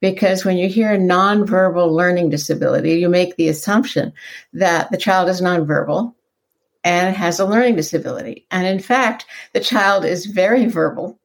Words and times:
because 0.00 0.44
when 0.44 0.56
you 0.56 0.68
hear 0.68 0.96
nonverbal 0.96 1.90
learning 1.92 2.30
disability, 2.30 2.94
you 2.94 3.08
make 3.08 3.36
the 3.36 3.48
assumption 3.48 4.12
that 4.52 4.90
the 4.90 4.96
child 4.96 5.28
is 5.28 5.40
nonverbal 5.40 6.14
and 6.82 7.14
has 7.14 7.38
a 7.38 7.46
learning 7.46 7.76
disability. 7.76 8.46
And 8.50 8.66
in 8.66 8.80
fact, 8.80 9.26
the 9.52 9.60
child 9.60 10.04
is 10.04 10.26
very 10.26 10.66
verbal 10.66 11.18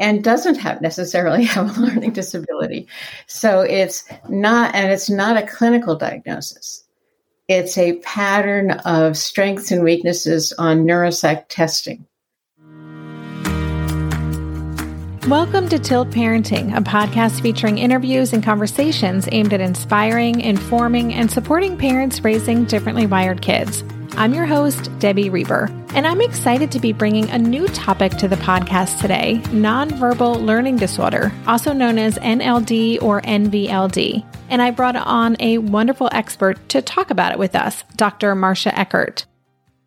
and 0.00 0.24
doesn't 0.24 0.56
have 0.56 0.80
necessarily 0.80 1.44
have 1.44 1.76
a 1.76 1.80
learning 1.80 2.12
disability. 2.12 2.88
So 3.26 3.60
it's 3.60 4.04
not, 4.28 4.74
and 4.74 4.90
it's 4.90 5.10
not 5.10 5.36
a 5.36 5.46
clinical 5.46 5.96
diagnosis. 5.96 6.84
It's 7.46 7.76
a 7.76 7.98
pattern 7.98 8.70
of 8.70 9.18
strengths 9.18 9.70
and 9.70 9.84
weaknesses 9.84 10.54
on 10.58 10.86
neuropsych 10.86 11.44
testing. 11.48 12.06
Welcome 15.28 15.70
to 15.70 15.78
Tilt 15.78 16.10
Parenting, 16.10 16.76
a 16.76 16.82
podcast 16.82 17.40
featuring 17.40 17.78
interviews 17.78 18.34
and 18.34 18.44
conversations 18.44 19.26
aimed 19.32 19.54
at 19.54 19.60
inspiring, 19.62 20.42
informing, 20.42 21.14
and 21.14 21.30
supporting 21.30 21.78
parents 21.78 22.22
raising 22.22 22.66
differently 22.66 23.06
wired 23.06 23.40
kids. 23.40 23.82
I'm 24.18 24.34
your 24.34 24.44
host, 24.44 24.90
Debbie 24.98 25.30
Reber, 25.30 25.70
and 25.94 26.06
I'm 26.06 26.20
excited 26.20 26.70
to 26.72 26.78
be 26.78 26.92
bringing 26.92 27.30
a 27.30 27.38
new 27.38 27.66
topic 27.68 28.12
to 28.18 28.28
the 28.28 28.36
podcast 28.36 29.00
today 29.00 29.40
nonverbal 29.46 30.44
learning 30.44 30.76
disorder, 30.76 31.32
also 31.46 31.72
known 31.72 31.96
as 31.96 32.18
NLD 32.18 33.02
or 33.02 33.22
NVLD. 33.22 34.26
And 34.50 34.60
I 34.60 34.72
brought 34.72 34.94
on 34.94 35.38
a 35.40 35.56
wonderful 35.56 36.10
expert 36.12 36.68
to 36.68 36.82
talk 36.82 37.10
about 37.10 37.32
it 37.32 37.38
with 37.38 37.56
us, 37.56 37.82
Dr. 37.96 38.34
Marcia 38.34 38.72
Eckerd. 38.72 39.24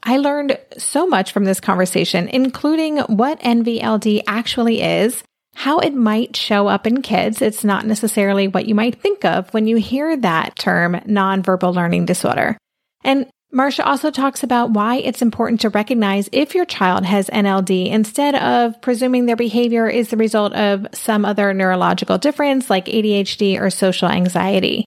I 0.02 0.18
learned 0.18 0.58
so 0.78 1.06
much 1.06 1.34
from 1.34 1.44
this 1.44 1.60
conversation, 1.60 2.30
including 2.30 3.00
what 3.00 3.42
NVLD 3.42 4.22
actually 4.26 4.82
is, 4.82 5.22
how 5.58 5.80
it 5.80 5.92
might 5.92 6.36
show 6.36 6.68
up 6.68 6.86
in 6.86 7.02
kids. 7.02 7.42
It's 7.42 7.64
not 7.64 7.84
necessarily 7.84 8.48
what 8.48 8.68
you 8.68 8.76
might 8.76 9.02
think 9.02 9.26
of 9.26 9.52
when 9.56 9.66
you 9.66 9.78
hear 9.78 10.16
that 10.16 10.56
term 10.56 10.94
nonverbal 11.08 11.74
learning 11.74 12.06
disorder. 12.06 12.60
And 13.04 13.26
Marcia 13.52 13.84
also 13.84 14.12
talks 14.12 14.44
about 14.44 14.70
why 14.70 14.98
it's 14.98 15.24
important 15.24 15.62
to 15.62 15.70
recognize 15.70 16.30
if 16.32 16.54
your 16.54 16.66
child 16.66 17.06
has 17.06 17.28
NLD 17.32 17.90
instead 17.90 18.36
of 18.36 18.80
presuming 18.84 19.26
their 19.26 19.36
behavior 19.36 19.88
is 19.88 20.10
the 20.10 20.18
result 20.18 20.54
of 20.54 20.86
some 20.94 21.26
other 21.26 21.52
neurological 21.56 22.20
difference 22.20 22.70
like 22.70 22.86
ADHD 22.86 23.60
or 23.60 23.72
social 23.72 24.10
anxiety. 24.10 24.86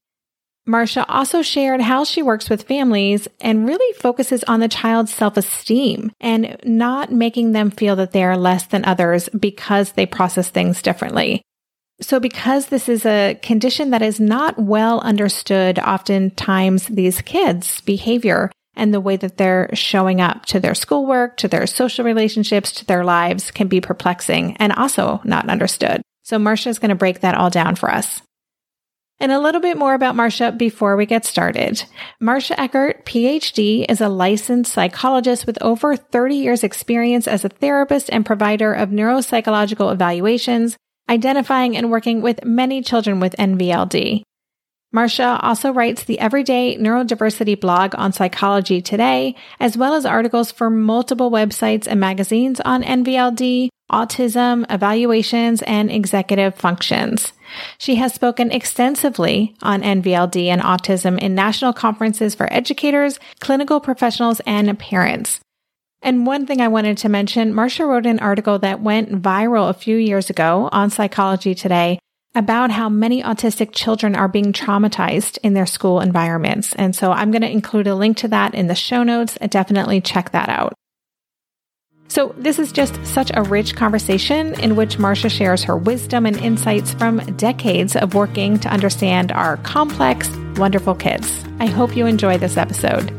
Marcia 0.67 1.07
also 1.09 1.43
shared 1.43 1.81
how 1.81 2.05
she 2.05 2.23
works 2.23 2.51
with 2.51 2.65
families 2.65 3.27
and 3.41 3.67
really 3.67 3.93
focuses 3.95 4.45
on 4.45 4.61
the 4.61 4.69
child's 4.69 5.13
self 5.13 5.37
esteem 5.37 6.13
and 6.21 6.57
not 6.65 7.11
making 7.11 7.53
them 7.53 7.71
feel 7.71 7.97
that 7.97 8.13
they 8.13 8.23
are 8.23 8.37
less 8.37 8.67
than 8.67 8.85
others 8.85 9.29
because 9.31 9.93
they 9.93 10.07
process 10.07 10.51
things 10.51 10.83
differently. 10.83 11.43
So, 12.03 12.19
because 12.19 12.67
this 12.67 12.89
is 12.89 13.05
a 13.05 13.39
condition 13.43 13.91
that 13.91 14.03
is 14.03 14.21
not 14.21 14.59
well 14.59 15.01
understood, 15.01 15.79
oftentimes 15.79 16.87
these 16.87 17.21
kids' 17.21 17.81
behavior 17.83 18.51
and 18.75 18.95
the 18.95 19.01
way 19.01 19.17
that 19.17 19.37
they're 19.37 19.69
showing 19.75 20.21
up 20.21 20.47
to 20.47 20.61
their 20.61 20.75
schoolwork, 20.75 21.37
to 21.39 21.49
their 21.49 21.67
social 21.67 22.05
relationships, 22.05 22.73
to 22.73 22.87
their 22.87 23.05
lives 23.05 23.51
can 23.51 23.69
be 23.69 23.81
perplexing 23.81 24.57
and 24.57 24.73
also 24.73 25.21
not 25.25 25.49
understood. 25.49 26.01
So, 26.23 26.39
Marcia 26.39 26.71
is 26.71 26.79
going 26.79 26.91
to 26.91 26.95
break 26.95 27.21
that 27.21 27.35
all 27.35 27.51
down 27.51 27.77
for 27.77 27.91
us. 27.91 28.23
And 29.21 29.31
a 29.31 29.39
little 29.39 29.61
bit 29.61 29.77
more 29.77 29.93
about 29.93 30.17
Marcia 30.17 30.51
before 30.51 30.97
we 30.97 31.05
get 31.05 31.27
started. 31.27 31.85
Marcia 32.21 32.55
Eckerd, 32.55 33.05
PhD, 33.05 33.85
is 33.87 34.01
a 34.01 34.09
licensed 34.09 34.73
psychologist 34.73 35.47
with 35.47 35.63
over 35.63 35.95
30 35.95 36.37
years 36.37 36.65
experience 36.65 37.29
as 37.29 37.45
a 37.45 37.51
therapist 37.51 38.09
and 38.11 38.25
provider 38.25 38.73
of 38.73 38.89
neuropsychological 38.89 39.93
evaluations, 39.93 40.79
identifying 41.11 41.77
and 41.77 41.91
working 41.91 42.23
with 42.23 42.47
many 42.47 42.81
children 42.81 43.21
with 43.21 43.37
NVLD. 43.37 44.23
Marcia 44.93 45.39
also 45.43 45.71
writes 45.71 46.03
the 46.03 46.19
Everyday 46.19 46.77
Neurodiversity 46.77 47.61
blog 47.61 47.95
on 47.97 48.13
Psychology 48.13 48.81
Today, 48.81 49.37
as 49.61 49.77
well 49.77 49.95
as 49.95 50.07
articles 50.07 50.51
for 50.51 50.69
multiple 50.69 51.31
websites 51.31 51.87
and 51.87 52.01
magazines 52.01 52.59
on 52.61 52.83
NVLD, 52.83 53.69
autism, 53.91 54.65
evaluations, 54.71 55.63
and 55.63 55.91
executive 55.91 56.55
functions. 56.55 57.33
She 57.79 57.97
has 57.97 58.15
spoken 58.15 58.53
extensively 58.53 59.55
on 59.63 59.83
NVLD 59.83 60.47
and 60.47 60.63
autism 60.63 61.19
in 61.19 61.35
national 61.35 61.73
conferences 61.73 62.35
for 62.35 62.53
educators, 62.53 63.19
clinical 63.41 63.81
professionals, 63.81 64.41
and 64.47 64.79
parents. 64.79 65.41
And 66.03 66.27
one 66.27 66.47
thing 66.47 66.61
I 66.61 66.69
wanted 66.69 66.97
to 66.99 67.09
mention, 67.09 67.53
Marcia 67.53 67.85
wrote 67.85 68.07
an 68.07 68.21
article 68.21 68.59
that 68.61 68.81
went 68.81 69.23
viral 69.23 69.69
a 69.69 69.75
few 69.75 69.97
years 69.97 70.31
ago 70.31 70.69
on 70.73 70.89
Psychology 70.91 71.55
Today 71.55 71.99
about 72.35 72.71
how 72.71 72.89
many 72.89 73.23
autistic 73.23 73.71
children 73.73 74.15
are 74.15 74.29
being 74.29 74.53
traumatized 74.53 75.37
in 75.43 75.53
their 75.53 75.67
school 75.67 76.01
environments. 76.01 76.75
And 76.77 76.95
so 76.95 77.11
I'm 77.11 77.33
going 77.33 77.43
to 77.43 77.51
include 77.51 77.89
a 77.89 77.95
link 77.95 78.17
to 78.19 78.29
that 78.29 78.55
in 78.55 78.69
the 78.69 78.75
show 78.75 79.03
notes. 79.03 79.37
Definitely 79.49 80.01
check 80.01 80.31
that 80.31 80.49
out. 80.49 80.75
So, 82.11 82.35
this 82.37 82.59
is 82.59 82.73
just 82.73 83.07
such 83.07 83.31
a 83.35 83.45
rich 83.45 83.77
conversation 83.77 84.59
in 84.59 84.75
which 84.75 84.99
Marcia 84.99 85.29
shares 85.29 85.63
her 85.63 85.77
wisdom 85.77 86.27
and 86.27 86.37
insights 86.39 86.93
from 86.93 87.19
decades 87.37 87.95
of 87.95 88.15
working 88.15 88.59
to 88.59 88.69
understand 88.69 89.31
our 89.31 89.59
complex, 89.59 90.29
wonderful 90.57 90.97
kids. 90.97 91.45
I 91.61 91.67
hope 91.67 91.97
you 91.97 92.07
enjoy 92.07 92.37
this 92.37 92.57
episode. 92.57 93.11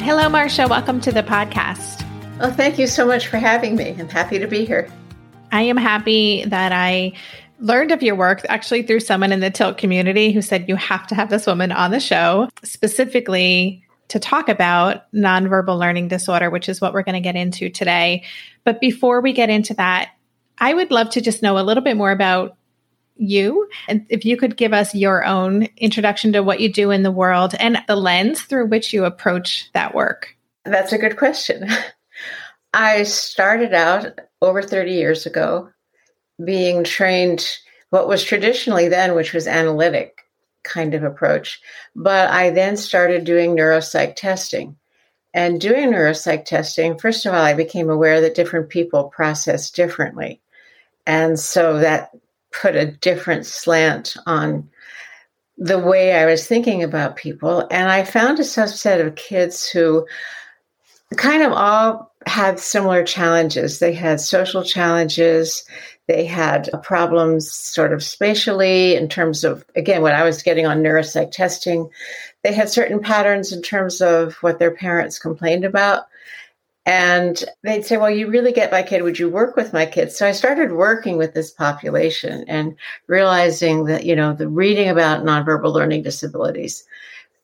Hello, 0.00 0.28
Marcia. 0.28 0.68
Welcome 0.68 1.00
to 1.00 1.10
the 1.10 1.24
podcast. 1.24 2.06
Well, 2.38 2.52
thank 2.52 2.78
you 2.78 2.86
so 2.86 3.04
much 3.04 3.26
for 3.26 3.38
having 3.38 3.74
me. 3.74 3.96
I'm 3.98 4.08
happy 4.08 4.38
to 4.38 4.46
be 4.46 4.64
here. 4.64 4.88
I 5.50 5.62
am 5.62 5.76
happy 5.76 6.44
that 6.44 6.70
I 6.70 7.14
learned 7.58 7.90
of 7.90 8.04
your 8.04 8.14
work 8.14 8.42
actually 8.48 8.84
through 8.84 9.00
someone 9.00 9.32
in 9.32 9.40
the 9.40 9.50
tilt 9.50 9.76
community 9.76 10.30
who 10.30 10.40
said 10.40 10.68
you 10.68 10.76
have 10.76 11.08
to 11.08 11.16
have 11.16 11.30
this 11.30 11.48
woman 11.48 11.72
on 11.72 11.90
the 11.90 11.98
show 11.98 12.48
specifically 12.62 13.84
to 14.08 14.18
talk 14.18 14.48
about 14.48 15.10
nonverbal 15.12 15.78
learning 15.78 16.08
disorder, 16.08 16.50
which 16.50 16.68
is 16.68 16.80
what 16.80 16.92
we're 16.92 17.02
going 17.02 17.14
to 17.14 17.20
get 17.20 17.36
into 17.36 17.68
today. 17.68 18.24
But 18.64 18.80
before 18.80 19.20
we 19.20 19.32
get 19.32 19.50
into 19.50 19.74
that, 19.74 20.10
I 20.58 20.74
would 20.74 20.90
love 20.90 21.10
to 21.10 21.20
just 21.20 21.42
know 21.42 21.58
a 21.58 21.62
little 21.62 21.82
bit 21.82 21.96
more 21.96 22.10
about 22.10 22.56
you 23.16 23.68
and 23.88 24.06
if 24.08 24.24
you 24.24 24.36
could 24.36 24.56
give 24.56 24.72
us 24.72 24.94
your 24.94 25.24
own 25.24 25.64
introduction 25.76 26.32
to 26.32 26.42
what 26.42 26.60
you 26.60 26.72
do 26.72 26.92
in 26.92 27.02
the 27.02 27.10
world 27.10 27.52
and 27.58 27.82
the 27.88 27.96
lens 27.96 28.42
through 28.42 28.66
which 28.66 28.92
you 28.92 29.04
approach 29.04 29.70
that 29.74 29.94
work. 29.94 30.36
That's 30.64 30.92
a 30.92 30.98
good 30.98 31.16
question. 31.16 31.68
I 32.72 33.02
started 33.04 33.74
out 33.74 34.20
over 34.40 34.62
30 34.62 34.92
years 34.92 35.26
ago 35.26 35.70
being 36.44 36.84
trained 36.84 37.58
what 37.90 38.06
was 38.06 38.22
traditionally 38.22 38.88
then, 38.88 39.14
which 39.14 39.32
was 39.32 39.46
analytic 39.46 40.22
kind 40.68 40.94
of 40.94 41.02
approach. 41.02 41.60
But 41.96 42.30
I 42.30 42.50
then 42.50 42.76
started 42.76 43.24
doing 43.24 43.56
neuropsych 43.56 44.14
testing. 44.14 44.76
And 45.34 45.60
doing 45.60 45.90
neuropsych 45.90 46.46
testing, 46.46 46.98
first 46.98 47.26
of 47.26 47.34
all, 47.34 47.40
I 47.40 47.54
became 47.54 47.90
aware 47.90 48.20
that 48.22 48.34
different 48.34 48.70
people 48.70 49.04
process 49.04 49.70
differently. 49.70 50.40
And 51.06 51.38
so 51.38 51.78
that 51.78 52.10
put 52.50 52.76
a 52.76 52.90
different 52.90 53.46
slant 53.46 54.16
on 54.26 54.70
the 55.58 55.78
way 55.78 56.12
I 56.12 56.26
was 56.26 56.46
thinking 56.46 56.82
about 56.82 57.16
people. 57.16 57.66
And 57.70 57.90
I 57.90 58.04
found 58.04 58.38
a 58.38 58.42
subset 58.42 59.04
of 59.04 59.16
kids 59.16 59.68
who 59.68 60.06
kind 61.16 61.42
of 61.42 61.52
all 61.52 62.12
had 62.26 62.58
similar 62.58 63.04
challenges. 63.04 63.78
They 63.78 63.92
had 63.92 64.20
social 64.20 64.62
challenges, 64.62 65.64
they 66.08 66.24
had 66.24 66.70
problems 66.82 67.50
sort 67.52 67.92
of 67.92 68.02
spatially 68.02 68.96
in 68.96 69.08
terms 69.08 69.44
of, 69.44 69.64
again, 69.76 70.02
what 70.02 70.14
I 70.14 70.24
was 70.24 70.42
getting 70.42 70.66
on 70.66 70.82
neuropsych 70.82 71.30
testing. 71.30 71.90
They 72.42 72.54
had 72.54 72.70
certain 72.70 73.00
patterns 73.00 73.52
in 73.52 73.62
terms 73.62 74.00
of 74.00 74.34
what 74.36 74.58
their 74.58 74.74
parents 74.74 75.18
complained 75.18 75.64
about. 75.64 76.06
And 76.86 77.44
they'd 77.62 77.84
say, 77.84 77.98
Well, 77.98 78.10
you 78.10 78.28
really 78.30 78.52
get 78.52 78.72
my 78.72 78.82
kid. 78.82 79.02
Would 79.02 79.18
you 79.18 79.28
work 79.28 79.54
with 79.54 79.74
my 79.74 79.84
kids? 79.84 80.16
So 80.16 80.26
I 80.26 80.32
started 80.32 80.72
working 80.72 81.18
with 81.18 81.34
this 81.34 81.50
population 81.50 82.44
and 82.48 82.74
realizing 83.06 83.84
that, 83.84 84.06
you 84.06 84.16
know, 84.16 84.32
the 84.32 84.48
reading 84.48 84.88
about 84.88 85.22
nonverbal 85.22 85.74
learning 85.74 86.02
disabilities. 86.02 86.84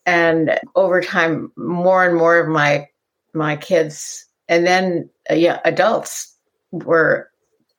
And 0.07 0.59
over 0.75 1.03
time, 1.03 1.53
more 1.57 2.07
and 2.07 2.17
more 2.17 2.39
of 2.39 2.49
my 2.49 2.89
my 3.35 3.57
kids 3.57 4.27
and 4.49 4.67
then 4.67 5.11
uh, 5.31 5.35
yeah, 5.35 5.61
adults 5.65 6.35
were 6.73 7.31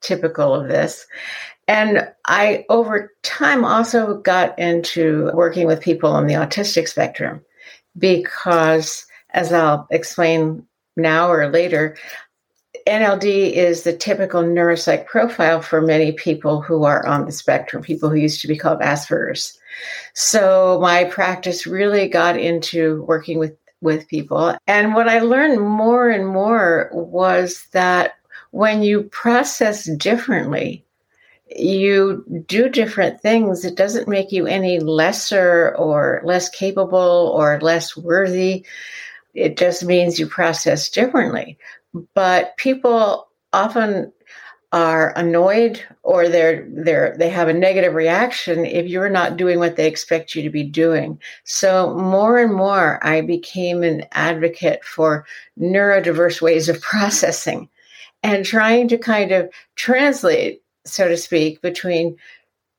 typical 0.06 0.54
of 0.54 0.68
this. 0.68 1.06
And 1.68 2.08
I, 2.26 2.64
over 2.68 3.12
time, 3.22 3.64
also 3.64 4.18
got 4.18 4.56
into 4.58 5.30
working 5.34 5.66
with 5.66 5.80
people 5.80 6.10
on 6.10 6.26
the 6.26 6.34
autistic 6.34 6.88
spectrum 6.88 7.44
because, 7.98 9.06
as 9.30 9.52
I'll 9.52 9.86
explain 9.90 10.64
now 10.96 11.28
or 11.28 11.50
later, 11.50 11.96
NLD 12.86 13.52
is 13.52 13.82
the 13.82 13.96
typical 13.96 14.42
neuropsych 14.42 15.06
profile 15.06 15.60
for 15.60 15.80
many 15.80 16.12
people 16.12 16.62
who 16.62 16.84
are 16.84 17.04
on 17.04 17.24
the 17.24 17.32
spectrum, 17.32 17.82
people 17.82 18.08
who 18.08 18.16
used 18.16 18.40
to 18.42 18.48
be 18.48 18.56
called 18.56 18.80
Asperger's. 18.80 19.58
So 20.14 20.78
my 20.80 21.04
practice 21.04 21.66
really 21.66 22.08
got 22.08 22.38
into 22.38 23.02
working 23.02 23.38
with 23.38 23.56
with 23.82 24.08
people. 24.08 24.56
And 24.66 24.94
what 24.94 25.08
I 25.08 25.18
learned 25.18 25.60
more 25.60 26.08
and 26.08 26.26
more 26.26 26.90
was 26.92 27.66
that 27.72 28.14
when 28.56 28.82
you 28.82 29.02
process 29.02 29.84
differently, 29.98 30.82
you 31.54 32.24
do 32.46 32.70
different 32.70 33.20
things. 33.20 33.66
It 33.66 33.76
doesn't 33.76 34.08
make 34.08 34.32
you 34.32 34.46
any 34.46 34.80
lesser 34.80 35.76
or 35.76 36.22
less 36.24 36.48
capable 36.48 37.34
or 37.36 37.60
less 37.60 37.94
worthy. 37.94 38.64
It 39.34 39.58
just 39.58 39.84
means 39.84 40.18
you 40.18 40.26
process 40.26 40.88
differently. 40.88 41.58
But 42.14 42.56
people 42.56 43.28
often 43.52 44.10
are 44.72 45.12
annoyed 45.16 45.84
or 46.02 46.26
they're 46.26 46.66
they're 46.70 47.14
they 47.18 47.28
have 47.28 47.48
a 47.48 47.52
negative 47.52 47.92
reaction 47.92 48.64
if 48.64 48.86
you're 48.86 49.10
not 49.10 49.36
doing 49.36 49.58
what 49.58 49.76
they 49.76 49.86
expect 49.86 50.34
you 50.34 50.42
to 50.42 50.50
be 50.50 50.64
doing. 50.64 51.20
So 51.44 51.94
more 51.94 52.38
and 52.38 52.54
more 52.54 53.06
I 53.06 53.20
became 53.20 53.82
an 53.82 54.06
advocate 54.12 54.82
for 54.82 55.26
neurodiverse 55.60 56.40
ways 56.40 56.70
of 56.70 56.80
processing 56.92 57.68
and 58.26 58.44
trying 58.44 58.88
to 58.88 58.98
kind 58.98 59.30
of 59.30 59.48
translate, 59.76 60.60
so 60.84 61.06
to 61.06 61.16
speak, 61.16 61.62
between 61.62 62.16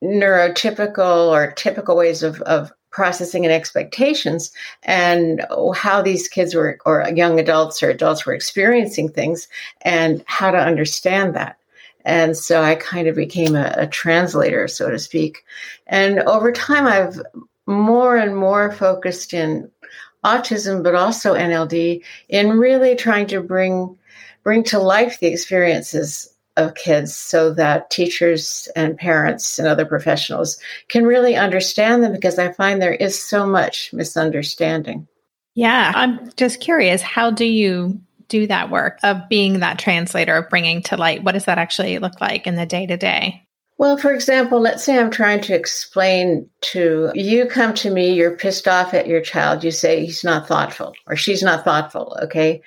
neurotypical 0.03 1.29
or 1.29 1.53
typical 1.53 1.95
ways 1.95 2.21
of, 2.21 2.41
of 2.41 2.69
processing 2.91 3.45
and 3.45 3.53
expectations 3.53 4.51
and 4.83 5.45
how 5.73 6.01
these 6.01 6.27
kids 6.27 6.53
were 6.53 6.77
or 6.85 7.07
young 7.15 7.39
adults 7.39 7.81
or 7.81 7.89
adults 7.89 8.25
were 8.25 8.33
experiencing 8.33 9.07
things 9.07 9.47
and 9.83 10.21
how 10.27 10.51
to 10.51 10.57
understand 10.57 11.33
that. 11.33 11.57
And 12.03 12.35
so 12.35 12.61
i 12.61 12.75
kind 12.75 13.07
of 13.07 13.15
became 13.15 13.55
a, 13.55 13.73
a 13.77 13.87
translator 13.87 14.67
so 14.67 14.89
to 14.89 14.99
speak. 14.99 15.45
And 15.87 16.19
over 16.19 16.51
time 16.51 16.85
i've 16.85 17.21
more 17.67 18.17
and 18.17 18.35
more 18.35 18.71
focused 18.71 19.33
in 19.33 19.71
autism 20.25 20.83
but 20.83 20.95
also 20.95 21.35
nld 21.35 22.03
in 22.29 22.49
really 22.57 22.95
trying 22.95 23.27
to 23.27 23.41
bring 23.41 23.97
bring 24.47 24.63
to 24.63 24.79
life 24.79 25.19
the 25.19 25.27
experiences 25.27 26.33
of 26.55 26.73
kids 26.73 27.13
so 27.13 27.53
that 27.53 27.89
teachers 27.89 28.69
and 28.77 28.97
parents 28.97 29.59
and 29.59 29.67
other 29.67 29.85
professionals 29.85 30.57
can 30.87 31.05
really 31.05 31.35
understand 31.35 32.01
them 32.01 32.13
because 32.13 32.39
I 32.39 32.53
find 32.53 32.81
there 32.81 32.93
is 32.93 33.21
so 33.21 33.45
much 33.45 33.91
misunderstanding. 33.91 35.05
Yeah, 35.53 35.91
I'm 35.93 36.31
just 36.37 36.61
curious 36.61 37.01
how 37.01 37.29
do 37.29 37.43
you 37.43 37.99
do 38.29 38.47
that 38.47 38.71
work 38.71 38.99
of 39.03 39.17
being 39.27 39.59
that 39.59 39.79
translator 39.79 40.37
of 40.37 40.49
bringing 40.49 40.81
to 40.83 40.95
light 40.95 41.25
what 41.25 41.33
does 41.33 41.43
that 41.43 41.57
actually 41.57 41.99
look 41.99 42.21
like 42.21 42.47
in 42.47 42.55
the 42.55 42.65
day 42.65 42.85
to 42.85 42.95
day? 42.95 43.43
Well, 43.77 43.97
for 43.97 44.13
example, 44.13 44.61
let's 44.61 44.83
say 44.83 44.97
I'm 44.97 45.11
trying 45.11 45.41
to 45.41 45.53
explain 45.53 46.49
to 46.61 47.11
you 47.13 47.47
come 47.47 47.73
to 47.75 47.91
me, 47.91 48.13
you're 48.13 48.37
pissed 48.37 48.67
off 48.67 48.93
at 48.93 49.07
your 49.07 49.21
child, 49.21 49.65
you 49.65 49.71
say 49.71 50.05
he's 50.05 50.23
not 50.23 50.47
thoughtful 50.47 50.93
or 51.05 51.17
she's 51.17 51.43
not 51.43 51.65
thoughtful, 51.65 52.17
okay? 52.23 52.61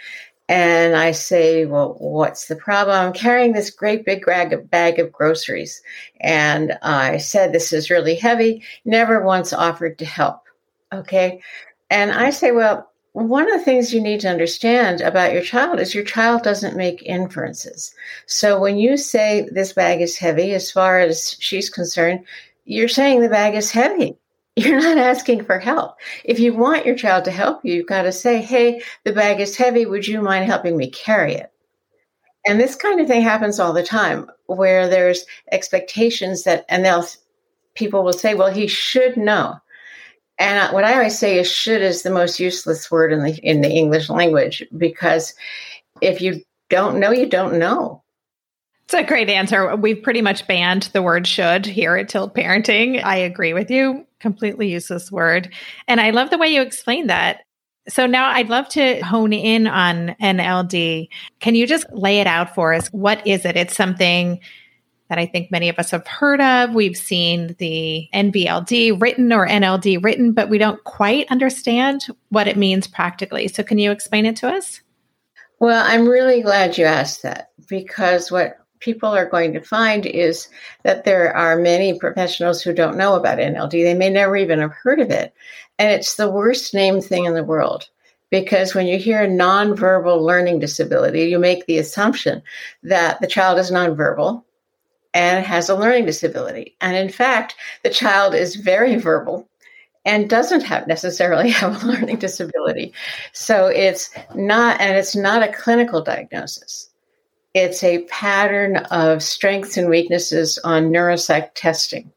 And 0.51 0.97
I 0.97 1.13
say, 1.13 1.65
Well, 1.65 1.95
what's 2.01 2.49
the 2.49 2.57
problem? 2.57 2.97
I'm 2.97 3.13
carrying 3.13 3.53
this 3.53 3.71
great 3.71 4.05
big 4.05 4.27
bag 4.27 4.53
of, 4.53 4.69
bag 4.69 4.99
of 4.99 5.13
groceries. 5.13 5.81
And 6.19 6.77
I 6.83 7.19
said, 7.19 7.53
This 7.53 7.73
is 7.73 7.89
really 7.89 8.17
heavy, 8.17 8.65
never 8.85 9.25
once 9.25 9.53
offered 9.53 9.97
to 10.01 10.05
help. 10.05 10.43
Okay. 10.93 11.41
And 11.89 12.11
I 12.11 12.31
say, 12.31 12.51
Well, 12.51 12.91
one 13.13 13.49
of 13.49 13.57
the 13.57 13.65
things 13.65 13.95
you 13.95 14.01
need 14.01 14.19
to 14.23 14.29
understand 14.29 15.03
about 15.03 15.33
your 15.33 15.43
child 15.43 15.79
is 15.79 15.95
your 15.95 16.03
child 16.03 16.43
doesn't 16.43 16.77
make 16.77 17.01
inferences. 17.05 17.95
So 18.27 18.59
when 18.59 18.77
you 18.77 18.97
say 18.97 19.49
this 19.53 19.73
bag 19.73 20.01
is 20.01 20.19
heavy, 20.19 20.53
as 20.55 20.73
far 20.73 20.99
as 20.99 21.37
she's 21.39 21.71
concerned, 21.71 22.25
you're 22.65 22.89
saying 22.89 23.21
the 23.21 23.29
bag 23.29 23.55
is 23.55 23.71
heavy. 23.71 24.17
You're 24.61 24.79
not 24.79 24.99
asking 24.99 25.45
for 25.45 25.59
help. 25.59 25.97
If 26.23 26.39
you 26.39 26.53
want 26.53 26.85
your 26.85 26.95
child 26.95 27.25
to 27.25 27.31
help 27.31 27.65
you, 27.65 27.73
you've 27.73 27.87
got 27.87 28.03
to 28.03 28.13
say, 28.13 28.43
hey, 28.43 28.83
the 29.05 29.13
bag 29.13 29.41
is 29.41 29.57
heavy. 29.57 29.87
Would 29.87 30.07
you 30.07 30.21
mind 30.21 30.45
helping 30.45 30.77
me 30.77 30.91
carry 30.91 31.33
it? 31.33 31.51
And 32.47 32.61
this 32.61 32.75
kind 32.75 33.01
of 33.01 33.07
thing 33.07 33.23
happens 33.23 33.59
all 33.59 33.73
the 33.73 33.83
time 33.83 34.31
where 34.49 34.87
there's 34.87 35.25
expectations 35.51 36.43
that, 36.43 36.67
and 36.69 36.85
they'll, 36.85 37.07
people 37.75 38.05
will 38.05 38.13
say, 38.13 38.35
well, 38.35 38.53
he 38.53 38.67
should 38.67 39.17
know. 39.17 39.57
And 40.39 40.75
what 40.75 40.85
I 40.85 40.93
always 40.93 41.19
say 41.19 41.39
is 41.39 41.51
should 41.51 41.81
is 41.81 42.03
the 42.03 42.11
most 42.11 42.39
useless 42.39 42.91
word 42.91 43.15
in 43.15 43.23
the, 43.23 43.39
in 43.43 43.63
the 43.63 43.71
English 43.71 44.11
language 44.11 44.63
because 44.77 45.33
if 46.03 46.21
you 46.21 46.43
don't 46.69 47.01
know, 47.01 47.13
you 47.13 47.27
don't 47.27 47.59
know. 47.59 48.03
It's 48.91 48.99
a 48.99 49.05
great 49.05 49.31
answer. 49.31 49.77
We've 49.77 50.03
pretty 50.03 50.21
much 50.21 50.49
banned 50.49 50.91
the 50.93 51.01
word 51.01 51.25
should 51.25 51.65
here 51.65 51.95
at 51.95 52.09
Tilt 52.09 52.35
Parenting. 52.35 53.01
I 53.05 53.19
agree 53.19 53.53
with 53.53 53.71
you. 53.71 54.05
Completely 54.19 54.69
useless 54.69 55.13
word. 55.13 55.55
And 55.87 56.01
I 56.01 56.11
love 56.11 56.31
the 56.31 56.39
way 56.39 56.49
you 56.49 56.61
explain 56.61 57.07
that. 57.07 57.43
So 57.89 58.07
now 58.07 58.31
I'd 58.31 58.49
love 58.49 58.69
to 58.71 58.99
hone 59.03 59.33
in 59.33 59.69
on 59.69 60.17
NLD. 60.21 61.09
Can 61.39 61.55
you 61.55 61.69
just 61.69 61.87
lay 61.93 62.19
it 62.19 62.27
out 62.27 62.53
for 62.53 62.75
us? 62.75 62.89
What 62.89 63.25
is 63.25 63.45
it? 63.45 63.57
It's 63.57 63.77
something 63.77 64.41
that 65.09 65.21
I 65.21 65.27
think 65.27 65.53
many 65.53 65.69
of 65.69 65.79
us 65.79 65.93
have 65.93 66.09
heard 66.09 66.41
of. 66.41 66.75
We've 66.75 66.97
seen 66.97 67.55
the 67.61 68.09
NVLD 68.13 69.01
written 69.01 69.33
or 69.33 69.47
NLD 69.47 70.03
written, 70.03 70.33
but 70.33 70.49
we 70.49 70.59
don't 70.59 70.83
quite 70.83 71.31
understand 71.31 72.09
what 72.31 72.49
it 72.49 72.57
means 72.57 72.89
practically. 72.89 73.47
So 73.47 73.63
can 73.63 73.79
you 73.79 73.93
explain 73.93 74.27
it 74.27 74.35
to 74.39 74.49
us? 74.49 74.81
Well, 75.61 75.85
I'm 75.87 76.09
really 76.09 76.43
glad 76.43 76.77
you 76.77 76.87
asked 76.87 77.23
that 77.23 77.51
because 77.69 78.33
what 78.33 78.60
people 78.81 79.11
are 79.11 79.29
going 79.29 79.53
to 79.53 79.61
find 79.61 80.07
is 80.07 80.49
that 80.83 81.05
there 81.05 81.37
are 81.37 81.57
many 81.57 81.99
professionals 81.99 82.63
who 82.63 82.73
don't 82.73 82.97
know 82.97 83.15
about 83.15 83.39
NLD. 83.39 83.71
They 83.71 83.95
may 83.95 84.11
never 84.11 84.37
even 84.37 84.59
have 84.59 84.73
heard 84.73 85.01
of 85.01 85.11
it. 85.11 85.33
And 85.79 85.93
it's 85.93 86.17
the 86.17 86.31
worst 86.31 86.75
named 86.75 87.05
thing 87.05 87.27
in 87.27 87.35
the 87.35 87.45
world 87.45 87.89
because 88.31 88.75
when 88.75 88.87
you 88.87 88.99
hear 88.99 89.27
nonverbal 89.27 90.21
learning 90.21 90.59
disability, 90.59 91.25
you 91.25 91.39
make 91.39 91.67
the 91.67 91.79
assumption 91.79 92.43
that 92.83 93.21
the 93.21 93.27
child 93.27 93.59
is 93.59 93.71
nonverbal 93.71 94.43
and 95.13 95.45
has 95.45 95.69
a 95.69 95.77
learning 95.77 96.07
disability. 96.07 96.77
And 96.81 96.97
in 96.97 97.09
fact, 97.09 97.57
the 97.83 97.91
child 97.91 98.35
is 98.35 98.57
very 98.57 98.97
verbal 98.97 99.49
and 100.05 100.31
doesn't 100.31 100.63
have 100.63 100.87
necessarily 100.87 101.51
have 101.51 101.83
a 101.83 101.87
learning 101.87 102.17
disability. 102.17 102.93
So 103.33 103.67
it's 103.67 104.11
not, 104.35 104.81
and 104.81 104.97
it's 104.97 105.17
not 105.17 105.43
a 105.43 105.53
clinical 105.53 106.03
diagnosis 106.03 106.90
it's 107.55 107.83
a 107.83 108.05
pattern 108.05 108.77
of 108.77 109.23
strengths 109.23 109.77
and 109.77 109.89
weaknesses 109.89 110.59
on 110.65 110.91
neuropsych 110.91 111.51
testing. 111.55 112.13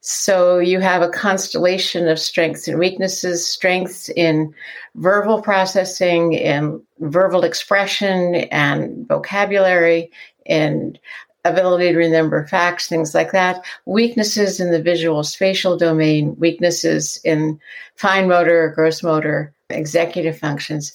So 0.00 0.58
you 0.58 0.80
have 0.80 1.02
a 1.02 1.08
constellation 1.08 2.08
of 2.08 2.18
strengths 2.18 2.66
and 2.66 2.78
weaknesses, 2.78 3.46
strengths 3.46 4.08
in 4.08 4.52
verbal 4.96 5.42
processing 5.42 6.36
and 6.36 6.80
verbal 6.98 7.44
expression 7.44 8.34
and 8.50 9.06
vocabulary 9.06 10.10
and 10.46 10.98
ability 11.44 11.92
to 11.92 11.98
remember 11.98 12.46
facts, 12.48 12.88
things 12.88 13.14
like 13.14 13.30
that. 13.32 13.64
Weaknesses 13.84 14.58
in 14.58 14.72
the 14.72 14.82
visual 14.82 15.22
spatial 15.22 15.76
domain, 15.76 16.34
weaknesses 16.36 17.20
in 17.24 17.60
fine 17.94 18.26
motor, 18.26 18.72
gross 18.74 19.04
motor, 19.04 19.52
executive 19.70 20.38
functions 20.38 20.92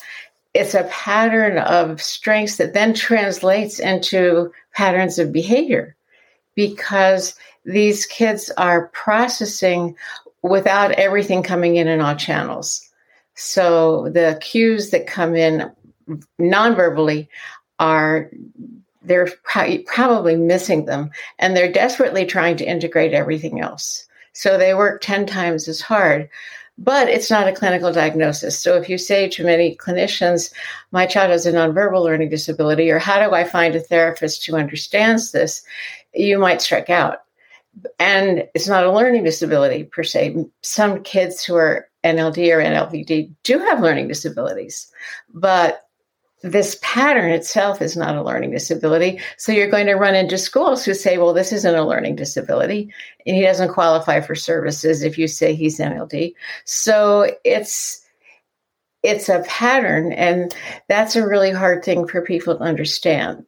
it's 0.53 0.73
a 0.73 0.85
pattern 0.85 1.57
of 1.59 2.01
strengths 2.01 2.57
that 2.57 2.73
then 2.73 2.93
translates 2.93 3.79
into 3.79 4.51
patterns 4.73 5.19
of 5.19 5.31
behavior 5.31 5.95
because 6.55 7.35
these 7.65 8.05
kids 8.05 8.49
are 8.57 8.87
processing 8.87 9.95
without 10.41 10.91
everything 10.93 11.43
coming 11.43 11.75
in 11.75 11.87
in 11.87 12.01
all 12.01 12.15
channels. 12.15 12.89
So 13.35 14.09
the 14.09 14.39
cues 14.41 14.89
that 14.89 15.05
come 15.05 15.35
in 15.35 15.71
non-verbally 16.39 17.29
are 17.79 18.31
they're 19.03 19.29
probably 19.85 20.35
missing 20.35 20.85
them 20.85 21.11
and 21.39 21.55
they're 21.55 21.71
desperately 21.71 22.25
trying 22.25 22.57
to 22.57 22.65
integrate 22.65 23.13
everything 23.13 23.61
else. 23.61 24.05
So 24.33 24.57
they 24.57 24.73
work 24.73 25.01
10 25.01 25.25
times 25.25 25.67
as 25.67 25.81
hard 25.81 26.29
but 26.77 27.09
it's 27.09 27.31
not 27.31 27.47
a 27.47 27.53
clinical 27.53 27.91
diagnosis. 27.91 28.59
So 28.59 28.75
if 28.75 28.87
you 28.87 28.97
say 28.97 29.27
to 29.29 29.43
many 29.43 29.75
clinicians, 29.75 30.53
my 30.91 31.05
child 31.05 31.31
has 31.31 31.45
a 31.45 31.51
nonverbal 31.51 32.03
learning 32.03 32.29
disability, 32.29 32.91
or 32.91 32.99
how 32.99 33.25
do 33.25 33.33
I 33.33 33.43
find 33.43 33.75
a 33.75 33.79
therapist 33.79 34.45
who 34.45 34.55
understands 34.55 35.31
this, 35.31 35.63
you 36.13 36.37
might 36.37 36.61
strike 36.61 36.89
out. 36.89 37.19
And 37.99 38.47
it's 38.53 38.67
not 38.67 38.85
a 38.85 38.91
learning 38.91 39.23
disability 39.23 39.83
per 39.83 40.03
se. 40.03 40.45
Some 40.61 41.03
kids 41.03 41.43
who 41.43 41.55
are 41.55 41.87
NLD 42.03 42.51
or 42.51 42.59
NLVD 42.59 43.33
do 43.43 43.59
have 43.59 43.81
learning 43.81 44.07
disabilities, 44.07 44.91
but 45.33 45.86
this 46.41 46.77
pattern 46.81 47.31
itself 47.31 47.81
is 47.81 47.97
not 47.97 48.15
a 48.15 48.23
learning 48.23 48.51
disability. 48.51 49.19
So 49.37 49.51
you're 49.51 49.69
going 49.69 49.87
to 49.87 49.95
run 49.95 50.15
into 50.15 50.37
schools 50.37 50.85
who 50.85 50.93
say, 50.93 51.17
well, 51.17 51.33
this 51.33 51.51
isn't 51.51 51.75
a 51.75 51.87
learning 51.87 52.15
disability, 52.15 52.91
and 53.25 53.35
he 53.35 53.41
doesn't 53.41 53.73
qualify 53.73 54.21
for 54.21 54.35
services 54.35 55.03
if 55.03 55.17
you 55.17 55.27
say 55.27 55.55
he's 55.55 55.79
NLD. 55.79 56.35
So 56.65 57.31
it's 57.43 58.03
it's 59.03 59.29
a 59.29 59.43
pattern, 59.47 60.11
and 60.11 60.55
that's 60.87 61.15
a 61.15 61.25
really 61.25 61.51
hard 61.51 61.83
thing 61.83 62.07
for 62.07 62.21
people 62.21 62.57
to 62.57 62.63
understand. 62.63 63.45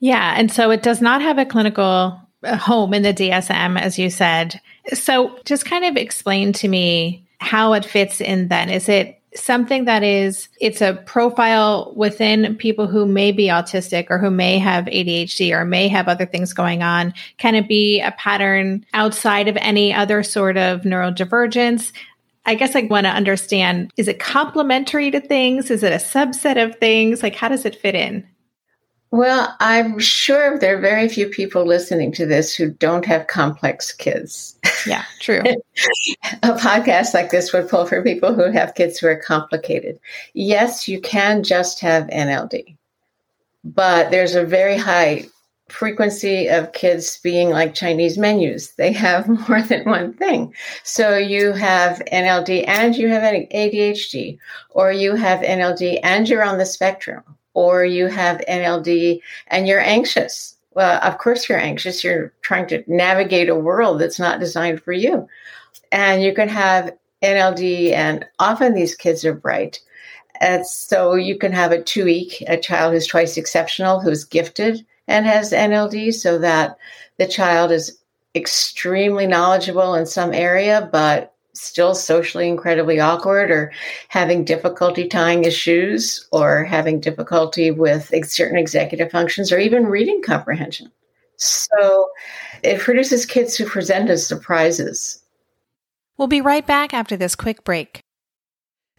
Yeah, 0.00 0.34
and 0.36 0.52
so 0.52 0.70
it 0.70 0.82
does 0.82 1.00
not 1.00 1.22
have 1.22 1.38
a 1.38 1.46
clinical 1.46 2.20
uh, 2.42 2.56
home 2.56 2.92
in 2.92 3.02
the 3.02 3.14
DSM, 3.14 3.80
as 3.80 3.98
you 3.98 4.10
said. 4.10 4.60
So 4.92 5.38
just 5.44 5.64
kind 5.64 5.84
of 5.84 5.96
explain 5.96 6.52
to 6.54 6.68
me 6.68 7.26
how 7.38 7.72
it 7.72 7.84
fits 7.84 8.20
in 8.20 8.48
then. 8.48 8.68
Is 8.68 8.88
it 8.88 9.15
something 9.36 9.84
that 9.84 10.02
is 10.02 10.48
it's 10.60 10.80
a 10.80 10.94
profile 11.06 11.92
within 11.96 12.56
people 12.56 12.86
who 12.86 13.06
may 13.06 13.32
be 13.32 13.46
autistic 13.46 14.06
or 14.10 14.18
who 14.18 14.30
may 14.30 14.58
have 14.58 14.86
ADHD 14.86 15.52
or 15.52 15.64
may 15.64 15.88
have 15.88 16.08
other 16.08 16.26
things 16.26 16.52
going 16.52 16.82
on? 16.82 17.12
Can 17.38 17.54
it 17.54 17.68
be 17.68 18.00
a 18.00 18.12
pattern 18.12 18.84
outside 18.94 19.48
of 19.48 19.56
any 19.58 19.92
other 19.92 20.22
sort 20.22 20.56
of 20.56 20.82
neurodivergence? 20.82 21.92
I 22.46 22.54
guess 22.54 22.76
I 22.76 22.82
want 22.82 23.06
to 23.06 23.10
understand 23.10 23.92
is 23.96 24.08
it 24.08 24.20
complementary 24.20 25.10
to 25.10 25.20
things? 25.20 25.70
Is 25.70 25.82
it 25.82 25.92
a 25.92 25.96
subset 25.96 26.62
of 26.62 26.76
things? 26.76 27.22
Like, 27.22 27.34
how 27.34 27.48
does 27.48 27.64
it 27.64 27.76
fit 27.76 27.94
in? 27.94 28.26
Well, 29.10 29.54
I'm 29.60 29.98
sure 29.98 30.58
there 30.58 30.76
are 30.76 30.80
very 30.80 31.08
few 31.08 31.28
people 31.28 31.64
listening 31.64 32.12
to 32.12 32.26
this 32.26 32.54
who 32.54 32.70
don't 32.70 33.04
have 33.06 33.28
complex 33.28 33.92
kids. 33.92 34.58
Yeah, 34.86 35.04
true. 35.20 35.42
a 36.42 36.52
podcast 36.54 37.14
like 37.14 37.30
this 37.30 37.52
would 37.52 37.68
pull 37.68 37.86
for 37.86 38.02
people 38.02 38.34
who 38.34 38.50
have 38.50 38.74
kids 38.74 38.98
who 38.98 39.06
are 39.06 39.16
complicated. 39.16 40.00
Yes, 40.34 40.88
you 40.88 41.00
can 41.00 41.44
just 41.44 41.80
have 41.80 42.08
NLD, 42.08 42.76
but 43.64 44.10
there's 44.10 44.34
a 44.34 44.44
very 44.44 44.76
high 44.76 45.26
frequency 45.68 46.48
of 46.48 46.72
kids 46.72 47.18
being 47.22 47.50
like 47.50 47.74
Chinese 47.74 48.16
menus. 48.18 48.72
They 48.72 48.92
have 48.92 49.28
more 49.48 49.62
than 49.62 49.84
one 49.84 50.12
thing. 50.14 50.54
So 50.84 51.16
you 51.16 51.52
have 51.52 52.02
NLD 52.12 52.66
and 52.68 52.94
you 52.96 53.08
have 53.08 53.22
ADHD, 53.22 54.38
or 54.70 54.92
you 54.92 55.14
have 55.14 55.40
NLD 55.40 56.00
and 56.02 56.28
you're 56.28 56.44
on 56.44 56.58
the 56.58 56.66
spectrum, 56.66 57.22
or 57.56 57.86
you 57.86 58.06
have 58.06 58.44
NLD 58.46 59.22
and 59.48 59.66
you're 59.66 59.80
anxious. 59.80 60.56
Well, 60.72 61.00
of 61.02 61.16
course 61.16 61.48
you're 61.48 61.58
anxious. 61.58 62.04
You're 62.04 62.34
trying 62.42 62.66
to 62.68 62.84
navigate 62.86 63.48
a 63.48 63.54
world 63.54 63.98
that's 63.98 64.20
not 64.20 64.40
designed 64.40 64.82
for 64.82 64.92
you. 64.92 65.26
And 65.90 66.22
you 66.22 66.34
can 66.34 66.50
have 66.50 66.94
NLD, 67.22 67.92
and 67.92 68.26
often 68.38 68.74
these 68.74 68.94
kids 68.94 69.24
are 69.24 69.32
bright. 69.32 69.80
And 70.38 70.66
so 70.66 71.14
you 71.14 71.38
can 71.38 71.52
have 71.52 71.72
a 71.72 71.82
two 71.82 72.04
week, 72.04 72.44
a 72.46 72.58
child 72.58 72.92
who's 72.92 73.06
twice 73.06 73.38
exceptional, 73.38 74.00
who's 74.00 74.24
gifted, 74.24 74.84
and 75.08 75.24
has 75.24 75.50
NLD 75.52 76.12
so 76.12 76.38
that 76.38 76.76
the 77.16 77.26
child 77.26 77.72
is 77.72 77.98
extremely 78.34 79.26
knowledgeable 79.26 79.94
in 79.94 80.04
some 80.04 80.34
area, 80.34 80.90
but 80.92 81.32
still 81.60 81.94
socially 81.94 82.48
incredibly 82.48 83.00
awkward 83.00 83.50
or 83.50 83.72
having 84.08 84.44
difficulty 84.44 85.08
tying 85.08 85.44
his 85.44 85.54
shoes 85.54 86.26
or 86.32 86.64
having 86.64 87.00
difficulty 87.00 87.70
with 87.70 88.12
certain 88.24 88.58
executive 88.58 89.10
functions 89.10 89.52
or 89.52 89.58
even 89.58 89.86
reading 89.86 90.22
comprehension. 90.22 90.90
So 91.36 92.08
it 92.62 92.80
produces 92.80 93.26
kids 93.26 93.56
who 93.56 93.66
present 93.66 94.10
as 94.10 94.26
surprises. 94.26 95.22
We'll 96.16 96.28
be 96.28 96.40
right 96.40 96.66
back 96.66 96.94
after 96.94 97.16
this 97.16 97.36
quick 97.36 97.64
break. 97.64 98.00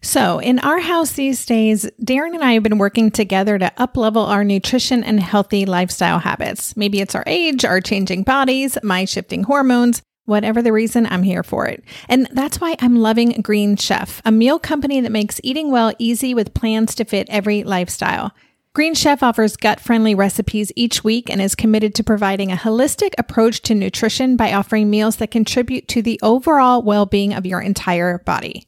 So, 0.04 0.40
in 0.40 0.60
our 0.60 0.80
house 0.80 1.14
these 1.14 1.44
days, 1.44 1.90
Darren 2.00 2.36
and 2.36 2.44
I 2.44 2.54
have 2.54 2.62
been 2.62 2.78
working 2.78 3.10
together 3.10 3.58
to 3.58 3.74
uplevel 3.80 4.28
our 4.28 4.44
nutrition 4.44 5.04
and 5.04 5.20
healthy 5.20 5.66
lifestyle 5.66 6.20
habits. 6.20 6.78
Maybe 6.78 7.02
it's 7.02 7.16
our 7.16 7.24
age, 7.26 7.66
our 7.66 7.82
changing 7.82 8.22
bodies, 8.22 8.78
my 8.84 9.06
shifting 9.06 9.44
hormones. 9.44 10.04
Whatever 10.27 10.62
the 10.62 10.74
reason, 10.74 11.05
I'm 11.05 11.24
here 11.24 11.41
for 11.41 11.67
it. 11.67 11.86
And 12.10 12.27
that's 12.34 12.60
why 12.60 12.75
I'm 12.81 12.98
loving 12.98 13.39
Green 13.41 13.77
Chef, 13.77 14.22
a 14.25 14.31
meal 14.31 14.60
company 14.60 15.00
that 15.00 15.10
makes 15.10 15.39
eating 15.41 15.72
well 15.72 15.93
easy 16.00 16.34
with 16.34 16.53
plans 16.53 16.96
to 16.96 17.05
fit 17.05 17.27
every 17.29 17.63
lifestyle. 17.63 18.34
Green 18.74 18.93
Chef 18.93 19.24
offers 19.24 19.55
gut 19.55 19.79
friendly 19.79 20.13
recipes 20.13 20.74
each 20.75 21.01
week 21.01 21.29
and 21.29 21.41
is 21.41 21.55
committed 21.55 21.96
to 21.96 22.03
providing 22.03 22.51
a 22.51 22.57
holistic 22.57 23.13
approach 23.17 23.62
to 23.62 23.74
nutrition 23.74 24.36
by 24.36 24.51
offering 24.51 24.89
meals 24.89 25.15
that 25.15 25.31
contribute 25.31 25.88
to 25.88 26.01
the 26.01 26.19
overall 26.22 26.81
well 26.81 27.05
being 27.05 27.34
of 27.34 27.46
your 27.46 27.62
entire 27.62 28.17
body. 28.17 28.67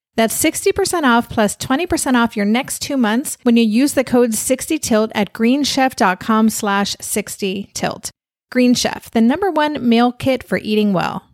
That's 0.21 0.39
60% 0.39 1.01
off 1.01 1.29
plus 1.29 1.57
20% 1.57 2.13
off 2.13 2.37
your 2.37 2.45
next 2.45 2.83
two 2.83 2.95
months 2.95 3.39
when 3.41 3.57
you 3.57 3.63
use 3.63 3.95
the 3.95 4.03
code 4.03 4.33
60tilt 4.33 5.11
at 5.15 5.33
greenchef.com 5.33 6.51
slash 6.51 6.95
60tilt. 6.97 8.11
Green 8.51 8.75
Chef, 8.75 9.09
the 9.09 9.19
number 9.19 9.49
one 9.49 9.89
meal 9.89 10.11
kit 10.11 10.43
for 10.43 10.59
eating 10.59 10.93
well. 10.93 11.27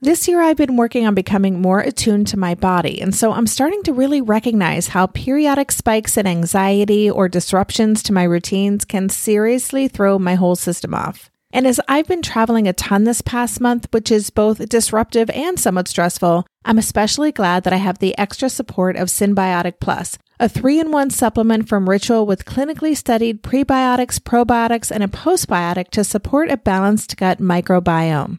This 0.00 0.26
year, 0.26 0.40
I've 0.40 0.56
been 0.56 0.78
working 0.78 1.06
on 1.06 1.14
becoming 1.14 1.60
more 1.60 1.80
attuned 1.80 2.28
to 2.28 2.38
my 2.38 2.54
body, 2.54 2.98
and 2.98 3.14
so 3.14 3.32
I'm 3.32 3.46
starting 3.46 3.82
to 3.82 3.92
really 3.92 4.22
recognize 4.22 4.88
how 4.88 5.08
periodic 5.08 5.70
spikes 5.70 6.16
in 6.16 6.26
anxiety 6.26 7.10
or 7.10 7.28
disruptions 7.28 8.02
to 8.04 8.14
my 8.14 8.22
routines 8.22 8.86
can 8.86 9.10
seriously 9.10 9.86
throw 9.86 10.18
my 10.18 10.34
whole 10.34 10.56
system 10.56 10.94
off. 10.94 11.30
And 11.50 11.66
as 11.66 11.80
I've 11.88 12.06
been 12.06 12.22
traveling 12.22 12.68
a 12.68 12.72
ton 12.72 13.04
this 13.04 13.22
past 13.22 13.60
month, 13.60 13.88
which 13.90 14.10
is 14.10 14.30
both 14.30 14.68
disruptive 14.68 15.30
and 15.30 15.58
somewhat 15.58 15.88
stressful, 15.88 16.46
I'm 16.64 16.78
especially 16.78 17.32
glad 17.32 17.64
that 17.64 17.72
I 17.72 17.76
have 17.78 17.98
the 17.98 18.16
extra 18.18 18.50
support 18.50 18.96
of 18.96 19.08
Synbiotic 19.08 19.80
Plus, 19.80 20.18
a 20.38 20.48
three 20.48 20.78
in 20.78 20.90
one 20.90 21.08
supplement 21.08 21.68
from 21.68 21.88
Ritual 21.88 22.26
with 22.26 22.44
clinically 22.44 22.94
studied 22.94 23.42
prebiotics, 23.42 24.18
probiotics, 24.18 24.90
and 24.90 25.02
a 25.02 25.08
postbiotic 25.08 25.88
to 25.90 26.04
support 26.04 26.50
a 26.50 26.58
balanced 26.58 27.16
gut 27.16 27.38
microbiome. 27.38 28.38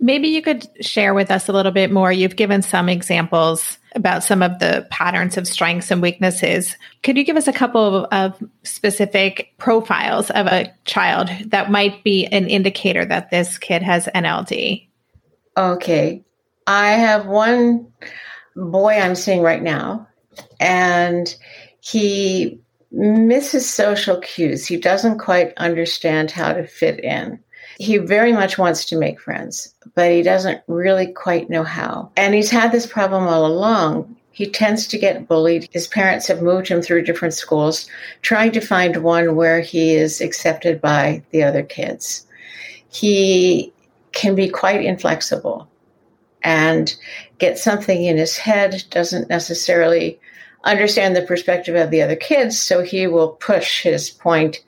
Maybe 0.00 0.28
you 0.28 0.40
could 0.40 0.66
share 0.84 1.12
with 1.12 1.30
us 1.30 1.48
a 1.48 1.52
little 1.52 1.72
bit 1.72 1.92
more. 1.92 2.10
You've 2.10 2.36
given 2.36 2.62
some 2.62 2.88
examples 2.88 3.78
about 3.94 4.24
some 4.24 4.42
of 4.42 4.58
the 4.58 4.86
patterns 4.90 5.36
of 5.36 5.46
strengths 5.46 5.90
and 5.90 6.00
weaknesses. 6.00 6.74
Could 7.02 7.18
you 7.18 7.24
give 7.24 7.36
us 7.36 7.48
a 7.48 7.52
couple 7.52 8.06
of, 8.06 8.08
of, 8.12 8.50
specific 8.62 9.52
profiles 9.58 10.30
of 10.30 10.46
a 10.46 10.72
child 10.84 11.28
that 11.46 11.70
might 11.70 12.02
be 12.02 12.26
an 12.26 12.48
indicator 12.48 13.04
that 13.04 13.30
this 13.30 13.58
kid 13.58 13.82
has 13.82 14.08
NLD? 14.14 14.86
Okay. 15.56 16.24
I 16.66 16.92
have 16.92 17.26
one 17.26 17.92
boy 18.56 18.94
I'm 18.94 19.14
seeing 19.14 19.42
right 19.42 19.62
now, 19.62 20.06
and 20.60 21.34
he 21.80 22.58
misses 22.90 23.68
social 23.68 24.18
cues. 24.20 24.66
He 24.66 24.76
doesn't 24.76 25.18
quite 25.18 25.52
understand 25.56 26.30
how 26.30 26.52
to 26.52 26.66
fit 26.66 27.00
in 27.00 27.40
he 27.80 27.96
very 27.96 28.34
much 28.34 28.58
wants 28.58 28.84
to 28.84 28.98
make 28.98 29.18
friends, 29.18 29.74
but 29.94 30.10
he 30.10 30.22
doesn't 30.22 30.62
really 30.66 31.06
quite 31.06 31.50
know 31.50 31.62
how. 31.62 32.10
And 32.16 32.34
he's 32.34 32.50
had 32.50 32.72
this 32.72 32.86
problem 32.86 33.24
all 33.24 33.46
along. 33.46 34.16
He 34.32 34.48
tends 34.48 34.86
to 34.88 34.98
get 34.98 35.28
bullied. 35.28 35.68
His 35.72 35.86
parents 35.88 36.26
have 36.28 36.42
moved 36.42 36.68
him 36.68 36.82
through 36.82 37.02
different 37.02 37.34
schools, 37.34 37.88
trying 38.22 38.52
to 38.52 38.60
find 38.60 38.96
one 38.98 39.36
where 39.36 39.60
he 39.60 39.94
is 39.94 40.20
accepted 40.20 40.80
by 40.80 41.22
the 41.30 41.42
other 41.42 41.62
kids. 41.62 42.26
He 42.88 43.72
can 44.12 44.34
be 44.34 44.48
quite 44.48 44.84
inflexible 44.84 45.68
and 46.42 46.94
get 47.38 47.58
something 47.58 48.04
in 48.04 48.16
his 48.16 48.36
head, 48.36 48.82
doesn't 48.90 49.28
necessarily 49.28 50.18
understand 50.64 51.14
the 51.16 51.22
perspective 51.22 51.74
of 51.74 51.90
the 51.90 52.02
other 52.02 52.16
kids, 52.16 52.60
so 52.60 52.82
he 52.82 53.06
will 53.06 53.28
push 53.28 53.82
his 53.82 54.10
point 54.10 54.62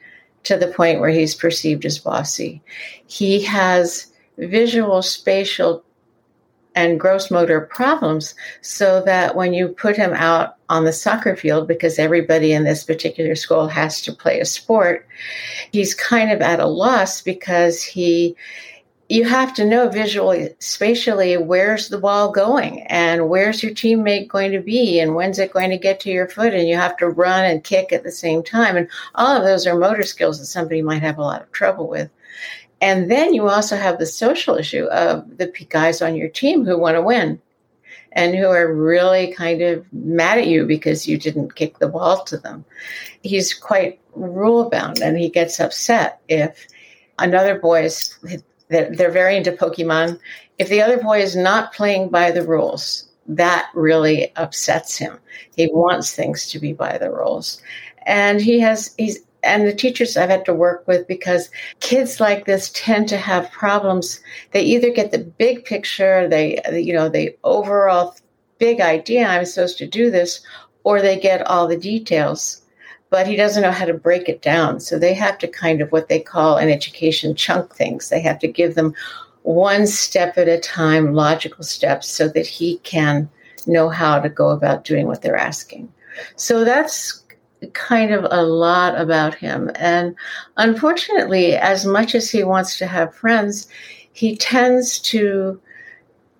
to 0.44 0.56
the 0.56 0.68
point 0.68 1.00
where 1.00 1.10
he's 1.10 1.34
perceived 1.34 1.84
as 1.84 1.98
bossy. 1.98 2.62
He 3.06 3.42
has 3.44 4.12
visual, 4.38 5.02
spatial, 5.02 5.84
and 6.74 6.98
gross 6.98 7.30
motor 7.30 7.60
problems 7.60 8.34
so 8.62 9.02
that 9.02 9.36
when 9.36 9.52
you 9.52 9.68
put 9.68 9.96
him 9.96 10.12
out 10.14 10.56
on 10.68 10.84
the 10.84 10.92
soccer 10.92 11.36
field, 11.36 11.68
because 11.68 11.98
everybody 11.98 12.52
in 12.52 12.64
this 12.64 12.82
particular 12.82 13.34
school 13.34 13.68
has 13.68 14.00
to 14.00 14.12
play 14.12 14.40
a 14.40 14.46
sport, 14.46 15.06
he's 15.72 15.94
kind 15.94 16.30
of 16.30 16.40
at 16.40 16.60
a 16.60 16.66
loss 16.66 17.20
because 17.20 17.82
he 17.82 18.34
you 19.12 19.24
have 19.24 19.52
to 19.52 19.66
know 19.66 19.90
visually, 19.90 20.54
spatially, 20.58 21.36
where's 21.36 21.90
the 21.90 21.98
ball 21.98 22.32
going 22.32 22.80
and 22.84 23.28
where's 23.28 23.62
your 23.62 23.72
teammate 23.72 24.28
going 24.28 24.50
to 24.52 24.60
be 24.60 24.98
and 24.98 25.14
when's 25.14 25.38
it 25.38 25.52
going 25.52 25.68
to 25.68 25.76
get 25.76 26.00
to 26.00 26.10
your 26.10 26.26
foot. 26.26 26.54
And 26.54 26.66
you 26.66 26.76
have 26.76 26.96
to 26.96 27.10
run 27.10 27.44
and 27.44 27.62
kick 27.62 27.92
at 27.92 28.04
the 28.04 28.10
same 28.10 28.42
time. 28.42 28.74
And 28.74 28.88
all 29.14 29.36
of 29.36 29.44
those 29.44 29.66
are 29.66 29.78
motor 29.78 30.04
skills 30.04 30.38
that 30.38 30.46
somebody 30.46 30.80
might 30.80 31.02
have 31.02 31.18
a 31.18 31.22
lot 31.22 31.42
of 31.42 31.52
trouble 31.52 31.88
with. 31.88 32.10
And 32.82 33.08
then 33.08 33.32
you 33.32 33.48
also 33.48 33.76
have 33.76 33.98
the 33.98 34.06
social 34.06 34.56
issue 34.56 34.86
of 34.86 35.38
the 35.38 35.46
guys 35.70 36.02
on 36.02 36.16
your 36.16 36.28
team 36.28 36.66
who 36.66 36.76
want 36.76 36.96
to 36.96 37.02
win 37.02 37.40
and 38.10 38.34
who 38.34 38.48
are 38.48 38.74
really 38.74 39.32
kind 39.32 39.62
of 39.62 39.90
mad 39.92 40.38
at 40.38 40.48
you 40.48 40.66
because 40.66 41.06
you 41.06 41.16
didn't 41.16 41.54
kick 41.54 41.78
the 41.78 41.88
ball 41.88 42.24
to 42.24 42.36
them. 42.36 42.64
He's 43.22 43.54
quite 43.54 44.00
rule 44.14 44.68
bound 44.68 45.00
and 45.00 45.16
he 45.16 45.30
gets 45.30 45.60
upset 45.60 46.20
if 46.28 46.66
another 47.18 47.58
boy 47.58 47.84
is 47.84 48.18
they're, 48.68 49.10
very 49.10 49.36
into 49.36 49.52
Pokemon. 49.52 50.18
If 50.58 50.68
the 50.68 50.82
other 50.82 50.98
boy 50.98 51.20
is 51.20 51.36
not 51.36 51.72
playing 51.72 52.08
by 52.08 52.32
the 52.32 52.44
rules, 52.44 53.08
that 53.28 53.70
really 53.74 54.34
upsets 54.34 54.96
him. 54.96 55.18
He 55.54 55.68
wants 55.72 56.14
things 56.14 56.50
to 56.50 56.58
be 56.58 56.72
by 56.72 56.98
the 56.98 57.10
rules. 57.10 57.62
And 58.06 58.40
he 58.40 58.58
has, 58.60 58.92
he's, 58.98 59.20
and 59.42 59.66
the 59.66 59.75
teachers 59.75 60.16
I've 60.16 60.30
had 60.30 60.44
to 60.44 60.54
work 60.54 60.87
with 60.87 61.06
because 61.06 61.50
kids 61.80 62.20
like 62.20 62.44
this 62.44 62.70
tend 62.75 63.08
to 63.08 63.16
have 63.16 63.50
problems. 63.50 64.20
They 64.52 64.62
either 64.62 64.90
get 64.90 65.11
the 65.11 65.18
big 65.18 65.64
picture, 65.64 66.28
they, 66.28 66.61
you 66.72 66.92
know, 66.92 67.08
the 67.08 67.37
overall 67.42 68.14
big 68.58 68.80
idea, 68.80 69.26
I'm 69.26 69.44
supposed 69.44 69.78
to 69.78 69.87
do 69.87 70.11
this, 70.11 70.40
or 70.84 71.00
they 71.00 71.18
get 71.18 71.46
all 71.46 71.66
the 71.66 71.76
details 71.76 72.62
but 73.12 73.26
he 73.26 73.37
doesn't 73.37 73.62
know 73.62 73.70
how 73.70 73.84
to 73.84 73.92
break 73.92 74.26
it 74.26 74.40
down. 74.40 74.80
So 74.80 74.99
they 74.99 75.12
have 75.12 75.37
to 75.40 75.46
kind 75.46 75.82
of 75.82 75.92
what 75.92 76.08
they 76.08 76.18
call 76.18 76.56
in 76.56 76.70
education 76.70 77.34
chunk 77.34 77.75
things. 77.75 78.08
They 78.08 78.22
have 78.22 78.38
to 78.38 78.49
give 78.49 78.75
them 78.75 78.94
one 79.42 79.87
step 79.87 80.38
at 80.38 80.49
a 80.49 80.58
time, 80.58 81.12
logical 81.12 81.62
steps, 81.62 82.08
so 82.08 82.26
that 82.28 82.46
he 82.46 82.78
can 82.78 83.28
know 83.66 83.90
how 83.90 84.18
to 84.18 84.30
go 84.30 84.49
about 84.49 84.84
doing 84.84 85.06
what 85.06 85.20
they're 85.20 85.37
asking. 85.37 85.92
So 86.37 86.64
that's 86.64 87.21
kind 87.73 88.12
of 88.12 88.26
a 88.31 88.42
lot 88.42 89.00
about 89.00 89.35
him. 89.35 89.71
And 89.76 90.14
unfortunately, 90.57 91.57
as 91.57 91.87
much 91.87 92.14
as 92.14 92.31
he 92.31 92.45
wants 92.45 92.78
to 92.78 92.87
have 92.87 93.14
friends, 93.14 93.69
he 94.12 94.37
tends 94.37 94.99
to 95.00 95.61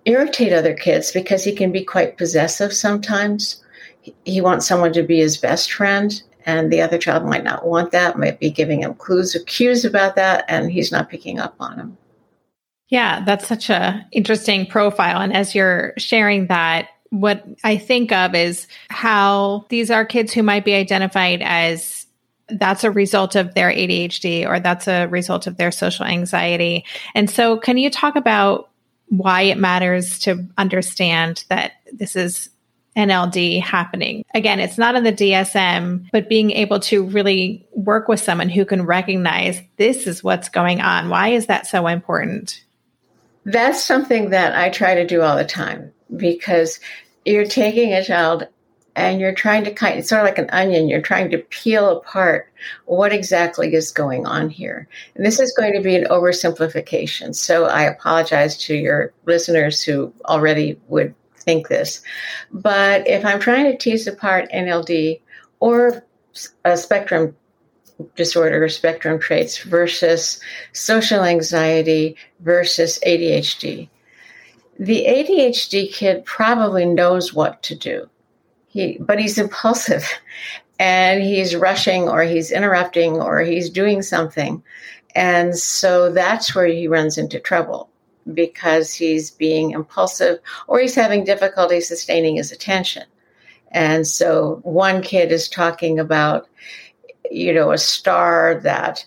irritate 0.05 0.53
other 0.53 0.73
kids 0.73 1.11
because 1.11 1.43
he 1.43 1.53
can 1.53 1.71
be 1.71 1.83
quite 1.83 2.17
possessive 2.17 2.73
sometimes. 2.73 3.63
He 4.25 4.41
wants 4.41 4.67
someone 4.67 4.93
to 4.93 5.03
be 5.03 5.19
his 5.19 5.37
best 5.37 5.71
friend 5.71 6.21
and 6.45 6.71
the 6.71 6.81
other 6.81 6.97
child 6.97 7.25
might 7.25 7.43
not 7.43 7.65
want 7.65 7.91
that, 7.91 8.17
might 8.17 8.39
be 8.39 8.49
giving 8.49 8.81
him 8.81 8.93
clues 8.95 9.35
or 9.35 9.39
cues 9.39 9.85
about 9.85 10.15
that, 10.15 10.45
and 10.47 10.71
he's 10.71 10.91
not 10.91 11.09
picking 11.09 11.39
up 11.39 11.55
on 11.59 11.77
them. 11.77 11.97
Yeah, 12.89 13.23
that's 13.25 13.47
such 13.47 13.69
a 13.69 14.05
interesting 14.11 14.65
profile. 14.65 15.19
And 15.21 15.33
as 15.33 15.55
you're 15.55 15.93
sharing 15.97 16.47
that, 16.47 16.89
what 17.13 17.45
I 17.63 17.77
think 17.77 18.11
of 18.11 18.33
is 18.33 18.67
how 18.89 19.65
these 19.69 19.91
are 19.91 20.03
kids 20.03 20.33
who 20.33 20.41
might 20.41 20.65
be 20.65 20.73
identified 20.73 21.43
as 21.43 22.07
that's 22.49 22.83
a 22.83 22.91
result 22.91 23.35
of 23.35 23.53
their 23.53 23.69
ADHD 23.69 24.47
or 24.47 24.59
that's 24.59 24.87
a 24.87 25.05
result 25.05 25.45
of 25.45 25.57
their 25.57 25.71
social 25.71 26.05
anxiety. 26.05 26.85
And 27.13 27.29
so, 27.29 27.57
can 27.57 27.77
you 27.77 27.89
talk 27.89 28.15
about 28.15 28.69
why 29.09 29.43
it 29.43 29.59
matters 29.59 30.17
to 30.19 30.43
understand 30.57 31.45
that 31.49 31.73
this 31.91 32.15
is 32.15 32.49
NLD 32.95 33.61
happening. 33.61 34.23
Again, 34.33 34.59
it's 34.59 34.77
not 34.77 34.95
in 34.95 35.03
the 35.03 35.13
DSM, 35.13 36.09
but 36.11 36.29
being 36.29 36.51
able 36.51 36.79
to 36.81 37.03
really 37.03 37.67
work 37.71 38.07
with 38.07 38.19
someone 38.19 38.49
who 38.49 38.65
can 38.65 38.85
recognize 38.85 39.61
this 39.77 40.05
is 40.05 40.23
what's 40.23 40.49
going 40.49 40.79
on. 40.79 41.09
Why 41.09 41.29
is 41.29 41.47
that 41.47 41.65
so 41.65 41.87
important? 41.87 42.63
That's 43.45 43.83
something 43.83 44.29
that 44.29 44.55
I 44.55 44.69
try 44.69 44.95
to 44.95 45.07
do 45.07 45.21
all 45.21 45.35
the 45.35 45.43
time 45.43 45.91
because 46.15 46.79
you're 47.25 47.45
taking 47.45 47.93
a 47.93 48.03
child 48.03 48.47
and 48.95 49.19
you're 49.19 49.33
trying 49.33 49.63
to 49.63 49.73
kind 49.73 49.97
it's 49.97 50.09
sort 50.09 50.21
of 50.21 50.25
like 50.25 50.37
an 50.37 50.49
onion 50.51 50.87
you're 50.87 51.01
trying 51.01 51.29
to 51.29 51.39
peel 51.49 51.97
apart 51.97 52.51
what 52.85 53.11
exactly 53.11 53.73
is 53.73 53.91
going 53.91 54.25
on 54.27 54.49
here 54.49 54.87
and 55.15 55.25
this 55.25 55.39
is 55.39 55.53
going 55.57 55.73
to 55.73 55.81
be 55.81 55.95
an 55.95 56.05
oversimplification 56.05 57.33
so 57.33 57.65
i 57.65 57.81
apologize 57.81 58.55
to 58.55 58.75
your 58.75 59.11
listeners 59.25 59.81
who 59.81 60.13
already 60.25 60.79
would 60.89 61.15
think 61.43 61.67
this. 61.67 62.01
But 62.51 63.07
if 63.07 63.25
I'm 63.25 63.39
trying 63.39 63.71
to 63.71 63.77
tease 63.77 64.07
apart 64.07 64.49
NLD 64.53 65.21
or 65.59 66.03
a 66.65 66.77
spectrum 66.77 67.35
disorder 68.15 68.63
or 68.63 68.69
spectrum 68.69 69.19
traits 69.19 69.59
versus 69.59 70.39
social 70.71 71.23
anxiety 71.23 72.15
versus 72.39 72.99
ADHD, 73.05 73.89
the 74.79 75.05
ADHD 75.07 75.91
kid 75.91 76.25
probably 76.25 76.85
knows 76.85 77.33
what 77.33 77.61
to 77.63 77.75
do. 77.75 78.09
He, 78.67 78.97
but 78.99 79.19
he's 79.19 79.37
impulsive 79.37 80.09
and 80.79 81.21
he's 81.21 81.55
rushing 81.55 82.09
or 82.09 82.23
he's 82.23 82.51
interrupting 82.51 83.21
or 83.21 83.41
he's 83.41 83.69
doing 83.69 84.01
something. 84.01 84.63
And 85.15 85.55
so 85.57 86.11
that's 86.11 86.55
where 86.55 86.65
he 86.65 86.87
runs 86.87 87.17
into 87.17 87.39
trouble 87.39 87.89
because 88.33 88.93
he's 88.93 89.31
being 89.31 89.71
impulsive 89.71 90.39
or 90.67 90.79
he's 90.79 90.95
having 90.95 91.23
difficulty 91.23 91.81
sustaining 91.81 92.37
his 92.37 92.51
attention. 92.51 93.03
And 93.71 94.07
so 94.07 94.59
one 94.63 95.01
kid 95.01 95.31
is 95.31 95.49
talking 95.49 95.99
about, 95.99 96.47
you 97.31 97.53
know, 97.53 97.71
a 97.71 97.77
star 97.77 98.59
that 98.63 99.05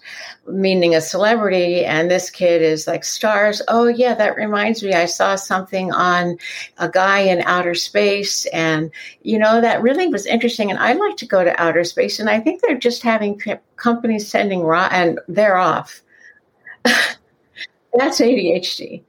meaning 0.48 0.94
a 0.94 1.00
celebrity, 1.00 1.84
and 1.84 2.10
this 2.10 2.30
kid 2.30 2.62
is 2.62 2.86
like, 2.86 3.04
stars. 3.04 3.60
Oh, 3.68 3.88
yeah, 3.88 4.14
that 4.14 4.36
reminds 4.36 4.82
me. 4.82 4.92
I 4.92 5.06
saw 5.06 5.34
something 5.34 5.92
on 5.92 6.38
a 6.78 6.88
guy 6.88 7.20
in 7.20 7.42
outer 7.42 7.74
space, 7.74 8.46
and, 8.46 8.90
you 9.22 9.38
know, 9.38 9.60
that 9.60 9.82
really 9.82 10.06
was 10.08 10.26
interesting. 10.26 10.70
And 10.70 10.78
I'd 10.78 10.98
like 10.98 11.16
to 11.18 11.26
go 11.26 11.44
to 11.44 11.62
outer 11.62 11.84
space, 11.84 12.18
and 12.18 12.30
I 12.30 12.40
think 12.40 12.62
they're 12.62 12.78
just 12.78 13.02
having 13.02 13.40
companies 13.76 14.28
sending, 14.28 14.62
raw, 14.62 14.88
and 14.90 15.20
they're 15.28 15.56
off. 15.56 16.02
That's 16.84 18.20
ADHD. 18.20 19.02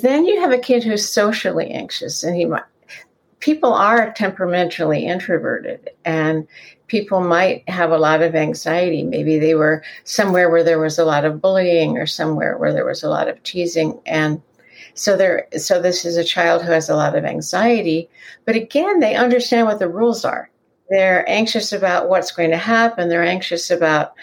Then 0.00 0.24
you 0.24 0.40
have 0.40 0.52
a 0.52 0.58
kid 0.58 0.82
who's 0.82 1.08
socially 1.08 1.70
anxious, 1.70 2.22
and 2.24 2.36
he 2.36 2.44
might. 2.44 2.64
People 3.40 3.72
are 3.72 4.12
temperamentally 4.12 5.06
introverted, 5.06 5.90
and 6.04 6.46
people 6.88 7.20
might 7.20 7.68
have 7.68 7.90
a 7.90 7.98
lot 7.98 8.22
of 8.22 8.34
anxiety. 8.34 9.02
Maybe 9.02 9.38
they 9.38 9.54
were 9.54 9.82
somewhere 10.04 10.50
where 10.50 10.64
there 10.64 10.78
was 10.78 10.98
a 10.98 11.04
lot 11.04 11.24
of 11.24 11.40
bullying, 11.40 11.98
or 11.98 12.06
somewhere 12.06 12.58
where 12.58 12.72
there 12.72 12.86
was 12.86 13.02
a 13.02 13.08
lot 13.08 13.28
of 13.28 13.42
teasing, 13.42 14.00
and 14.06 14.42
so 14.94 15.16
there. 15.16 15.46
So 15.56 15.80
this 15.80 16.04
is 16.04 16.16
a 16.16 16.24
child 16.24 16.62
who 16.62 16.72
has 16.72 16.88
a 16.88 16.96
lot 16.96 17.16
of 17.16 17.24
anxiety, 17.24 18.08
but 18.44 18.56
again, 18.56 19.00
they 19.00 19.14
understand 19.14 19.66
what 19.66 19.78
the 19.78 19.88
rules 19.88 20.24
are. 20.24 20.50
They're 20.90 21.28
anxious 21.28 21.72
about 21.72 22.08
what's 22.08 22.32
going 22.32 22.50
to 22.50 22.56
happen. 22.56 23.08
They're 23.08 23.22
anxious 23.22 23.70
about 23.70 24.14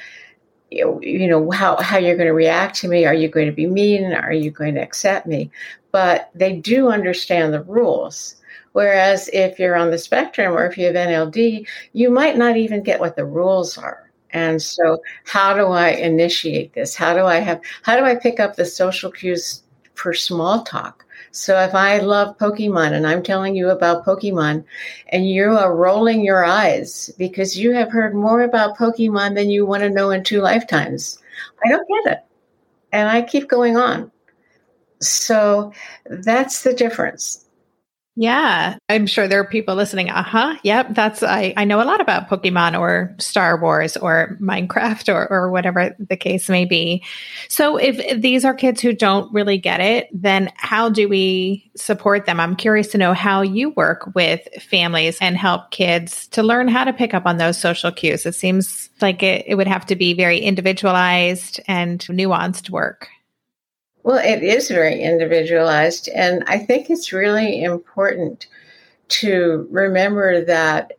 you 0.72 1.28
know 1.28 1.52
how 1.52 1.78
how 1.78 1.98
you're 1.98 2.18
going 2.18 2.28
to 2.28 2.34
react 2.34 2.76
to 2.76 2.88
me 2.88 3.06
are 3.06 3.14
you 3.14 3.30
going 3.30 3.46
to 3.46 3.52
be 3.52 3.68
mean 3.68 4.14
are 4.14 4.34
you 4.34 4.50
going 4.50 4.76
to 4.76 4.82
accept 4.82 5.28
me 5.28 5.50
but 5.92 6.30
they 6.34 6.54
do 6.54 6.90
understand 6.90 7.54
the 7.54 7.62
rules 7.64 8.36
whereas 8.76 9.30
if 9.32 9.58
you're 9.58 9.78
on 9.78 9.90
the 9.90 9.98
spectrum 9.98 10.54
or 10.54 10.66
if 10.66 10.78
you 10.78 10.86
have 10.86 10.96
NLD 10.96 11.66
you 11.94 12.10
might 12.10 12.38
not 12.38 12.58
even 12.58 12.84
get 12.84 13.00
what 13.00 13.16
the 13.16 13.26
rules 13.26 13.78
are 13.78 14.12
and 14.32 14.62
so 14.62 15.02
how 15.26 15.54
do 15.56 15.68
I 15.68 15.90
initiate 15.90 16.74
this 16.74 16.96
how 16.96 17.14
do 17.14 17.26
I 17.26 17.38
have 17.38 17.62
how 17.84 17.96
do 17.98 18.04
I 18.04 18.16
pick 18.16 18.40
up 18.40 18.56
the 18.56 18.66
social 18.66 19.12
cues 19.12 19.64
for 19.94 20.14
small 20.14 20.64
talk 20.64 21.06
so 21.32 21.60
if 21.60 21.76
I 21.76 22.00
love 22.00 22.38
Pokemon 22.38 22.94
and 22.94 23.06
I'm 23.06 23.22
telling 23.22 23.56
you 23.56 23.70
about 23.70 24.06
Pokemon 24.06 24.64
and 25.10 25.30
you 25.30 25.52
are 25.52 25.76
rolling 25.76 26.24
your 26.24 26.46
eyes 26.46 27.12
because 27.18 27.58
you 27.60 27.74
have 27.74 27.92
heard 27.92 28.16
more 28.16 28.42
about 28.42 28.78
Pokemon 28.78 29.36
than 29.36 29.50
you 29.50 29.66
want 29.66 29.84
to 29.84 29.90
know 29.90 30.12
in 30.12 30.24
two 30.24 30.40
lifetimes, 30.40 31.20
I 31.66 31.70
don't 31.70 31.88
get 31.88 32.14
it. 32.14 32.20
and 32.94 33.10
I 33.10 33.22
keep 33.22 33.50
going 33.50 33.78
on. 33.78 34.12
So 35.02 35.74
that's 36.06 36.64
the 36.64 36.74
difference. 36.74 37.45
Yeah, 38.18 38.78
I'm 38.88 39.08
sure 39.08 39.28
there 39.28 39.42
are 39.42 39.48
people 39.48 39.76
listening. 39.76 40.10
Uh 40.10 40.24
huh. 40.24 40.56
Yep. 40.64 40.88
That's, 40.92 41.22
I, 41.22 41.54
I 41.58 41.66
know 41.66 41.82
a 41.82 41.84
lot 41.84 42.00
about 42.00 42.30
Pokemon 42.30 42.80
or 42.80 43.14
Star 43.20 43.60
Wars 43.60 43.98
or 43.98 44.38
Minecraft 44.40 45.14
or, 45.14 45.30
or 45.30 45.52
whatever 45.52 45.94
the 46.00 46.16
case 46.16 46.48
may 46.48 46.64
be. 46.64 47.04
So 47.50 47.76
if, 47.76 48.22
these 48.22 48.46
are 48.46 48.54
kids 48.54 48.80
who 48.80 48.94
don't 48.94 49.34
really 49.34 49.58
get 49.58 49.82
it, 49.82 50.08
then 50.14 50.50
how 50.56 50.88
do 50.88 51.10
we 51.10 51.70
support 51.76 52.26
them? 52.26 52.40
I'm 52.40 52.56
curious 52.56 52.88
to 52.90 52.98
know 52.98 53.14
how 53.14 53.42
you 53.42 53.72
work 53.72 54.10
with 54.16 54.48
families 54.62 55.18
and 55.20 55.36
help 55.36 55.72
kids 55.72 56.28
to 56.30 56.42
learn 56.42 56.70
how 56.70 56.86
to 56.86 56.94
pick 56.94 57.14
up 57.14 57.26
on 57.26 57.36
those 57.36 57.58
social 57.58 57.92
cues. 57.92 58.26
It 58.26 58.36
seems 58.36 58.90
like 59.02 59.24
it, 59.24 59.44
it 59.46 59.56
would 59.56 59.68
have 59.68 59.86
to 59.88 59.96
be 59.98 60.14
very 60.14 60.40
individualized 60.40 61.60
and 61.68 62.00
nuanced 62.00 62.70
work. 62.70 63.10
Well, 64.06 64.24
it 64.24 64.44
is 64.44 64.70
very 64.70 65.02
individualized. 65.02 66.10
And 66.10 66.44
I 66.46 66.60
think 66.60 66.90
it's 66.92 67.12
really 67.12 67.64
important 67.64 68.46
to 69.08 69.68
remember 69.72 70.46
that 70.46 70.94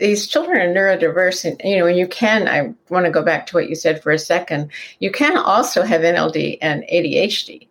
these 0.00 0.26
children 0.26 0.58
are 0.58 0.74
neurodiverse 0.74 1.44
and 1.44 1.60
you 1.62 1.78
know 1.78 1.86
you 1.86 2.08
can 2.08 2.48
i 2.48 2.74
want 2.90 3.06
to 3.06 3.12
go 3.12 3.22
back 3.22 3.46
to 3.46 3.54
what 3.54 3.68
you 3.68 3.76
said 3.76 4.02
for 4.02 4.10
a 4.10 4.18
second 4.18 4.68
you 4.98 5.08
can 5.08 5.36
also 5.36 5.82
have 5.84 6.00
nld 6.00 6.58
and 6.60 6.82
adhd 6.92 7.68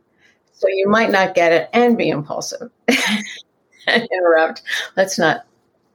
so 0.64 0.70
you 0.70 0.88
might 0.88 1.12
not 1.12 1.36
get 1.36 1.52
it 1.52 1.70
and 1.74 1.98
be 1.98 2.08
impulsive. 2.08 2.72
Interrupt. 3.88 4.64
Let's 4.96 5.20
not 5.20 5.46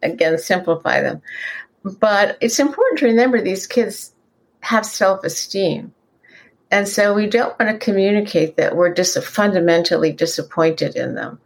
again 0.03 0.37
simplify 0.37 1.01
them. 1.01 1.23
But 1.99 2.37
it's 2.43 2.59
important 2.61 2.99
to 2.99 3.07
remember 3.07 3.41
these 3.41 3.67
kids 3.67 4.13
have 4.61 4.85
self-esteem 4.85 5.95
and 6.71 6.87
so 6.87 7.15
we 7.15 7.27
don't 7.27 7.59
want 7.59 7.73
to 7.73 7.85
communicate 7.85 8.57
that 8.57 8.77
we're 8.77 8.93
just 8.93 9.23
fundamentally 9.23 10.13
disappointed 10.13 10.97
in 10.97 11.15
them. 11.15 11.41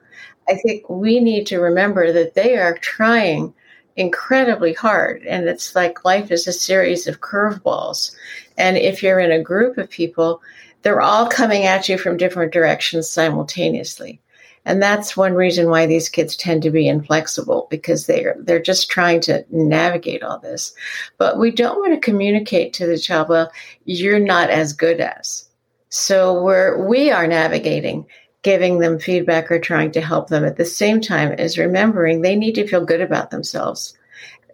I 0.48 0.54
think 0.56 0.88
we 0.88 1.20
need 1.20 1.46
to 1.48 1.60
remember 1.60 2.12
that 2.12 2.34
they 2.34 2.56
are 2.56 2.76
trying 2.78 3.54
incredibly 3.96 4.72
hard. 4.72 5.22
And 5.22 5.48
it's 5.48 5.74
like 5.74 6.04
life 6.04 6.30
is 6.30 6.46
a 6.46 6.52
series 6.52 7.06
of 7.06 7.20
curveballs. 7.20 8.14
And 8.58 8.76
if 8.76 9.02
you're 9.02 9.20
in 9.20 9.32
a 9.32 9.42
group 9.42 9.78
of 9.78 9.90
people, 9.90 10.42
they're 10.82 11.00
all 11.00 11.28
coming 11.28 11.64
at 11.64 11.88
you 11.88 11.98
from 11.98 12.16
different 12.16 12.52
directions 12.52 13.08
simultaneously. 13.08 14.20
And 14.64 14.80
that's 14.80 15.16
one 15.16 15.34
reason 15.34 15.68
why 15.68 15.86
these 15.86 16.08
kids 16.08 16.36
tend 16.36 16.62
to 16.62 16.70
be 16.70 16.86
inflexible 16.86 17.66
because 17.70 18.06
they're 18.06 18.36
they're 18.38 18.62
just 18.62 18.90
trying 18.90 19.20
to 19.22 19.44
navigate 19.50 20.22
all 20.22 20.38
this. 20.38 20.72
But 21.18 21.38
we 21.38 21.50
don't 21.50 21.80
want 21.80 21.94
to 21.94 22.00
communicate 22.00 22.72
to 22.74 22.86
the 22.86 22.98
child, 22.98 23.28
well, 23.28 23.50
you're 23.84 24.20
not 24.20 24.50
as 24.50 24.72
good 24.72 25.00
as. 25.00 25.48
So 25.88 26.42
we're 26.42 26.86
we 26.86 27.10
are 27.10 27.26
navigating, 27.26 28.06
giving 28.42 28.78
them 28.78 29.00
feedback 29.00 29.50
or 29.50 29.58
trying 29.58 29.90
to 29.92 30.00
help 30.00 30.28
them 30.28 30.44
at 30.44 30.56
the 30.56 30.64
same 30.64 31.00
time 31.00 31.32
as 31.32 31.58
remembering 31.58 32.20
they 32.20 32.36
need 32.36 32.54
to 32.54 32.66
feel 32.66 32.84
good 32.84 33.00
about 33.00 33.30
themselves. 33.30 33.98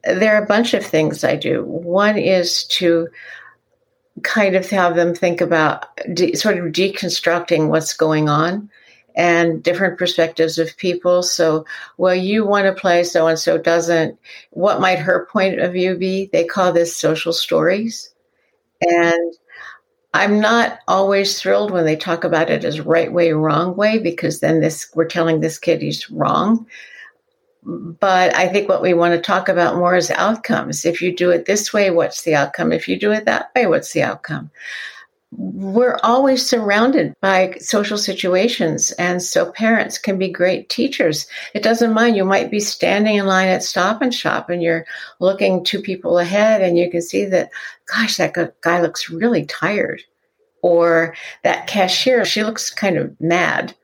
There 0.05 0.35
are 0.37 0.43
a 0.43 0.47
bunch 0.47 0.73
of 0.73 0.87
things 0.87 1.23
I 1.23 1.37
do. 1.37 1.65
One 1.65 2.17
is 2.17 2.65
to 2.65 3.09
kind 4.23 4.57
of 4.57 4.69
have 4.71 4.97
them 4.97 5.15
think 5.15 5.43
about 5.43 5.85
de- 6.15 6.35
sort 6.35 6.57
of 6.57 6.73
deconstructing 6.73 7.69
what's 7.69 7.93
going 7.93 8.29
on 8.29 8.71
and 9.19 9.65
different 9.65 9.99
perspectives 9.99 10.59
of 10.59 10.77
people. 10.77 11.25
So, 11.25 11.67
well, 11.97 12.15
you 12.15 12.47
want 12.47 12.67
to 12.67 12.81
play, 12.81 13.03
so 13.03 13.27
and 13.27 13.39
so 13.39 13.59
doesn't. 13.59 14.17
What 14.51 14.81
might 14.81 15.01
her 15.01 15.27
point 15.31 15.61
of 15.61 15.73
view 15.73 15.97
be? 15.97 16.31
They 16.33 16.45
call 16.45 16.73
this 16.73 16.97
social 16.97 17.33
stories. 17.33 18.15
And 18.81 19.35
I'm 20.15 20.39
not 20.39 20.79
always 20.87 21.39
thrilled 21.41 21.73
when 21.73 21.85
they 21.85 21.97
talk 21.97 22.23
about 22.23 22.49
it 22.49 22.65
as 22.65 22.81
right 22.81 23.13
way, 23.13 23.33
wrong 23.33 23.77
way, 23.77 23.99
because 23.99 24.39
then 24.39 24.61
this 24.61 24.89
we're 24.95 25.05
telling 25.05 25.41
this 25.41 25.59
kid 25.59 25.83
he's 25.83 26.09
wrong. 26.11 26.65
But 27.65 28.35
I 28.37 28.47
think 28.47 28.69
what 28.69 28.83
we 28.83 28.95
want 28.95 29.15
to 29.15 29.21
talk 29.21 29.49
about 29.49 29.77
more 29.77 29.97
is 29.97 30.13
outcomes. 30.13 30.85
If 30.85 31.03
you 31.03 31.15
do 31.15 31.31
it 31.31 31.47
this 31.47 31.73
way, 31.73 31.91
what's 31.91 32.23
the 32.23 32.37
outcome? 32.37 32.73
If 32.73 32.87
you 32.87 32.97
do 32.97 33.11
it 33.11 33.25
that 33.25 33.51
way, 33.57 33.67
what's 33.67 33.93
the 33.93 34.03
outcome? 34.03 34.53
We're 35.31 35.99
always 36.03 36.49
surrounded 36.49 37.15
by 37.21 37.55
social 37.61 37.99
situations. 37.99 38.93
And 38.93 39.23
so 39.23 39.53
parents 39.53 39.99
can 39.99 40.19
be 40.19 40.29
great 40.29 40.69
teachers. 40.69 41.27
It 41.55 41.63
doesn't 41.63 41.93
mind. 41.93 42.17
You 42.17 42.25
might 42.25 42.51
be 42.51 42.61
standing 42.61 43.17
in 43.17 43.27
line 43.27 43.49
at 43.49 43.63
Stop 43.63 44.01
and 44.01 44.15
Shop 44.15 44.49
and 44.49 44.63
you're 44.63 44.87
looking 45.21 45.65
two 45.65 45.83
people 45.83 46.19
ahead 46.19 46.63
and 46.63 46.79
you 46.79 46.91
can 46.91 47.03
see 47.03 47.27
that, 47.27 47.51
gosh, 47.87 48.17
that 48.17 48.61
guy 48.63 48.81
looks 48.81 49.11
really 49.11 49.45
tired. 49.45 50.03
Or 50.61 51.15
that 51.45 51.69
cashier, 51.69 52.25
she 52.25 52.43
looks 52.43 52.71
kind 52.71 52.97
of 52.97 53.15
mad. 53.21 53.75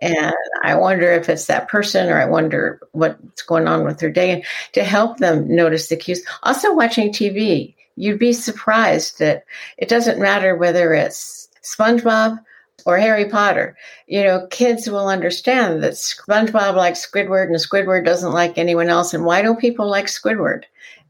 And 0.00 0.34
I 0.62 0.74
wonder 0.74 1.10
if 1.12 1.28
it's 1.28 1.46
that 1.46 1.68
person 1.68 2.08
or 2.08 2.20
I 2.20 2.24
wonder 2.24 2.80
what's 2.92 3.42
going 3.42 3.66
on 3.66 3.84
with 3.84 3.98
their 3.98 4.10
day 4.10 4.30
and 4.30 4.44
to 4.72 4.84
help 4.84 5.18
them 5.18 5.54
notice 5.54 5.88
the 5.88 5.96
cues. 5.96 6.24
Also 6.42 6.72
watching 6.72 7.12
TV 7.12 7.74
you'd 7.96 8.18
be 8.18 8.32
surprised 8.32 9.18
that 9.18 9.44
it 9.78 9.88
doesn't 9.88 10.20
matter 10.20 10.56
whether 10.56 10.92
it's 10.92 11.48
SpongeBob 11.62 12.38
or 12.86 12.98
Harry 12.98 13.28
Potter. 13.28 13.76
You 14.06 14.22
know, 14.24 14.46
kids 14.48 14.88
will 14.88 15.08
understand 15.08 15.82
that 15.82 15.92
SpongeBob 15.94 16.76
likes 16.76 17.06
Squidward 17.06 17.46
and 17.46 17.56
Squidward 17.56 18.04
doesn't 18.04 18.32
like 18.32 18.58
anyone 18.58 18.88
else. 18.88 19.14
And 19.14 19.24
why 19.24 19.42
don't 19.42 19.60
people 19.60 19.88
like 19.88 20.06
Squidward? 20.06 20.64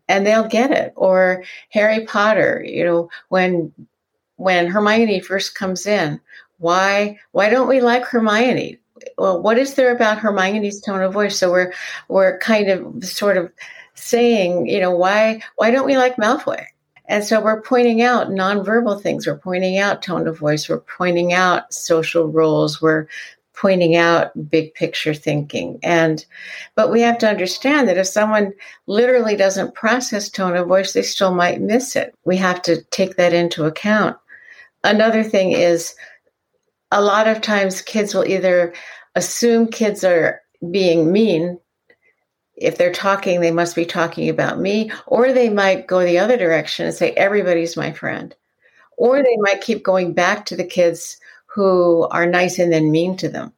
And 0.08 0.26
they'll 0.26 0.48
get 0.48 0.70
it. 0.70 0.92
Or 0.96 1.42
Harry 1.70 2.04
Potter, 2.04 2.62
you 2.66 2.84
know, 2.84 3.10
when 3.28 3.72
when 4.36 4.66
Hermione 4.66 5.20
first 5.20 5.54
comes 5.54 5.86
in, 5.86 6.20
why 6.58 7.18
why 7.32 7.48
don't 7.48 7.68
we 7.68 7.80
like 7.80 8.04
Hermione? 8.04 8.78
Well, 9.18 9.42
what 9.42 9.58
is 9.58 9.74
there 9.74 9.94
about 9.94 10.18
Hermione's 10.18 10.80
tone 10.80 11.02
of 11.02 11.12
voice? 11.12 11.38
So 11.38 11.50
we're 11.50 11.72
we're 12.08 12.38
kind 12.38 12.68
of 12.68 13.04
sort 13.04 13.36
of 13.36 13.50
saying, 13.94 14.66
you 14.66 14.80
know, 14.80 14.94
why 14.94 15.40
why 15.56 15.70
don't 15.70 15.86
we 15.86 15.96
like 15.96 16.16
Malfoy? 16.16 16.64
And 17.06 17.22
so 17.22 17.40
we're 17.40 17.60
pointing 17.60 18.02
out 18.02 18.28
nonverbal 18.28 19.00
things. 19.00 19.26
We're 19.26 19.38
pointing 19.38 19.78
out 19.78 20.02
tone 20.02 20.26
of 20.26 20.38
voice. 20.38 20.68
We're 20.68 20.80
pointing 20.80 21.32
out 21.32 21.72
social 21.72 22.26
roles. 22.26 22.80
We're 22.80 23.06
pointing 23.54 23.94
out 23.94 24.50
big 24.50 24.74
picture 24.74 25.14
thinking. 25.14 25.78
And, 25.82 26.24
but 26.74 26.90
we 26.90 27.02
have 27.02 27.18
to 27.18 27.28
understand 27.28 27.88
that 27.88 27.98
if 27.98 28.06
someone 28.06 28.52
literally 28.86 29.36
doesn't 29.36 29.74
process 29.74 30.28
tone 30.28 30.56
of 30.56 30.66
voice, 30.66 30.92
they 30.92 31.02
still 31.02 31.34
might 31.34 31.60
miss 31.60 31.94
it. 31.94 32.14
We 32.24 32.36
have 32.38 32.62
to 32.62 32.82
take 32.84 33.16
that 33.16 33.32
into 33.32 33.64
account. 33.64 34.16
Another 34.82 35.22
thing 35.22 35.52
is 35.52 35.94
a 36.90 37.00
lot 37.00 37.28
of 37.28 37.40
times 37.40 37.80
kids 37.80 38.14
will 38.14 38.26
either 38.26 38.74
assume 39.14 39.68
kids 39.68 40.04
are 40.04 40.40
being 40.70 41.12
mean 41.12 41.58
if 42.56 42.78
they're 42.78 42.92
talking, 42.92 43.40
they 43.40 43.50
must 43.50 43.74
be 43.74 43.84
talking 43.84 44.28
about 44.28 44.60
me, 44.60 44.90
or 45.06 45.32
they 45.32 45.48
might 45.48 45.86
go 45.86 46.04
the 46.04 46.18
other 46.18 46.36
direction 46.36 46.86
and 46.86 46.94
say, 46.94 47.10
everybody's 47.12 47.76
my 47.76 47.92
friend. 47.92 48.34
Or 48.96 49.22
they 49.22 49.36
might 49.38 49.60
keep 49.60 49.82
going 49.82 50.12
back 50.12 50.46
to 50.46 50.56
the 50.56 50.64
kids 50.64 51.18
who 51.46 52.06
are 52.10 52.26
nice 52.26 52.58
and 52.58 52.72
then 52.72 52.90
mean 52.90 53.16
to 53.16 53.28
them 53.28 53.52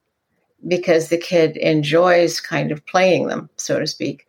because 0.66 1.08
the 1.08 1.18
kid 1.18 1.56
enjoys 1.56 2.40
kind 2.40 2.72
of 2.72 2.84
playing 2.86 3.28
them, 3.28 3.50
so 3.56 3.78
to 3.78 3.86
speak. 3.86 4.26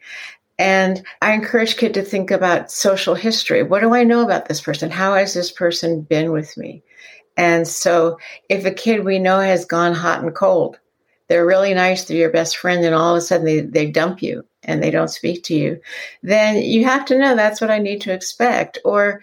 And 0.60 1.04
I 1.22 1.34
encourage 1.34 1.78
kid 1.78 1.94
to 1.94 2.02
think 2.02 2.32
about 2.32 2.72
social 2.72 3.16
history. 3.16 3.64
What 3.64 3.82
do 3.82 3.94
I 3.94 4.04
know 4.04 4.24
about 4.24 4.48
this 4.48 4.60
person? 4.60 4.90
How 4.90 5.14
has 5.14 5.34
this 5.34 5.52
person 5.52 6.02
been 6.02 6.32
with 6.32 6.58
me? 6.58 6.84
And 7.38 7.68
so 7.68 8.18
if 8.50 8.66
a 8.66 8.72
kid 8.72 9.06
we 9.06 9.20
know 9.20 9.40
has 9.40 9.66
gone 9.66 9.94
hot 9.94 10.24
and 10.24 10.34
cold, 10.34 10.80
they're 11.28 11.46
really 11.46 11.74
nice, 11.74 12.06
they're 12.06 12.18
your 12.18 12.32
best 12.32 12.58
friend, 12.58 12.84
and 12.84 12.96
all 12.96 13.14
of 13.14 13.18
a 13.18 13.22
sudden 13.22 13.46
they, 13.46 13.62
they 13.62 13.92
dump 13.92 14.24
you 14.24 14.44
and 14.68 14.84
they 14.84 14.92
don't 14.92 15.08
speak 15.08 15.44
to 15.46 15.56
you, 15.56 15.82
then 16.22 16.62
you 16.62 16.84
have 16.86 17.06
to 17.06 17.18
know 17.18 17.36
that's 17.36 17.62
what 17.62 17.72
I 17.72 17.80
need 17.80 18.02
to 18.02 18.14
expect. 18.14 18.78
Or 18.86 19.22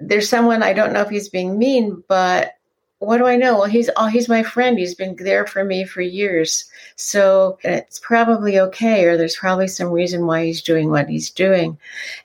there's 0.00 0.28
someone 0.28 0.62
I 0.62 0.72
don't 0.72 0.92
know 0.92 1.02
if 1.02 1.10
he's 1.10 1.28
being 1.28 1.58
mean, 1.58 2.02
but 2.08 2.54
what 2.98 3.18
do 3.18 3.26
I 3.26 3.36
know? 3.36 3.58
Well, 3.58 3.68
he's 3.68 3.90
oh, 3.96 4.06
he's 4.06 4.28
my 4.28 4.42
friend. 4.42 4.78
He's 4.78 4.94
been 4.94 5.16
there 5.16 5.46
for 5.46 5.64
me 5.64 5.84
for 5.84 6.00
years. 6.00 6.64
So 6.96 7.58
it's 7.62 7.98
probably 7.98 8.58
okay, 8.58 9.04
or 9.04 9.16
there's 9.16 9.36
probably 9.36 9.68
some 9.68 9.90
reason 9.90 10.26
why 10.26 10.46
he's 10.46 10.62
doing 10.62 10.90
what 10.90 11.08
he's 11.08 11.30
doing. 11.30 11.78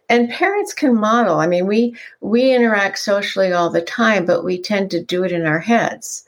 And 0.08 0.30
parents 0.30 0.74
can 0.74 0.96
model. 0.96 1.40
I 1.40 1.48
mean, 1.48 1.68
we 1.68 1.96
we 2.22 2.54
interact 2.54 3.00
socially 3.00 3.52
all 3.52 3.70
the 3.70 3.82
time, 3.82 4.26
but 4.26 4.44
we 4.44 4.62
tend 4.62 4.92
to 4.92 5.04
do 5.04 5.24
it 5.24 5.32
in 5.32 5.46
our 5.46 5.60
heads. 5.60 6.26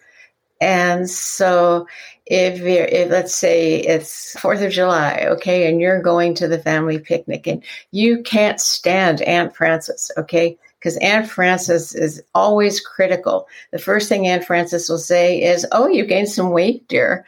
And 0.59 1.09
so 1.09 1.87
if, 2.31 2.61
if 2.61 3.11
let's 3.11 3.35
say 3.35 3.75
it's 3.75 4.39
Fourth 4.39 4.61
of 4.61 4.71
July, 4.71 5.25
okay, 5.31 5.69
and 5.69 5.81
you're 5.81 6.01
going 6.01 6.33
to 6.35 6.47
the 6.47 6.59
family 6.59 6.97
picnic 6.97 7.45
and 7.45 7.61
you 7.91 8.23
can't 8.23 8.61
stand 8.61 9.21
Aunt 9.23 9.53
Frances, 9.53 10.09
okay, 10.17 10.57
because 10.79 10.95
Aunt 10.97 11.29
Frances 11.29 11.93
is 11.93 12.23
always 12.33 12.79
critical. 12.79 13.47
The 13.71 13.79
first 13.79 14.07
thing 14.07 14.27
Aunt 14.27 14.45
Frances 14.45 14.89
will 14.89 14.97
say 14.97 15.41
is, 15.41 15.67
"Oh, 15.73 15.89
you 15.89 16.05
gained 16.05 16.29
some 16.29 16.51
weight, 16.51 16.87
dear." 16.87 17.25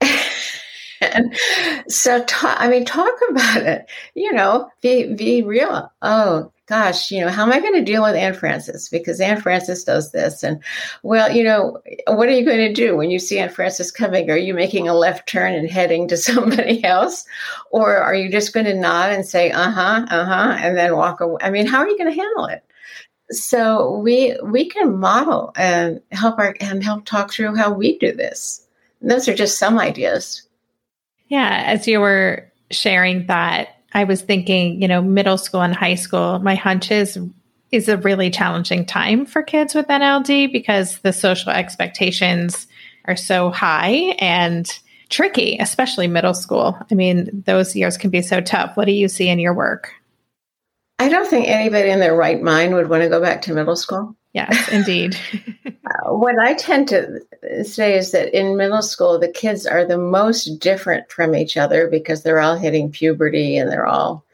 and 1.00 1.36
so, 1.88 2.22
ta- 2.22 2.56
I 2.60 2.68
mean, 2.68 2.84
talk 2.84 3.14
about 3.30 3.62
it. 3.62 3.90
You 4.14 4.32
know, 4.32 4.70
be 4.82 5.14
be 5.14 5.42
real. 5.42 5.90
Oh, 6.00 6.52
gosh, 6.68 7.10
you 7.10 7.20
know, 7.20 7.30
how 7.30 7.44
am 7.44 7.52
I 7.52 7.60
going 7.60 7.74
to 7.74 7.84
deal 7.84 8.02
with 8.02 8.14
Aunt 8.14 8.36
Francis? 8.36 8.88
Because 8.88 9.20
Aunt 9.20 9.42
Francis 9.42 9.84
does 9.84 10.12
this. 10.12 10.42
And, 10.42 10.62
well, 11.02 11.34
you 11.34 11.42
know, 11.42 11.78
what 12.06 12.28
are 12.28 12.32
you 12.32 12.44
going 12.44 12.58
to 12.58 12.72
do 12.72 12.94
when 12.94 13.10
you 13.10 13.18
see 13.18 13.38
Aunt 13.38 13.52
Francis 13.52 13.90
coming? 13.90 14.30
Are 14.30 14.36
you 14.36 14.52
making 14.52 14.86
a 14.86 14.94
left 14.94 15.26
turn 15.26 15.54
and 15.54 15.70
heading 15.70 16.08
to 16.08 16.16
somebody 16.18 16.84
else? 16.84 17.24
Or 17.70 17.96
are 17.96 18.14
you 18.14 18.30
just 18.30 18.52
going 18.52 18.66
to 18.66 18.74
nod 18.74 19.12
and 19.12 19.24
say, 19.24 19.50
uh 19.50 19.70
huh, 19.70 20.06
uh 20.10 20.24
huh, 20.24 20.56
and 20.60 20.76
then 20.76 20.94
walk 20.94 21.20
away? 21.20 21.38
I 21.40 21.50
mean, 21.50 21.66
how 21.66 21.78
are 21.78 21.88
you 21.88 21.96
going 21.96 22.10
to 22.12 22.20
handle 22.20 22.46
it? 22.46 22.62
So 23.30 23.98
we 23.98 24.38
we 24.42 24.70
can 24.70 24.98
model 24.98 25.52
and 25.54 26.00
help 26.12 26.38
our 26.38 26.54
and 26.60 26.82
help 26.82 27.04
talk 27.04 27.30
through 27.30 27.56
how 27.56 27.72
we 27.72 27.98
do 27.98 28.12
this. 28.12 28.66
And 29.02 29.10
those 29.10 29.28
are 29.28 29.34
just 29.34 29.58
some 29.58 29.78
ideas. 29.78 30.42
Yeah, 31.28 31.62
as 31.66 31.86
you 31.86 32.00
were 32.00 32.50
sharing 32.70 33.26
that, 33.26 33.77
I 33.92 34.04
was 34.04 34.22
thinking, 34.22 34.80
you 34.82 34.88
know, 34.88 35.02
middle 35.02 35.38
school 35.38 35.62
and 35.62 35.74
high 35.74 35.94
school, 35.94 36.38
my 36.40 36.54
hunch 36.54 36.90
is 36.90 37.18
is 37.70 37.88
a 37.88 37.98
really 37.98 38.30
challenging 38.30 38.86
time 38.86 39.26
for 39.26 39.42
kids 39.42 39.74
with 39.74 39.86
NLD 39.88 40.50
because 40.50 40.98
the 41.00 41.12
social 41.12 41.50
expectations 41.50 42.66
are 43.04 43.16
so 43.16 43.50
high 43.50 44.14
and 44.18 44.66
tricky, 45.10 45.58
especially 45.60 46.06
middle 46.06 46.34
school. 46.34 46.78
I 46.90 46.94
mean, 46.94 47.42
those 47.46 47.76
years 47.76 47.98
can 47.98 48.10
be 48.10 48.22
so 48.22 48.40
tough. 48.40 48.76
What 48.76 48.86
do 48.86 48.92
you 48.92 49.08
see 49.08 49.28
in 49.28 49.38
your 49.38 49.54
work? 49.54 49.92
I 50.98 51.08
don't 51.08 51.28
think 51.28 51.46
anybody 51.46 51.90
in 51.90 52.00
their 52.00 52.14
right 52.14 52.40
mind 52.42 52.74
would 52.74 52.88
want 52.88 53.02
to 53.02 53.08
go 53.08 53.20
back 53.20 53.42
to 53.42 53.54
middle 53.54 53.76
school. 53.76 54.16
Yes, 54.34 54.68
indeed. 54.68 55.18
uh, 55.66 56.12
what 56.12 56.38
I 56.38 56.54
tend 56.54 56.88
to 56.88 57.20
say 57.64 57.96
is 57.96 58.12
that 58.12 58.36
in 58.36 58.56
middle 58.56 58.82
school, 58.82 59.18
the 59.18 59.32
kids 59.32 59.66
are 59.66 59.84
the 59.84 59.98
most 59.98 60.58
different 60.58 61.10
from 61.10 61.34
each 61.34 61.56
other 61.56 61.88
because 61.88 62.22
they're 62.22 62.40
all 62.40 62.56
hitting 62.56 62.90
puberty 62.90 63.56
and 63.56 63.70
they're 63.70 63.86
all 63.86 64.24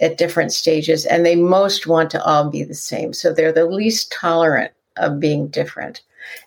at 0.00 0.18
different 0.18 0.52
stages 0.52 1.06
and 1.06 1.24
they 1.24 1.34
most 1.34 1.86
want 1.86 2.10
to 2.10 2.22
all 2.24 2.50
be 2.50 2.62
the 2.62 2.74
same. 2.74 3.12
So 3.12 3.32
they're 3.32 3.52
the 3.52 3.66
least 3.66 4.12
tolerant 4.12 4.72
of 4.96 5.18
being 5.18 5.48
different. 5.48 6.02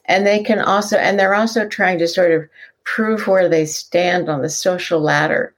And 0.05 0.25
they 0.25 0.43
can 0.43 0.59
also, 0.59 0.97
and 0.97 1.19
they're 1.19 1.35
also 1.35 1.67
trying 1.67 1.97
to 1.99 2.07
sort 2.07 2.31
of 2.31 2.47
prove 2.83 3.27
where 3.27 3.49
they 3.49 3.65
stand 3.65 4.29
on 4.29 4.41
the 4.41 4.49
social 4.49 4.99
ladder. 4.99 5.53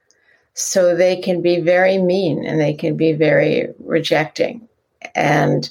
So 0.54 0.94
they 0.94 1.20
can 1.20 1.42
be 1.42 1.60
very 1.60 1.98
mean 1.98 2.44
and 2.44 2.60
they 2.60 2.74
can 2.74 2.96
be 2.96 3.12
very 3.12 3.68
rejecting. 3.80 4.66
And 5.14 5.68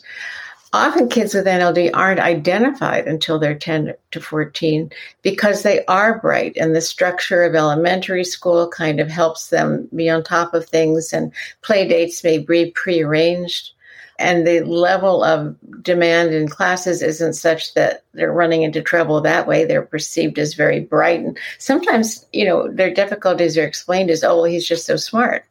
often 0.73 1.07
kids 1.07 1.35
with 1.35 1.45
NLD 1.45 1.91
aren't 1.93 2.19
identified 2.19 3.07
until 3.07 3.37
they're 3.37 3.53
10 3.53 3.93
to 4.11 4.19
14 4.19 4.91
because 5.21 5.61
they 5.61 5.85
are 5.85 6.19
bright 6.19 6.57
and 6.57 6.75
the 6.75 6.81
structure 6.81 7.43
of 7.43 7.53
elementary 7.53 8.23
school 8.23 8.67
kind 8.67 8.99
of 8.99 9.07
helps 9.07 9.49
them 9.49 9.87
be 9.95 10.09
on 10.09 10.23
top 10.23 10.53
of 10.53 10.67
things 10.67 11.13
and 11.13 11.31
play 11.61 11.87
dates 11.87 12.23
may 12.23 12.39
be 12.39 12.71
prearranged. 12.71 13.71
And 14.19 14.45
the 14.45 14.61
level 14.61 15.23
of 15.23 15.55
demand 15.81 16.33
in 16.33 16.47
classes 16.47 17.01
isn't 17.01 17.33
such 17.33 17.73
that 17.73 18.03
they're 18.13 18.31
running 18.31 18.61
into 18.61 18.81
trouble 18.81 19.21
that 19.21 19.47
way. 19.47 19.65
They're 19.65 19.81
perceived 19.81 20.39
as 20.39 20.53
very 20.53 20.79
bright 20.79 21.19
and 21.19 21.37
sometimes 21.59 22.25
you 22.33 22.45
know 22.45 22.71
their 22.71 22.93
difficulties 22.93 23.57
are 23.57 23.65
explained 23.65 24.09
as 24.09 24.23
oh 24.23 24.35
well 24.35 24.43
he's 24.45 24.67
just 24.67 24.85
so 24.85 24.95
smart 24.95 25.45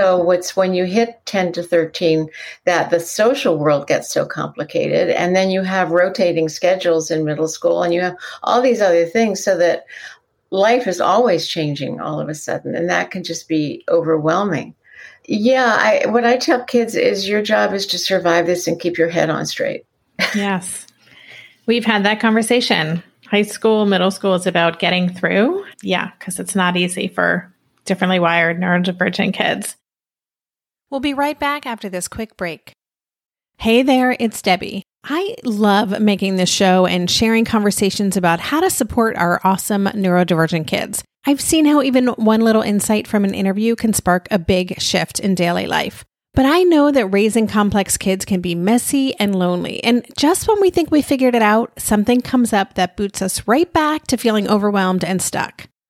so 0.00 0.16
what's 0.16 0.56
when 0.56 0.72
you 0.72 0.84
hit 0.86 1.20
10 1.26 1.52
to 1.52 1.62
13 1.62 2.28
that 2.64 2.88
the 2.88 2.98
social 2.98 3.58
world 3.58 3.86
gets 3.86 4.10
so 4.10 4.24
complicated 4.24 5.10
and 5.10 5.36
then 5.36 5.50
you 5.50 5.60
have 5.60 5.90
rotating 5.90 6.48
schedules 6.48 7.10
in 7.10 7.24
middle 7.24 7.48
school 7.48 7.82
and 7.82 7.92
you 7.92 8.00
have 8.00 8.16
all 8.42 8.62
these 8.62 8.80
other 8.80 9.04
things 9.04 9.44
so 9.44 9.58
that 9.58 9.84
life 10.50 10.86
is 10.86 11.02
always 11.02 11.46
changing 11.46 12.00
all 12.00 12.18
of 12.18 12.30
a 12.30 12.34
sudden 12.34 12.74
and 12.74 12.88
that 12.88 13.10
can 13.10 13.22
just 13.22 13.46
be 13.46 13.84
overwhelming. 13.90 14.74
Yeah, 15.26 15.76
I, 15.78 16.06
what 16.06 16.24
I 16.24 16.38
tell 16.38 16.64
kids 16.64 16.94
is 16.94 17.28
your 17.28 17.42
job 17.42 17.74
is 17.74 17.86
to 17.88 17.98
survive 17.98 18.46
this 18.46 18.66
and 18.66 18.80
keep 18.80 18.96
your 18.96 19.10
head 19.10 19.28
on 19.28 19.44
straight. 19.44 19.84
yes. 20.34 20.86
We've 21.66 21.84
had 21.84 22.06
that 22.06 22.20
conversation. 22.20 23.02
High 23.26 23.42
school, 23.42 23.84
middle 23.84 24.10
school 24.10 24.34
is 24.34 24.46
about 24.46 24.78
getting 24.78 25.10
through. 25.10 25.64
Yeah, 25.82 26.10
because 26.18 26.40
it's 26.40 26.56
not 26.56 26.78
easy 26.78 27.06
for 27.06 27.52
differently 27.84 28.18
wired 28.18 28.58
neurodivergent 28.58 29.34
kids. 29.34 29.76
We'll 30.90 31.00
be 31.00 31.14
right 31.14 31.38
back 31.38 31.66
after 31.66 31.88
this 31.88 32.08
quick 32.08 32.36
break. 32.36 32.72
Hey 33.58 33.82
there, 33.82 34.16
it's 34.18 34.42
Debbie. 34.42 34.82
I 35.04 35.36
love 35.44 36.00
making 36.00 36.36
this 36.36 36.50
show 36.50 36.84
and 36.84 37.08
sharing 37.08 37.44
conversations 37.44 38.16
about 38.16 38.40
how 38.40 38.60
to 38.60 38.70
support 38.70 39.16
our 39.16 39.40
awesome 39.44 39.84
neurodivergent 39.84 40.66
kids. 40.66 41.04
I've 41.26 41.40
seen 41.40 41.64
how 41.66 41.82
even 41.82 42.08
one 42.08 42.40
little 42.40 42.62
insight 42.62 43.06
from 43.06 43.24
an 43.24 43.34
interview 43.34 43.76
can 43.76 43.92
spark 43.92 44.26
a 44.30 44.38
big 44.38 44.80
shift 44.80 45.20
in 45.20 45.36
daily 45.36 45.66
life. 45.66 46.04
But 46.34 46.46
I 46.46 46.62
know 46.62 46.90
that 46.90 47.06
raising 47.06 47.46
complex 47.46 47.96
kids 47.96 48.24
can 48.24 48.40
be 48.40 48.54
messy 48.54 49.14
and 49.20 49.34
lonely. 49.34 49.82
And 49.84 50.04
just 50.16 50.48
when 50.48 50.60
we 50.60 50.70
think 50.70 50.90
we 50.90 51.02
figured 51.02 51.34
it 51.34 51.42
out, 51.42 51.72
something 51.78 52.20
comes 52.20 52.52
up 52.52 52.74
that 52.74 52.96
boots 52.96 53.22
us 53.22 53.46
right 53.46 53.72
back 53.72 54.06
to 54.08 54.16
feeling 54.16 54.48
overwhelmed 54.48 55.04
and 55.04 55.22
stuck. 55.22 55.68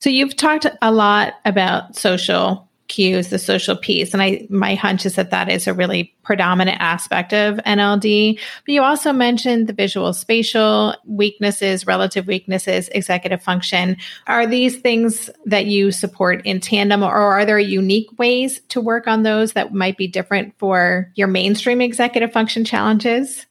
So 0.00 0.10
you've 0.10 0.36
talked 0.36 0.66
a 0.82 0.92
lot 0.92 1.34
about 1.44 1.96
social 1.96 2.66
cues, 2.88 3.28
the 3.28 3.38
social 3.38 3.76
piece. 3.76 4.12
And 4.12 4.22
I, 4.22 4.46
my 4.48 4.74
hunch 4.74 5.06
is 5.06 5.16
that 5.16 5.30
that 5.30 5.48
is 5.48 5.66
a 5.66 5.74
really 5.74 6.14
predominant 6.22 6.80
aspect 6.80 7.32
of 7.32 7.56
NLD. 7.58 8.38
But 8.64 8.72
you 8.72 8.82
also 8.82 9.12
mentioned 9.12 9.66
the 9.66 9.72
visual 9.72 10.12
spatial 10.12 10.94
weaknesses, 11.04 11.86
relative 11.86 12.26
weaknesses, 12.26 12.88
executive 12.90 13.42
function. 13.42 13.96
Are 14.26 14.46
these 14.46 14.76
things 14.76 15.30
that 15.46 15.66
you 15.66 15.90
support 15.90 16.44
in 16.44 16.60
tandem 16.60 17.02
or 17.02 17.10
are 17.10 17.44
there 17.44 17.58
unique 17.58 18.16
ways 18.18 18.60
to 18.68 18.80
work 18.80 19.06
on 19.06 19.22
those 19.22 19.52
that 19.52 19.74
might 19.74 19.96
be 19.96 20.06
different 20.06 20.54
for 20.58 21.10
your 21.14 21.28
mainstream 21.28 21.80
executive 21.80 22.32
function 22.32 22.64
challenges? 22.64 23.46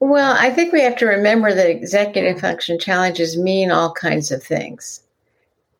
Well, 0.00 0.36
I 0.36 0.50
think 0.50 0.72
we 0.72 0.80
have 0.80 0.96
to 0.96 1.06
remember 1.06 1.54
that 1.54 1.70
executive 1.70 2.40
function 2.40 2.80
challenges 2.80 3.38
mean 3.38 3.70
all 3.70 3.92
kinds 3.92 4.32
of 4.32 4.42
things. 4.42 5.00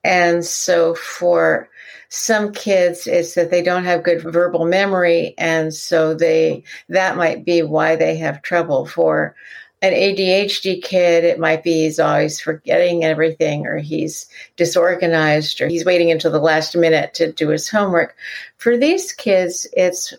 And 0.04 0.44
so 0.44 0.94
for 0.94 1.68
some 2.08 2.52
kids 2.52 3.06
it's 3.06 3.34
that 3.34 3.50
they 3.50 3.62
don't 3.62 3.84
have 3.84 4.02
good 4.02 4.20
verbal 4.20 4.66
memory 4.66 5.34
and 5.38 5.72
so 5.72 6.12
they 6.12 6.62
that 6.90 7.16
might 7.16 7.42
be 7.42 7.62
why 7.62 7.96
they 7.96 8.16
have 8.16 8.42
trouble. 8.42 8.84
For 8.84 9.34
an 9.80 9.94
ADHD 9.94 10.82
kid 10.82 11.24
it 11.24 11.38
might 11.38 11.64
be 11.64 11.84
he's 11.84 11.98
always 11.98 12.38
forgetting 12.38 13.02
everything 13.02 13.66
or 13.66 13.78
he's 13.78 14.28
disorganized 14.56 15.62
or 15.62 15.68
he's 15.68 15.86
waiting 15.86 16.10
until 16.10 16.30
the 16.30 16.38
last 16.38 16.76
minute 16.76 17.14
to 17.14 17.32
do 17.32 17.48
his 17.48 17.70
homework. 17.70 18.14
For 18.58 18.76
these 18.76 19.12
kids 19.12 19.66
it's 19.72 20.12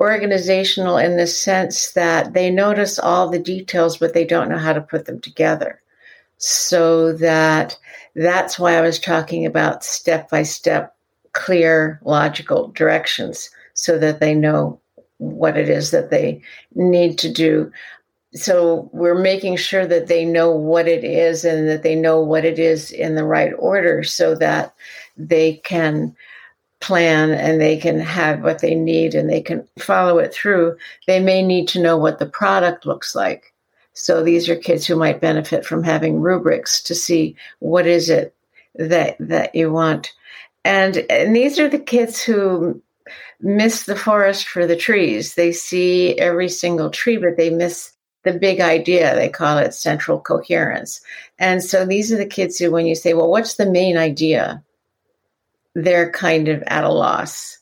organizational 0.00 0.96
in 0.96 1.18
the 1.18 1.26
sense 1.26 1.92
that 1.92 2.32
they 2.32 2.50
notice 2.50 2.98
all 2.98 3.28
the 3.28 3.38
details 3.38 3.98
but 3.98 4.14
they 4.14 4.24
don't 4.24 4.48
know 4.48 4.58
how 4.58 4.72
to 4.72 4.80
put 4.80 5.04
them 5.04 5.20
together 5.20 5.82
so 6.38 7.12
that 7.14 7.78
that's 8.14 8.58
why 8.58 8.76
I 8.76 8.80
was 8.80 8.98
talking 8.98 9.46
about 9.46 9.84
step 9.84 10.30
by 10.30 10.42
step 10.42 10.96
clear, 11.32 12.00
logical 12.02 12.68
directions 12.68 13.50
so 13.74 13.98
that 13.98 14.20
they 14.20 14.34
know 14.34 14.80
what 15.18 15.56
it 15.56 15.68
is 15.68 15.90
that 15.90 16.10
they 16.10 16.42
need 16.74 17.18
to 17.18 17.32
do. 17.32 17.70
So 18.34 18.90
we're 18.92 19.18
making 19.18 19.56
sure 19.56 19.86
that 19.86 20.08
they 20.08 20.24
know 20.24 20.50
what 20.50 20.88
it 20.88 21.04
is 21.04 21.44
and 21.44 21.68
that 21.68 21.82
they 21.82 21.94
know 21.94 22.20
what 22.20 22.44
it 22.44 22.58
is 22.58 22.90
in 22.90 23.14
the 23.14 23.24
right 23.24 23.52
order 23.58 24.02
so 24.02 24.34
that 24.36 24.74
they 25.16 25.54
can 25.64 26.14
plan 26.80 27.30
and 27.30 27.60
they 27.60 27.78
can 27.78 27.98
have 27.98 28.42
what 28.42 28.60
they 28.60 28.74
need 28.74 29.14
and 29.14 29.30
they 29.30 29.40
can 29.40 29.66
follow 29.78 30.18
it 30.18 30.34
through. 30.34 30.76
They 31.06 31.20
may 31.20 31.42
need 31.42 31.68
to 31.68 31.82
know 31.82 31.96
what 31.96 32.18
the 32.18 32.26
product 32.26 32.84
looks 32.84 33.14
like. 33.14 33.54
So 33.96 34.22
these 34.22 34.48
are 34.48 34.56
kids 34.56 34.86
who 34.86 34.94
might 34.94 35.20
benefit 35.20 35.66
from 35.66 35.82
having 35.82 36.20
rubrics 36.20 36.82
to 36.84 36.94
see 36.94 37.34
what 37.58 37.86
is 37.86 38.08
it 38.08 38.34
that 38.76 39.16
that 39.18 39.54
you 39.54 39.72
want 39.72 40.12
and, 40.66 41.06
and 41.08 41.36
these 41.36 41.60
are 41.60 41.68
the 41.68 41.78
kids 41.78 42.20
who 42.20 42.82
miss 43.40 43.84
the 43.84 43.94
forest 43.94 44.48
for 44.48 44.66
the 44.66 44.74
trees. 44.74 45.36
They 45.36 45.52
see 45.52 46.18
every 46.18 46.48
single 46.48 46.90
tree, 46.90 47.18
but 47.18 47.36
they 47.36 47.50
miss 47.50 47.92
the 48.24 48.32
big 48.32 48.60
idea. 48.60 49.14
They 49.14 49.28
call 49.28 49.58
it 49.58 49.74
central 49.74 50.18
coherence. 50.18 51.00
And 51.38 51.62
so 51.62 51.86
these 51.86 52.12
are 52.12 52.16
the 52.16 52.26
kids 52.26 52.58
who, 52.58 52.72
when 52.72 52.84
you 52.84 52.96
say, 52.96 53.14
well, 53.14 53.30
what's 53.30 53.54
the 53.54 53.70
main 53.70 53.96
idea? 53.96 54.64
They're 55.76 56.10
kind 56.10 56.48
of 56.48 56.64
at 56.66 56.82
a 56.82 56.90
loss. 56.90 57.58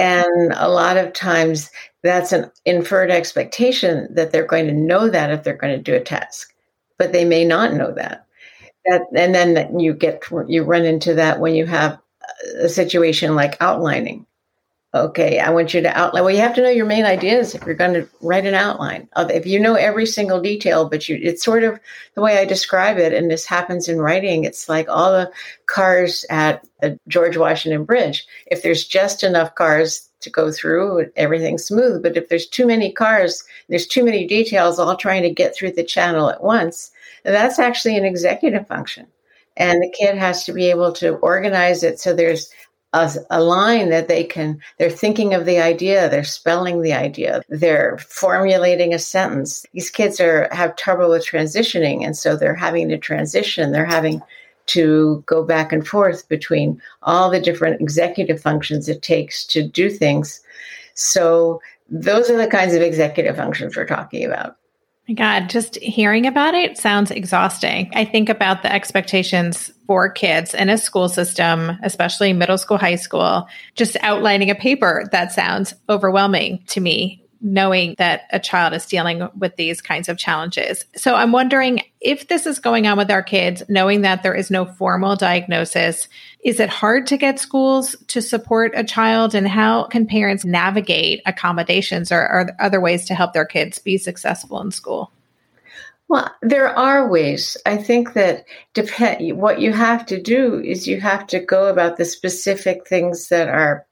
And 0.00 0.52
a 0.56 0.68
lot 0.68 0.96
of 0.96 1.12
times 1.12 1.70
that's 2.02 2.32
an 2.32 2.50
inferred 2.64 3.10
expectation 3.10 4.08
that 4.14 4.32
they're 4.32 4.46
going 4.46 4.66
to 4.66 4.72
know 4.72 5.10
that 5.10 5.30
if 5.30 5.44
they're 5.44 5.54
going 5.56 5.76
to 5.76 5.82
do 5.82 5.94
a 5.94 6.00
task, 6.00 6.54
but 6.98 7.12
they 7.12 7.24
may 7.24 7.44
not 7.44 7.74
know 7.74 7.92
that. 7.92 8.26
that 8.86 9.02
and 9.14 9.34
then 9.34 9.78
you 9.78 9.92
get 9.94 10.22
you 10.48 10.64
run 10.64 10.84
into 10.84 11.14
that 11.14 11.40
when 11.40 11.54
you 11.54 11.66
have 11.66 11.98
a 12.60 12.68
situation 12.68 13.34
like 13.34 13.60
outlining. 13.60 14.26
Okay, 14.92 15.38
I 15.38 15.50
want 15.50 15.72
you 15.72 15.80
to 15.82 15.96
outline. 15.96 16.24
Well, 16.24 16.34
you 16.34 16.40
have 16.40 16.56
to 16.56 16.62
know 16.62 16.68
your 16.68 16.84
main 16.84 17.04
ideas 17.04 17.54
if 17.54 17.64
you're 17.64 17.76
going 17.76 17.94
to 17.94 18.08
write 18.20 18.44
an 18.44 18.54
outline. 18.54 19.08
If 19.16 19.46
you 19.46 19.60
know 19.60 19.74
every 19.74 20.04
single 20.04 20.40
detail, 20.40 20.88
but 20.88 21.08
you, 21.08 21.16
it's 21.22 21.44
sort 21.44 21.62
of 21.62 21.78
the 22.16 22.20
way 22.20 22.38
I 22.38 22.44
describe 22.44 22.98
it, 22.98 23.12
and 23.12 23.30
this 23.30 23.46
happens 23.46 23.88
in 23.88 24.00
writing. 24.00 24.42
It's 24.42 24.68
like 24.68 24.88
all 24.88 25.12
the 25.12 25.30
cars 25.66 26.24
at 26.28 26.66
the 26.80 26.98
George 27.06 27.36
Washington 27.36 27.84
Bridge. 27.84 28.26
If 28.50 28.64
there's 28.64 28.84
just 28.84 29.22
enough 29.22 29.54
cars 29.54 30.08
to 30.22 30.30
go 30.30 30.50
through, 30.50 31.08
everything's 31.14 31.64
smooth. 31.64 32.02
But 32.02 32.16
if 32.16 32.28
there's 32.28 32.48
too 32.48 32.66
many 32.66 32.90
cars, 32.90 33.44
there's 33.68 33.86
too 33.86 34.04
many 34.04 34.26
details 34.26 34.80
all 34.80 34.96
trying 34.96 35.22
to 35.22 35.30
get 35.30 35.54
through 35.54 35.72
the 35.72 35.84
channel 35.84 36.30
at 36.30 36.42
once. 36.42 36.90
That's 37.22 37.60
actually 37.60 37.96
an 37.96 38.04
executive 38.04 38.66
function 38.66 39.06
and 39.56 39.82
the 39.82 39.90
kid 39.90 40.16
has 40.16 40.44
to 40.44 40.52
be 40.52 40.70
able 40.70 40.92
to 40.92 41.16
organize 41.16 41.82
it 41.82 41.98
so 41.98 42.14
there's 42.14 42.50
a, 42.92 43.12
a, 43.30 43.40
line 43.40 43.90
that 43.90 44.08
they 44.08 44.24
can 44.24 44.60
they're 44.78 44.90
thinking 44.90 45.32
of 45.32 45.46
the 45.46 45.58
idea 45.58 46.08
they're 46.08 46.24
spelling 46.24 46.82
the 46.82 46.92
idea 46.92 47.42
they're 47.48 47.98
formulating 47.98 48.92
a 48.92 48.98
sentence. 48.98 49.64
These 49.72 49.90
kids 49.90 50.20
are 50.20 50.48
have 50.52 50.76
trouble 50.76 51.10
with 51.10 51.26
transitioning 51.26 52.04
and 52.04 52.16
so 52.16 52.36
they're 52.36 52.54
having 52.54 52.88
to 52.88 52.98
transition. 52.98 53.72
They're 53.72 53.84
having 53.84 54.20
to 54.66 55.22
go 55.26 55.44
back 55.44 55.72
and 55.72 55.86
forth 55.86 56.28
between 56.28 56.80
all 57.02 57.30
the 57.30 57.40
different 57.40 57.80
executive 57.80 58.40
functions 58.40 58.88
it 58.88 59.02
takes 59.02 59.44
to 59.46 59.66
do 59.66 59.90
things. 59.90 60.40
So 60.94 61.60
those 61.88 62.30
are 62.30 62.36
the 62.36 62.46
kinds 62.46 62.74
of 62.74 62.82
executive 62.82 63.36
functions 63.36 63.76
we're 63.76 63.86
talking 63.86 64.24
about 64.24 64.56
my 65.10 65.14
God, 65.14 65.50
just 65.50 65.74
hearing 65.76 66.26
about 66.26 66.54
it 66.54 66.78
sounds 66.78 67.10
exhausting. 67.10 67.90
I 67.94 68.04
think 68.04 68.28
about 68.28 68.62
the 68.62 68.72
expectations 68.72 69.72
for 69.88 70.08
kids 70.08 70.54
in 70.54 70.68
a 70.68 70.78
school 70.78 71.08
system, 71.08 71.76
especially 71.82 72.32
middle 72.32 72.58
school, 72.58 72.78
high 72.78 72.94
school, 72.94 73.48
just 73.74 73.96
outlining 74.02 74.50
a 74.50 74.54
paper 74.54 75.08
that 75.10 75.32
sounds 75.32 75.74
overwhelming 75.88 76.62
to 76.68 76.80
me 76.80 77.24
knowing 77.40 77.94
that 77.98 78.22
a 78.30 78.38
child 78.38 78.74
is 78.74 78.86
dealing 78.86 79.28
with 79.36 79.56
these 79.56 79.80
kinds 79.80 80.08
of 80.08 80.18
challenges. 80.18 80.84
So 80.96 81.14
I'm 81.14 81.32
wondering 81.32 81.82
if 82.00 82.28
this 82.28 82.46
is 82.46 82.58
going 82.58 82.86
on 82.86 82.98
with 82.98 83.10
our 83.10 83.22
kids, 83.22 83.62
knowing 83.68 84.02
that 84.02 84.22
there 84.22 84.34
is 84.34 84.50
no 84.50 84.66
formal 84.66 85.16
diagnosis, 85.16 86.08
is 86.44 86.60
it 86.60 86.68
hard 86.68 87.06
to 87.08 87.16
get 87.16 87.38
schools 87.38 87.96
to 88.08 88.20
support 88.22 88.72
a 88.74 88.84
child? 88.84 89.34
And 89.34 89.48
how 89.48 89.84
can 89.84 90.06
parents 90.06 90.44
navigate 90.44 91.22
accommodations 91.26 92.12
or, 92.12 92.20
or 92.20 92.50
other 92.58 92.80
ways 92.80 93.06
to 93.06 93.14
help 93.14 93.32
their 93.32 93.46
kids 93.46 93.78
be 93.78 93.98
successful 93.98 94.60
in 94.60 94.70
school? 94.70 95.12
Well, 96.08 96.28
there 96.42 96.76
are 96.76 97.08
ways. 97.08 97.56
I 97.64 97.76
think 97.76 98.14
that 98.14 98.44
depend 98.74 99.38
what 99.38 99.60
you 99.60 99.72
have 99.72 100.06
to 100.06 100.20
do 100.20 100.60
is 100.60 100.88
you 100.88 101.00
have 101.00 101.24
to 101.28 101.38
go 101.38 101.68
about 101.68 101.98
the 101.98 102.04
specific 102.04 102.88
things 102.88 103.28
that 103.28 103.48
are 103.48 103.86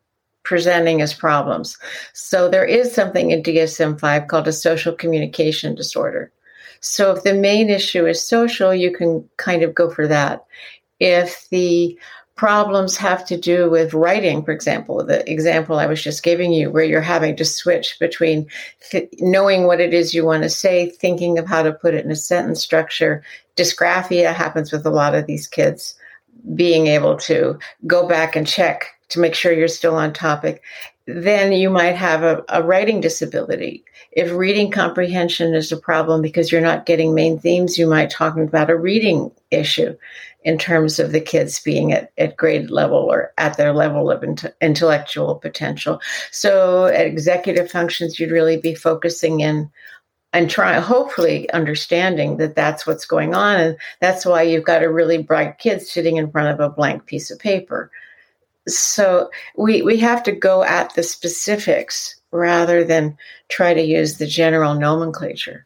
presenting 0.48 1.02
as 1.02 1.12
problems. 1.12 1.76
So 2.14 2.48
there 2.48 2.64
is 2.64 2.94
something 2.94 3.32
in 3.32 3.42
DSM 3.42 4.00
5 4.00 4.28
called 4.28 4.48
a 4.48 4.52
social 4.52 4.94
communication 4.94 5.74
disorder. 5.74 6.32
So 6.80 7.12
if 7.12 7.22
the 7.22 7.34
main 7.34 7.68
issue 7.68 8.06
is 8.06 8.26
social, 8.26 8.72
you 8.72 8.90
can 8.90 9.28
kind 9.36 9.62
of 9.62 9.74
go 9.74 9.90
for 9.90 10.06
that. 10.06 10.46
If 11.00 11.46
the 11.50 11.98
problems 12.34 12.96
have 12.96 13.26
to 13.26 13.36
do 13.36 13.68
with 13.68 13.92
writing, 13.92 14.42
for 14.42 14.52
example, 14.52 15.04
the 15.04 15.30
example 15.30 15.78
I 15.78 15.84
was 15.84 16.02
just 16.02 16.22
giving 16.22 16.50
you, 16.50 16.70
where 16.70 16.84
you're 16.84 17.02
having 17.02 17.36
to 17.36 17.44
switch 17.44 17.98
between 18.00 18.46
th- 18.90 19.10
knowing 19.18 19.66
what 19.66 19.82
it 19.82 19.92
is 19.92 20.14
you 20.14 20.24
want 20.24 20.44
to 20.44 20.48
say, 20.48 20.88
thinking 20.88 21.38
of 21.38 21.46
how 21.46 21.62
to 21.62 21.72
put 21.72 21.92
it 21.92 22.06
in 22.06 22.10
a 22.10 22.16
sentence 22.16 22.62
structure. 22.62 23.22
Dysgraphia 23.56 24.32
happens 24.32 24.72
with 24.72 24.86
a 24.86 24.90
lot 24.90 25.14
of 25.14 25.26
these 25.26 25.46
kids, 25.46 25.94
being 26.54 26.86
able 26.86 27.18
to 27.18 27.58
go 27.86 28.08
back 28.08 28.34
and 28.34 28.46
check 28.46 28.97
to 29.10 29.20
make 29.20 29.34
sure 29.34 29.52
you're 29.52 29.68
still 29.68 29.96
on 29.96 30.12
topic. 30.12 30.62
Then 31.06 31.52
you 31.52 31.70
might 31.70 31.96
have 31.96 32.22
a, 32.22 32.44
a 32.48 32.62
writing 32.62 33.00
disability. 33.00 33.84
If 34.12 34.30
reading 34.32 34.70
comprehension 34.70 35.54
is 35.54 35.72
a 35.72 35.76
problem 35.76 36.20
because 36.20 36.52
you're 36.52 36.60
not 36.60 36.86
getting 36.86 37.14
main 37.14 37.38
themes, 37.38 37.78
you 37.78 37.86
might 37.86 38.10
talk 38.10 38.36
about 38.36 38.70
a 38.70 38.76
reading 38.76 39.30
issue 39.50 39.96
in 40.44 40.58
terms 40.58 40.98
of 40.98 41.12
the 41.12 41.20
kids 41.20 41.60
being 41.60 41.92
at, 41.92 42.12
at 42.18 42.36
grade 42.36 42.70
level 42.70 42.98
or 42.98 43.32
at 43.38 43.56
their 43.56 43.72
level 43.72 44.10
of 44.10 44.22
int- 44.22 44.54
intellectual 44.60 45.34
potential. 45.36 46.00
So 46.30 46.86
at 46.86 47.06
executive 47.06 47.70
functions, 47.70 48.18
you'd 48.18 48.30
really 48.30 48.56
be 48.56 48.74
focusing 48.74 49.40
in 49.40 49.70
and 50.32 50.50
try 50.50 50.74
hopefully 50.74 51.50
understanding 51.50 52.36
that 52.36 52.54
that's 52.54 52.86
what's 52.86 53.06
going 53.06 53.34
on 53.34 53.58
and 53.58 53.76
that's 54.00 54.26
why 54.26 54.42
you've 54.42 54.64
got 54.64 54.82
a 54.82 54.92
really 54.92 55.22
bright 55.22 55.58
kid 55.58 55.80
sitting 55.80 56.16
in 56.16 56.30
front 56.30 56.48
of 56.48 56.60
a 56.60 56.72
blank 56.72 57.06
piece 57.06 57.30
of 57.30 57.38
paper 57.38 57.90
so 58.76 59.30
we 59.56 59.82
we 59.82 59.98
have 59.98 60.22
to 60.24 60.32
go 60.32 60.62
at 60.62 60.94
the 60.94 61.02
specifics 61.02 62.16
rather 62.30 62.84
than 62.84 63.16
try 63.48 63.74
to 63.74 63.82
use 63.82 64.18
the 64.18 64.26
general 64.26 64.74
nomenclature. 64.74 65.64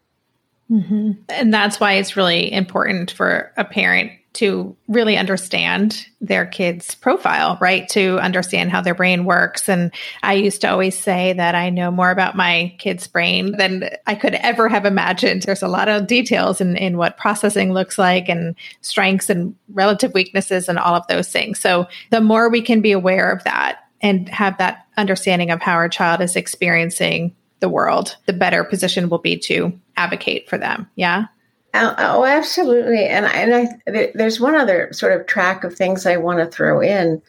Mm-hmm. 0.71 1.11
And 1.29 1.53
that's 1.53 1.79
why 1.79 1.93
it's 1.93 2.15
really 2.15 2.51
important 2.51 3.11
for 3.11 3.51
a 3.57 3.65
parent 3.65 4.11
to 4.33 4.75
really 4.87 5.15
understand 5.15 6.07
their 6.19 6.45
kid's 6.45 6.95
profile, 6.95 7.57
right? 7.61 7.87
To 7.89 8.17
understand 8.19 8.71
how 8.71 8.81
their 8.81 8.95
brain 8.95 9.25
works. 9.25 9.69
And 9.69 9.93
I 10.23 10.33
used 10.33 10.61
to 10.61 10.71
always 10.71 10.97
say 10.97 11.33
that 11.33 11.53
I 11.53 11.69
know 11.69 11.91
more 11.91 12.09
about 12.09 12.35
my 12.35 12.75
kid's 12.79 13.07
brain 13.07 13.55
than 13.57 13.89
I 14.07 14.15
could 14.15 14.33
ever 14.35 14.67
have 14.69 14.85
imagined. 14.85 15.43
There's 15.43 15.61
a 15.61 15.67
lot 15.67 15.87
of 15.87 16.07
details 16.07 16.61
in, 16.61 16.75
in 16.75 16.97
what 16.97 17.17
processing 17.17 17.73
looks 17.73 17.99
like 17.99 18.27
and 18.27 18.55
strengths 18.81 19.29
and 19.29 19.55
relative 19.69 20.13
weaknesses 20.13 20.67
and 20.67 20.79
all 20.79 20.95
of 20.95 21.05
those 21.07 21.31
things. 21.31 21.59
So 21.59 21.87
the 22.09 22.21
more 22.21 22.49
we 22.49 22.61
can 22.61 22.81
be 22.81 22.91
aware 22.91 23.31
of 23.31 23.43
that 23.43 23.81
and 24.01 24.27
have 24.29 24.57
that 24.57 24.87
understanding 24.97 25.51
of 25.51 25.61
how 25.61 25.73
our 25.73 25.89
child 25.89 26.21
is 26.21 26.35
experiencing 26.35 27.35
the 27.59 27.69
world, 27.69 28.17
the 28.25 28.33
better 28.33 28.63
position 28.63 29.09
will 29.09 29.19
be 29.19 29.37
to 29.37 29.79
advocate 29.95 30.49
for 30.49 30.57
them. 30.57 30.89
Yeah. 30.95 31.25
Oh, 31.73 31.95
oh 31.97 32.25
absolutely. 32.25 33.05
And, 33.05 33.25
and 33.25 33.55
I, 33.87 34.11
there's 34.13 34.39
one 34.39 34.55
other 34.55 34.91
sort 34.93 35.19
of 35.19 35.27
track 35.27 35.63
of 35.63 35.75
things 35.75 36.05
I 36.05 36.17
want 36.17 36.39
to 36.39 36.45
throw 36.45 36.81
in, 36.81 37.21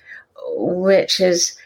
which 0.57 1.21
is 1.21 1.57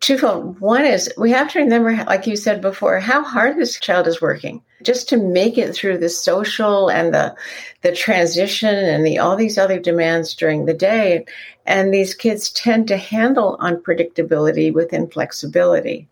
twofold. 0.00 0.60
One 0.60 0.84
is 0.84 1.10
we 1.16 1.30
have 1.30 1.50
to 1.52 1.60
remember, 1.60 1.92
like 2.04 2.26
you 2.26 2.36
said 2.36 2.60
before, 2.60 3.00
how 3.00 3.22
hard 3.22 3.56
this 3.56 3.80
child 3.80 4.06
is 4.06 4.20
working 4.20 4.62
just 4.82 5.08
to 5.08 5.16
make 5.16 5.56
it 5.56 5.72
through 5.72 5.98
the 5.98 6.08
social 6.08 6.90
and 6.90 7.14
the 7.14 7.34
the 7.82 7.92
transition 7.92 8.74
and 8.74 9.06
the 9.06 9.18
all 9.18 9.36
these 9.36 9.56
other 9.56 9.78
demands 9.78 10.34
during 10.34 10.66
the 10.66 10.74
day. 10.74 11.24
And 11.66 11.94
these 11.94 12.14
kids 12.14 12.50
tend 12.50 12.88
to 12.88 12.96
handle 12.96 13.56
unpredictability 13.58 14.72
with 14.72 14.92
inflexibility. 14.92 16.08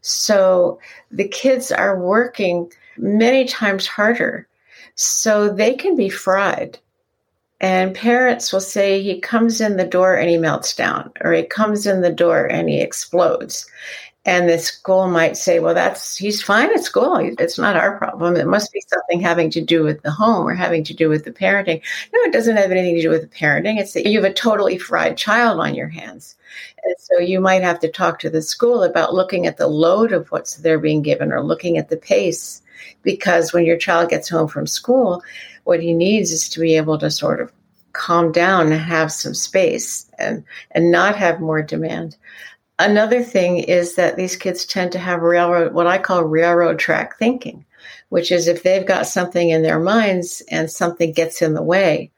So 0.00 0.78
the 1.10 1.28
kids 1.28 1.70
are 1.70 2.00
working 2.00 2.72
many 2.96 3.44
times 3.44 3.86
harder. 3.86 4.48
So 4.94 5.48
they 5.48 5.74
can 5.74 5.96
be 5.96 6.08
fried. 6.08 6.78
And 7.60 7.94
parents 7.94 8.52
will 8.52 8.60
say 8.60 9.02
he 9.02 9.20
comes 9.20 9.60
in 9.60 9.76
the 9.76 9.86
door 9.86 10.14
and 10.14 10.28
he 10.28 10.36
melts 10.36 10.74
down, 10.74 11.12
or 11.20 11.32
he 11.32 11.44
comes 11.44 11.86
in 11.86 12.02
the 12.02 12.12
door 12.12 12.44
and 12.44 12.68
he 12.68 12.80
explodes. 12.80 13.66
And 14.26 14.48
the 14.48 14.58
school 14.58 15.08
might 15.08 15.36
say, 15.36 15.60
well, 15.60 15.74
that's, 15.74 16.16
he's 16.16 16.42
fine 16.42 16.72
at 16.72 16.82
school. 16.82 17.16
It's 17.38 17.58
not 17.58 17.76
our 17.76 17.98
problem. 17.98 18.36
It 18.36 18.46
must 18.46 18.72
be 18.72 18.82
something 18.88 19.20
having 19.20 19.50
to 19.50 19.60
do 19.60 19.82
with 19.82 20.02
the 20.02 20.10
home 20.10 20.46
or 20.46 20.54
having 20.54 20.82
to 20.84 20.94
do 20.94 21.10
with 21.10 21.24
the 21.24 21.30
parenting. 21.30 21.82
No, 22.12 22.20
it 22.20 22.32
doesn't 22.32 22.56
have 22.56 22.70
anything 22.70 22.94
to 22.96 23.02
do 23.02 23.10
with 23.10 23.20
the 23.20 23.36
parenting. 23.36 23.78
It's 23.78 23.92
that 23.92 24.06
you 24.06 24.22
have 24.22 24.30
a 24.30 24.34
totally 24.34 24.78
fried 24.78 25.18
child 25.18 25.60
on 25.60 25.74
your 25.74 25.88
hands. 25.88 26.36
And 26.84 26.94
so 26.98 27.18
you 27.18 27.38
might 27.38 27.62
have 27.62 27.80
to 27.80 27.90
talk 27.90 28.18
to 28.20 28.30
the 28.30 28.40
school 28.40 28.82
about 28.82 29.14
looking 29.14 29.46
at 29.46 29.58
the 29.58 29.68
load 29.68 30.12
of 30.12 30.28
what's 30.28 30.56
they're 30.56 30.78
being 30.78 31.02
given 31.02 31.30
or 31.30 31.42
looking 31.42 31.76
at 31.76 31.90
the 31.90 31.96
pace. 31.98 32.62
Because 33.02 33.52
when 33.52 33.64
your 33.64 33.76
child 33.76 34.10
gets 34.10 34.28
home 34.28 34.48
from 34.48 34.66
school, 34.66 35.22
what 35.64 35.80
he 35.80 35.92
needs 35.92 36.30
is 36.32 36.48
to 36.50 36.60
be 36.60 36.76
able 36.76 36.98
to 36.98 37.10
sort 37.10 37.40
of 37.40 37.52
calm 37.92 38.32
down 38.32 38.72
and 38.72 38.80
have 38.80 39.12
some 39.12 39.34
space 39.34 40.10
and, 40.18 40.44
and 40.72 40.90
not 40.90 41.16
have 41.16 41.40
more 41.40 41.62
demand. 41.62 42.16
Another 42.78 43.22
thing 43.22 43.58
is 43.58 43.94
that 43.94 44.16
these 44.16 44.36
kids 44.36 44.66
tend 44.66 44.92
to 44.92 44.98
have 44.98 45.22
railroad, 45.22 45.74
what 45.74 45.86
I 45.86 45.98
call 45.98 46.24
railroad 46.24 46.78
track 46.78 47.18
thinking, 47.18 47.64
which 48.08 48.32
is 48.32 48.48
if 48.48 48.62
they've 48.62 48.86
got 48.86 49.06
something 49.06 49.50
in 49.50 49.62
their 49.62 49.78
minds 49.78 50.42
and 50.50 50.70
something 50.70 51.12
gets 51.12 51.40
in 51.40 51.54
the 51.54 51.62
way, 51.62 52.10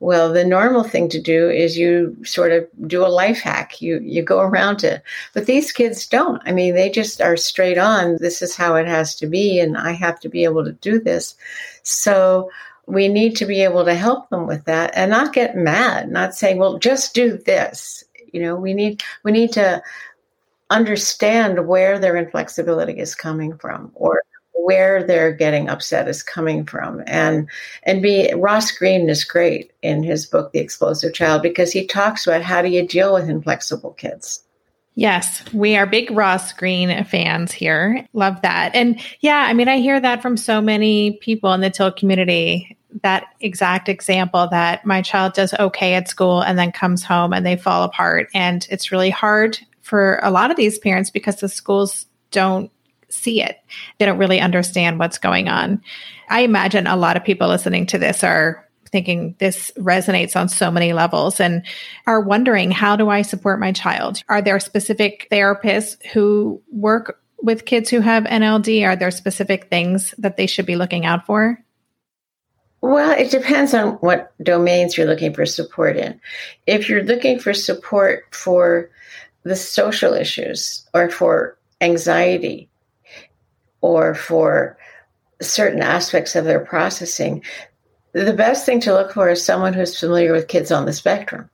well, 0.00 0.32
the 0.32 0.44
normal 0.44 0.84
thing 0.84 1.08
to 1.08 1.20
do 1.20 1.50
is 1.50 1.76
you 1.76 2.16
sort 2.24 2.52
of 2.52 2.68
do 2.86 3.04
a 3.04 3.08
life 3.08 3.40
hack. 3.40 3.82
You 3.82 3.98
you 4.00 4.22
go 4.22 4.40
around 4.40 4.84
it. 4.84 5.02
But 5.34 5.46
these 5.46 5.72
kids 5.72 6.06
don't. 6.06 6.40
I 6.46 6.52
mean, 6.52 6.74
they 6.74 6.88
just 6.88 7.20
are 7.20 7.36
straight 7.36 7.78
on. 7.78 8.16
This 8.20 8.40
is 8.40 8.54
how 8.54 8.76
it 8.76 8.86
has 8.86 9.16
to 9.16 9.26
be 9.26 9.58
and 9.58 9.76
I 9.76 9.92
have 9.92 10.20
to 10.20 10.28
be 10.28 10.44
able 10.44 10.64
to 10.64 10.72
do 10.72 11.00
this. 11.00 11.34
So 11.82 12.48
we 12.86 13.08
need 13.08 13.36
to 13.36 13.46
be 13.46 13.62
able 13.62 13.84
to 13.84 13.94
help 13.94 14.30
them 14.30 14.46
with 14.46 14.64
that 14.66 14.92
and 14.94 15.10
not 15.10 15.34
get 15.34 15.56
mad, 15.56 16.10
not 16.10 16.34
saying, 16.34 16.58
well, 16.58 16.78
just 16.78 17.14
do 17.14 17.36
this. 17.36 18.04
You 18.32 18.40
know, 18.40 18.54
we 18.54 18.74
need 18.74 19.02
we 19.24 19.32
need 19.32 19.52
to 19.54 19.82
understand 20.70 21.66
where 21.66 21.98
their 21.98 22.16
inflexibility 22.16 22.98
is 22.98 23.14
coming 23.14 23.56
from 23.58 23.90
or 23.94 24.22
where 24.64 25.02
they're 25.02 25.32
getting 25.32 25.68
upset 25.68 26.08
is 26.08 26.22
coming 26.22 26.64
from 26.64 27.02
and 27.06 27.48
and 27.84 28.02
be 28.02 28.32
Ross 28.34 28.70
Greene 28.72 29.08
is 29.08 29.24
great 29.24 29.72
in 29.82 30.02
his 30.02 30.26
book 30.26 30.52
the 30.52 30.58
explosive 30.58 31.14
child 31.14 31.42
because 31.42 31.72
he 31.72 31.86
talks 31.86 32.26
about 32.26 32.42
how 32.42 32.62
do 32.62 32.68
you 32.68 32.86
deal 32.86 33.14
with 33.14 33.28
inflexible 33.28 33.92
kids 33.92 34.42
Yes, 34.98 35.44
we 35.52 35.76
are 35.76 35.86
big 35.86 36.10
Ross 36.10 36.52
Greene 36.52 37.04
fans 37.04 37.52
here. 37.52 38.04
Love 38.14 38.42
that. 38.42 38.74
And 38.74 39.00
yeah, 39.20 39.46
I 39.48 39.52
mean, 39.52 39.68
I 39.68 39.78
hear 39.78 40.00
that 40.00 40.22
from 40.22 40.36
so 40.36 40.60
many 40.60 41.12
people 41.22 41.52
in 41.52 41.60
the 41.60 41.70
Tilt 41.70 41.96
community 41.96 42.76
that 43.04 43.26
exact 43.38 43.88
example 43.88 44.48
that 44.50 44.84
my 44.84 45.02
child 45.02 45.34
does 45.34 45.54
okay 45.54 45.94
at 45.94 46.08
school 46.08 46.40
and 46.40 46.58
then 46.58 46.72
comes 46.72 47.04
home 47.04 47.32
and 47.32 47.46
they 47.46 47.56
fall 47.56 47.84
apart. 47.84 48.28
And 48.34 48.66
it's 48.72 48.90
really 48.90 49.10
hard 49.10 49.56
for 49.82 50.18
a 50.20 50.32
lot 50.32 50.50
of 50.50 50.56
these 50.56 50.80
parents 50.80 51.10
because 51.10 51.36
the 51.36 51.48
schools 51.48 52.06
don't 52.32 52.70
see 53.10 53.42
it. 53.42 53.58
They 53.98 54.06
don't 54.06 54.18
really 54.18 54.40
understand 54.40 54.98
what's 54.98 55.18
going 55.18 55.48
on. 55.48 55.82
I 56.28 56.40
imagine 56.40 56.86
a 56.86 56.96
lot 56.96 57.16
of 57.16 57.24
people 57.24 57.48
listening 57.48 57.86
to 57.86 57.98
this 57.98 58.22
are 58.22 58.68
thinking 58.90 59.34
this 59.38 59.70
resonates 59.76 60.36
on 60.36 60.48
so 60.48 60.70
many 60.70 60.92
levels 60.92 61.40
and 61.40 61.64
are 62.06 62.20
wondering 62.20 62.70
how 62.70 62.96
do 62.96 63.08
I 63.08 63.22
support 63.22 63.60
my 63.60 63.72
child? 63.72 64.22
Are 64.28 64.42
there 64.42 64.58
specific 64.60 65.28
therapists 65.30 66.04
who 66.06 66.62
work 66.70 67.20
with 67.40 67.66
kids 67.66 67.90
who 67.90 68.00
have 68.00 68.24
NLD? 68.24 68.86
Are 68.86 68.96
there 68.96 69.10
specific 69.10 69.68
things 69.68 70.14
that 70.18 70.36
they 70.36 70.46
should 70.46 70.66
be 70.66 70.76
looking 70.76 71.04
out 71.04 71.26
for? 71.26 71.62
Well, 72.80 73.10
it 73.18 73.30
depends 73.30 73.74
on 73.74 73.94
what 73.94 74.32
domains 74.42 74.96
you're 74.96 75.06
looking 75.06 75.34
for 75.34 75.46
support 75.46 75.96
in. 75.96 76.20
If 76.66 76.88
you're 76.88 77.02
looking 77.02 77.40
for 77.40 77.52
support 77.52 78.24
for 78.30 78.90
the 79.42 79.56
social 79.56 80.14
issues 80.14 80.88
or 80.94 81.10
for 81.10 81.58
anxiety 81.80 82.67
or 83.80 84.14
for 84.14 84.76
certain 85.40 85.82
aspects 85.82 86.34
of 86.34 86.44
their 86.44 86.60
processing, 86.60 87.42
the 88.12 88.32
best 88.32 88.66
thing 88.66 88.80
to 88.80 88.92
look 88.92 89.12
for 89.12 89.28
is 89.28 89.44
someone 89.44 89.72
who's 89.72 89.98
familiar 89.98 90.32
with 90.32 90.48
kids 90.48 90.72
on 90.72 90.86
the 90.86 90.92
spectrum 90.92 91.48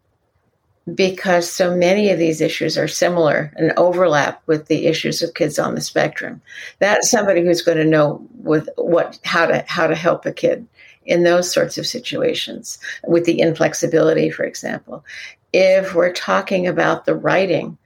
because 0.92 1.50
so 1.50 1.74
many 1.74 2.10
of 2.10 2.18
these 2.18 2.40
issues 2.40 2.76
are 2.76 2.88
similar 2.88 3.52
and 3.56 3.72
overlap 3.76 4.42
with 4.46 4.66
the 4.66 4.86
issues 4.86 5.22
of 5.22 5.34
kids 5.34 5.58
on 5.58 5.74
the 5.74 5.80
spectrum. 5.80 6.42
That's 6.78 7.10
somebody 7.10 7.42
who's 7.42 7.62
going 7.62 7.78
to 7.78 7.84
know 7.84 8.26
with 8.34 8.68
what 8.76 9.18
how 9.24 9.46
to 9.46 9.64
how 9.66 9.86
to 9.86 9.94
help 9.94 10.26
a 10.26 10.32
kid 10.32 10.66
in 11.06 11.22
those 11.22 11.50
sorts 11.50 11.78
of 11.78 11.86
situations 11.86 12.78
with 13.06 13.24
the 13.24 13.40
inflexibility, 13.40 14.30
for 14.30 14.44
example. 14.44 15.04
If 15.52 15.94
we're 15.94 16.12
talking 16.12 16.66
about 16.66 17.04
the 17.04 17.14
writing, 17.14 17.78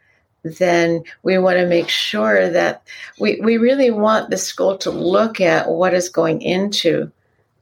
then 0.43 1.03
we 1.23 1.39
want 1.39 1.59
to 1.59 1.67
make 1.67 1.89
sure 1.89 2.49
that 2.51 2.83
we, 3.19 3.41
we 3.41 3.57
really 3.57 3.91
want 3.91 4.31
the 4.31 4.37
school 4.37 4.77
to 4.79 4.91
look 4.91 5.41
at 5.41 5.69
what 5.69 5.95
is 5.95 6.09
going 6.09 6.43
into 6.43 7.11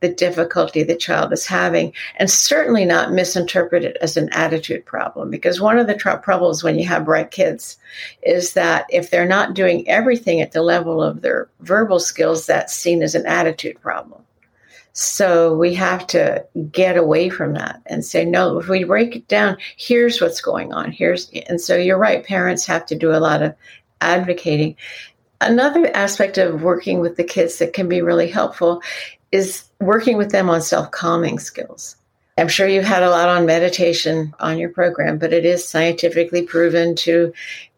the 0.01 0.09
difficulty 0.11 0.83
the 0.83 0.95
child 0.95 1.33
is 1.33 1.47
having 1.47 1.93
and 2.17 2.31
certainly 2.31 2.85
not 2.85 3.13
misinterpret 3.13 3.83
it 3.83 3.97
as 4.03 4.17
an 4.17 4.29
attitude 4.33 4.85
problem 4.85 5.31
because 5.31 5.59
one 5.59 5.79
of 5.79 5.87
the 5.87 5.95
tr- 5.95 6.11
problems 6.17 6.63
when 6.63 6.79
you 6.79 6.87
have 6.87 7.07
bright 7.07 7.31
kids 7.31 7.79
is 8.23 8.53
that 8.53 8.85
if 8.91 9.11
they're 9.11 9.27
not 9.27 9.55
doing 9.55 9.89
everything 9.89 10.41
at 10.43 10.53
the 10.53 10.63
level 10.63 11.03
of 11.03 11.23
their 11.23 11.49
verbal 11.61 11.99
skills 11.99 12.47
that's 12.47 12.75
seen 12.75 13.03
as 13.03 13.15
an 13.15 13.25
attitude 13.25 13.81
problem 13.81 14.23
so 14.99 15.55
we 15.55 15.75
have 15.75 16.07
to 16.07 16.43
get 16.73 16.97
away 16.97 17.29
from 17.29 17.53
that 17.53 17.83
and 17.85 18.03
say, 18.03 18.25
no, 18.25 18.59
if 18.59 18.67
we 18.67 18.83
break 18.85 19.15
it 19.15 19.29
down, 19.29 19.59
here's 19.77 20.23
what's 20.23 20.41
going 20.41 20.73
on. 20.73 20.91
Here's, 20.91 21.31
and 21.51 21.61
so 21.61 21.77
you're 21.77 21.99
right, 21.99 22.25
parents 22.25 22.65
have 22.65 22.87
to 22.87 22.95
do 22.95 23.13
a 23.13 23.21
lot 23.21 23.43
of 23.43 23.55
advocating. 24.01 24.75
Another 25.43 25.95
aspect 25.95 26.39
of 26.39 26.63
working 26.63 27.01
with 27.01 27.17
the 27.17 27.25
kids 27.25 27.59
that 27.59 27.75
can 27.75 27.91
be 27.91 28.01
really 28.01 28.27
helpful 28.27 28.81
is 29.33 29.65
working 29.83 30.17
with 30.17 30.31
them 30.31 30.49
on 30.49 30.63
self 30.63 30.91
calming 30.93 31.39
skills. 31.41 31.97
I'm 32.39 32.49
sure 32.49 32.67
you've 32.67 32.85
had 32.85 33.03
a 33.03 33.11
lot 33.11 33.29
on 33.29 33.45
meditation 33.45 34.33
on 34.41 34.57
your 34.57 34.71
program, 34.71 35.19
but 35.19 35.35
it 35.35 35.45
is 35.45 35.69
scientifically 35.69 36.41
proven 36.41 36.97
to 36.97 37.35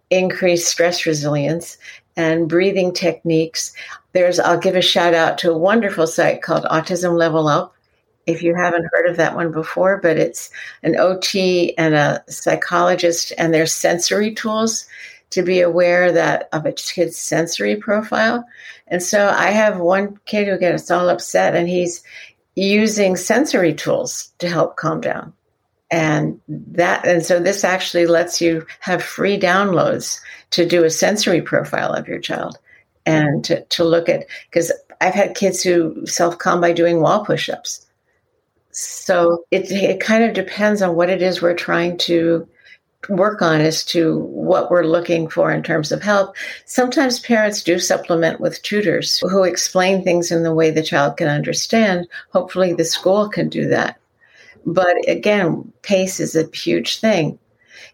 increase 0.09 0.69
stress 0.69 1.05
resilience 1.05 1.79
and 2.19 2.49
breathing 2.49 2.93
techniques. 2.93 3.73
There's, 4.12 4.41
I'll 4.41 4.59
give 4.59 4.75
a 4.75 4.83
shout 4.83 5.14
out 5.14 5.39
to 5.39 5.53
a 5.53 5.57
wonderful 5.57 6.09
site 6.09 6.43
called 6.43 6.64
Autism 6.64 7.16
Level 7.16 7.47
Up. 7.47 7.75
If 8.27 8.43
you 8.43 8.55
haven't 8.55 8.89
heard 8.93 9.09
of 9.09 9.16
that 9.16 9.37
one 9.37 9.53
before, 9.53 9.99
but 10.03 10.19
it's 10.19 10.51
an 10.83 10.99
OT 10.99 11.79
and 11.79 11.95
a 11.95 12.23
psychologist, 12.29 13.33
and 13.39 13.55
there's 13.55 13.73
sensory 13.73 14.35
tools 14.35 14.87
to 15.31 15.43
be 15.43 15.61
aware 15.61 16.11
that 16.11 16.49
of 16.53 16.66
a 16.66 16.73
kid's 16.73 17.16
sensory 17.16 17.77
profile. 17.77 18.45
And 18.89 19.03
so 19.03 19.29
I 19.29 19.51
have 19.51 19.79
one 19.79 20.19
kid 20.27 20.49
who 20.49 20.59
gets 20.59 20.91
all 20.91 21.09
upset, 21.09 21.55
and 21.55 21.69
he's 21.69 22.03
using 22.57 23.16
sensory 23.16 23.73
tools 23.73 24.33
to 24.41 24.49
help 24.49 24.77
calm 24.77 25.01
down 25.01 25.33
and 25.91 26.41
that 26.49 27.07
and 27.07 27.24
so 27.24 27.41
this 27.41 27.64
actually 27.64 28.07
lets 28.07 28.41
you 28.41 28.66
have 28.80 29.03
free 29.03 29.39
downloads 29.39 30.20
to 30.51 30.66
do 30.66 30.84
a 30.84 30.91
sensory 30.91 31.41
profile 31.41 31.93
of 31.93 32.07
your 32.07 32.18
child 32.18 32.59
and 33.07 33.45
to, 33.45 33.62
to 33.64 33.84
look 33.84 34.09
at 34.09 34.26
because 34.51 34.70
i've 35.01 35.14
had 35.14 35.34
kids 35.34 35.62
who 35.62 36.05
self-calm 36.07 36.61
by 36.61 36.72
doing 36.72 37.01
wall 37.01 37.24
push-ups 37.24 37.86
so 38.70 39.45
it, 39.51 39.70
it 39.72 40.01
kind 40.01 40.24
of 40.24 40.34
depends 40.34 40.82
on 40.82 40.95
what 40.95 41.11
it 41.11 41.22
is 41.22 41.41
we're 41.41 41.55
trying 41.55 41.97
to 41.99 42.47
work 43.09 43.41
on 43.43 43.61
as 43.61 43.84
to 43.84 44.18
what 44.18 44.70
we're 44.70 44.84
looking 44.84 45.28
for 45.28 45.51
in 45.51 45.62
terms 45.62 45.93
of 45.93 46.03
help. 46.03 46.36
Sometimes 46.64 47.20
parents 47.20 47.62
do 47.62 47.78
supplement 47.78 48.41
with 48.41 48.62
tutors 48.62 49.18
who 49.20 49.45
explain 49.45 50.03
things 50.03 50.30
in 50.30 50.43
the 50.43 50.55
way 50.55 50.70
the 50.70 50.82
child 50.82 51.16
can 51.16 51.28
understand. 51.28 52.07
Hopefully, 52.32 52.72
the 52.72 52.84
school 52.84 53.28
can 53.28 53.49
do 53.49 53.66
that. 53.68 53.99
But 54.66 54.96
again, 55.09 55.72
pace 55.82 56.20
is 56.20 56.36
a 56.36 56.48
huge 56.54 57.00
thing. 57.00 57.38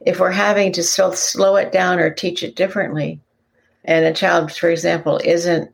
if 0.06 0.20
we're 0.20 0.30
having 0.30 0.72
to 0.72 0.82
still 0.82 1.12
slow 1.12 1.56
it 1.56 1.72
down 1.72 1.98
or 1.98 2.10
teach 2.10 2.42
it 2.42 2.56
differently, 2.56 3.20
and 3.84 4.04
a 4.04 4.12
child, 4.12 4.52
for 4.52 4.70
example, 4.70 5.20
isn't 5.24 5.70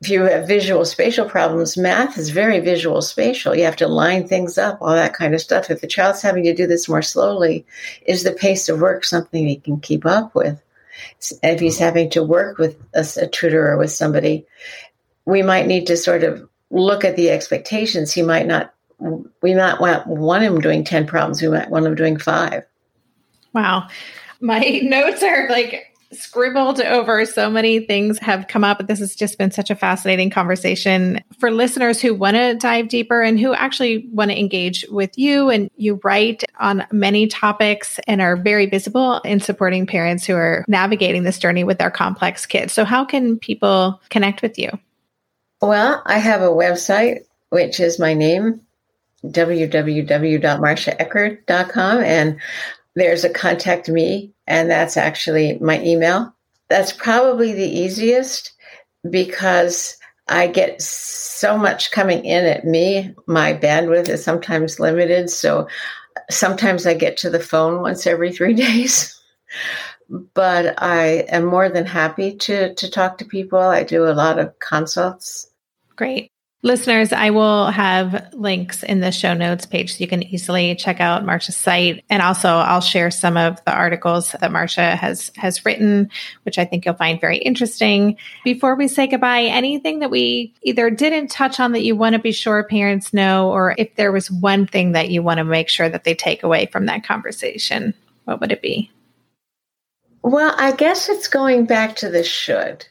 if 0.00 0.10
you 0.10 0.22
have 0.24 0.46
visual 0.46 0.84
spatial 0.84 1.24
problems, 1.26 1.78
math 1.78 2.18
is 2.18 2.28
very 2.28 2.60
visual 2.60 3.00
spatial. 3.00 3.54
You 3.54 3.64
have 3.64 3.76
to 3.76 3.88
line 3.88 4.26
things 4.28 4.58
up, 4.58 4.76
all 4.80 4.92
that 4.92 5.14
kind 5.14 5.34
of 5.34 5.40
stuff. 5.40 5.70
If 5.70 5.80
the 5.80 5.86
child's 5.86 6.20
having 6.20 6.44
to 6.44 6.54
do 6.54 6.66
this 6.66 6.88
more 6.88 7.00
slowly, 7.00 7.64
is 8.06 8.22
the 8.22 8.32
pace 8.32 8.68
of 8.68 8.80
work 8.80 9.04
something 9.04 9.46
he 9.46 9.56
can 9.56 9.80
keep 9.80 10.04
up 10.04 10.34
with? 10.34 10.60
If 11.42 11.60
he's 11.60 11.78
having 11.78 12.10
to 12.10 12.22
work 12.22 12.58
with 12.58 12.76
a, 12.94 13.06
a 13.22 13.26
tutor 13.28 13.70
or 13.70 13.78
with 13.78 13.92
somebody, 13.92 14.44
we 15.24 15.42
might 15.42 15.66
need 15.66 15.86
to 15.86 15.96
sort 15.96 16.22
of 16.22 16.46
look 16.70 17.02
at 17.04 17.16
the 17.16 17.30
expectations. 17.30 18.12
He 18.12 18.22
might 18.22 18.46
not, 18.46 18.73
we 18.98 19.54
might 19.54 19.80
want, 19.80 20.06
one 20.06 20.42
of 20.42 20.52
them 20.52 20.62
doing 20.62 20.84
10 20.84 21.06
problems, 21.06 21.42
we 21.42 21.48
might 21.48 21.70
want 21.70 21.84
them 21.84 21.94
doing 21.94 22.18
five. 22.18 22.64
Wow. 23.52 23.88
My 24.40 24.58
notes 24.82 25.22
are 25.22 25.48
like 25.48 25.94
scribbled 26.14 26.80
over 26.80 27.24
so 27.24 27.50
many 27.50 27.80
things 27.80 28.18
have 28.18 28.48
come 28.48 28.64
up. 28.64 28.86
This 28.86 29.00
has 29.00 29.14
just 29.14 29.38
been 29.38 29.50
such 29.50 29.70
a 29.70 29.74
fascinating 29.74 30.30
conversation 30.30 31.22
for 31.38 31.50
listeners 31.50 32.00
who 32.00 32.14
want 32.14 32.36
to 32.36 32.54
dive 32.54 32.88
deeper 32.88 33.20
and 33.20 33.38
who 33.38 33.52
actually 33.52 34.08
want 34.12 34.30
to 34.30 34.38
engage 34.38 34.84
with 34.90 35.18
you. 35.18 35.50
And 35.50 35.70
you 35.76 36.00
write 36.04 36.44
on 36.58 36.86
many 36.92 37.26
topics 37.26 37.98
and 38.06 38.20
are 38.20 38.36
very 38.36 38.66
visible 38.66 39.20
in 39.20 39.40
supporting 39.40 39.86
parents 39.86 40.24
who 40.24 40.34
are 40.34 40.64
navigating 40.68 41.24
this 41.24 41.38
journey 41.38 41.64
with 41.64 41.78
their 41.78 41.90
complex 41.90 42.46
kids. 42.46 42.72
So, 42.72 42.84
how 42.84 43.04
can 43.04 43.38
people 43.38 44.00
connect 44.08 44.42
with 44.42 44.58
you? 44.58 44.70
Well, 45.60 46.02
I 46.04 46.18
have 46.18 46.42
a 46.42 46.48
website, 46.48 47.20
which 47.48 47.80
is 47.80 47.98
my 47.98 48.14
name, 48.14 48.60
www.marciaeckerd.com. 49.24 51.98
And 51.98 52.40
there's 52.94 53.24
a 53.24 53.30
contact 53.30 53.88
me, 53.88 54.32
and 54.46 54.70
that's 54.70 54.96
actually 54.96 55.58
my 55.58 55.82
email. 55.82 56.32
That's 56.68 56.92
probably 56.92 57.52
the 57.52 57.68
easiest 57.68 58.52
because 59.10 59.98
I 60.28 60.46
get 60.46 60.80
so 60.80 61.58
much 61.58 61.90
coming 61.90 62.24
in 62.24 62.44
at 62.44 62.64
me. 62.64 63.14
My 63.26 63.52
bandwidth 63.52 64.08
is 64.08 64.24
sometimes 64.24 64.80
limited. 64.80 65.28
So 65.28 65.68
sometimes 66.30 66.86
I 66.86 66.94
get 66.94 67.16
to 67.18 67.30
the 67.30 67.40
phone 67.40 67.82
once 67.82 68.06
every 68.06 68.32
three 68.32 68.54
days. 68.54 69.20
but 70.34 70.80
I 70.82 71.26
am 71.28 71.44
more 71.44 71.68
than 71.68 71.86
happy 71.86 72.36
to, 72.36 72.74
to 72.74 72.90
talk 72.90 73.18
to 73.18 73.24
people. 73.24 73.58
I 73.58 73.82
do 73.82 74.06
a 74.06 74.14
lot 74.14 74.38
of 74.38 74.58
consults. 74.58 75.50
Great. 75.96 76.30
Listeners, 76.64 77.12
I 77.12 77.28
will 77.28 77.66
have 77.66 78.32
links 78.32 78.82
in 78.82 79.00
the 79.00 79.12
show 79.12 79.34
notes 79.34 79.66
page 79.66 79.92
so 79.92 79.98
you 80.00 80.08
can 80.08 80.22
easily 80.22 80.74
check 80.76 80.98
out 80.98 81.22
Marcia's 81.22 81.58
site. 81.58 82.02
And 82.08 82.22
also 82.22 82.48
I'll 82.48 82.80
share 82.80 83.10
some 83.10 83.36
of 83.36 83.62
the 83.66 83.74
articles 83.74 84.32
that 84.32 84.50
Marsha 84.50 84.96
has 84.96 85.30
has 85.36 85.66
written, 85.66 86.08
which 86.44 86.56
I 86.56 86.64
think 86.64 86.86
you'll 86.86 86.94
find 86.94 87.20
very 87.20 87.36
interesting. 87.36 88.16
Before 88.44 88.76
we 88.76 88.88
say 88.88 89.06
goodbye, 89.06 89.42
anything 89.42 89.98
that 89.98 90.10
we 90.10 90.54
either 90.62 90.88
didn't 90.88 91.28
touch 91.28 91.60
on 91.60 91.72
that 91.72 91.82
you 91.82 91.96
want 91.96 92.14
to 92.14 92.18
be 92.18 92.32
sure 92.32 92.64
parents 92.64 93.12
know, 93.12 93.50
or 93.50 93.74
if 93.76 93.94
there 93.96 94.10
was 94.10 94.30
one 94.30 94.66
thing 94.66 94.92
that 94.92 95.10
you 95.10 95.22
want 95.22 95.36
to 95.36 95.44
make 95.44 95.68
sure 95.68 95.90
that 95.90 96.04
they 96.04 96.14
take 96.14 96.42
away 96.42 96.64
from 96.64 96.86
that 96.86 97.04
conversation, 97.04 97.92
what 98.24 98.40
would 98.40 98.52
it 98.52 98.62
be? 98.62 98.90
Well, 100.22 100.54
I 100.56 100.72
guess 100.72 101.10
it's 101.10 101.28
going 101.28 101.66
back 101.66 101.96
to 101.96 102.08
the 102.08 102.24
should. 102.24 102.86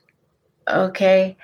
Okay 0.68 1.38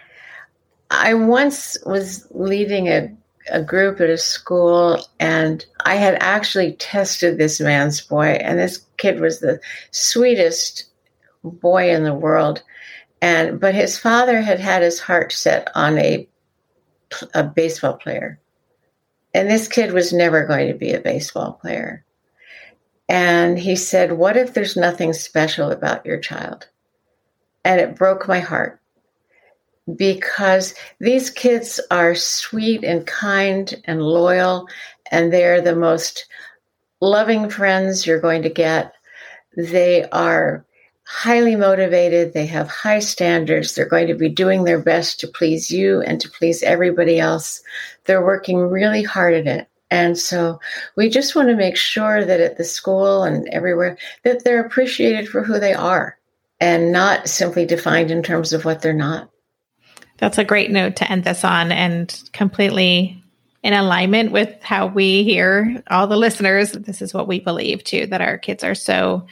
I 0.90 1.14
once 1.14 1.78
was 1.86 2.28
leading 2.32 2.88
a, 2.88 3.16
a 3.52 3.62
group 3.62 4.02
at 4.02 4.10
a 4.10 4.18
school, 4.18 5.06
and 5.20 5.66
I 5.86 5.96
had 5.96 6.18
actually 6.20 6.74
tested 6.74 7.38
this 7.38 7.60
man's 7.60 8.02
boy, 8.02 8.40
and 8.42 8.58
this 8.58 8.86
kid 8.98 9.20
was 9.20 9.40
the 9.40 9.60
sweetest 9.92 10.86
boy 11.44 11.94
in 11.94 12.04
the 12.04 12.14
world. 12.14 12.64
And 13.22 13.60
but 13.60 13.76
his 13.76 14.00
father 14.00 14.42
had 14.42 14.60
had 14.60 14.82
his 14.82 15.00
heart 15.00 15.32
set 15.32 15.70
on 15.76 15.98
a 15.98 16.28
a 17.34 17.44
baseball 17.44 17.94
player, 17.94 18.40
and 19.34 19.50
this 19.50 19.68
kid 19.68 19.92
was 19.92 20.14
never 20.14 20.46
going 20.46 20.68
to 20.70 20.78
be 20.78 20.94
a 20.94 21.02
baseball 21.02 21.54
player. 21.54 22.06
And 23.10 23.60
he 23.60 23.76
said, 23.76 24.14
"What 24.14 24.38
if 24.38 24.54
there's 24.54 24.78
nothing 24.78 25.14
special 25.14 25.72
about 25.72 26.06
your 26.06 26.20
child?" 26.20 26.70
And 27.66 27.82
it 27.82 27.96
broke 27.96 28.28
my 28.28 28.40
heart 28.40 28.79
because 29.96 30.74
these 31.00 31.30
kids 31.30 31.80
are 31.92 32.16
sweet 32.16 32.84
and 32.84 33.06
kind 33.06 33.82
and 33.86 34.02
loyal, 34.02 34.68
and 35.12 35.32
they're 35.32 35.62
the 35.62 35.76
most 35.76 36.28
loving 37.02 37.50
friends 37.50 38.06
you're 38.06 38.20
going 38.20 38.42
to 38.44 38.50
get. 38.50 38.94
They 39.56 40.08
are 40.10 40.66
highly 41.04 41.56
motivated, 41.56 42.34
they 42.34 42.46
have 42.46 42.68
high 42.70 43.00
standards, 43.00 43.74
they're 43.74 43.88
going 43.88 44.08
to 44.08 44.14
be 44.14 44.30
doing 44.30 44.64
their 44.64 44.80
best 44.80 45.20
to 45.20 45.28
please 45.28 45.72
you 45.72 46.02
and 46.02 46.22
to 46.22 46.30
please 46.30 46.62
everybody 46.62 47.20
else. 47.20 47.64
They're 48.06 48.24
working 48.24 48.60
really 48.60 49.02
hard 49.02 49.34
at 49.34 49.48
it. 49.48 49.68
And 49.90 50.18
so 50.18 50.60
we 50.96 51.10
just 51.10 51.36
want 51.36 51.50
to 51.50 51.56
make 51.56 51.76
sure 51.76 52.24
that 52.24 52.40
at 52.40 52.58
the 52.58 52.64
school 52.64 53.24
and 53.24 53.48
everywhere 53.50 53.98
that 54.24 54.44
they're 54.44 54.64
appreciated 54.64 55.28
for 55.28 55.44
who 55.44 55.60
they 55.60 55.74
are 55.74 56.16
and 56.60 56.92
not 56.92 57.28
simply 57.28 57.66
defined 57.66 58.12
in 58.12 58.22
terms 58.22 58.54
of 58.54 58.66
what 58.66 58.84
they're 58.84 58.94
not. 58.94 59.32
That's 60.20 60.38
a 60.38 60.44
great 60.44 60.72
note 60.72 60.98
to 60.98 61.12
end 61.12 61.24
this 61.24 61.44
on 61.44 61.72
and 61.72 62.24
completely 62.34 63.24
in 63.64 63.74
alignment 63.74 64.32
with 64.32 64.62
how 64.62 64.88
we 64.88 65.24
hear 65.24 65.84
all 65.90 66.08
the 66.08 66.18
listeners. 66.18 66.72
This 66.72 67.02
is 67.02 67.14
what 67.14 67.28
we 67.28 67.40
believe 67.40 67.84
too 67.84 68.06
that 68.08 68.22
our 68.22 68.38
kids 68.38 68.64
are 68.64 68.76
so 68.76 69.26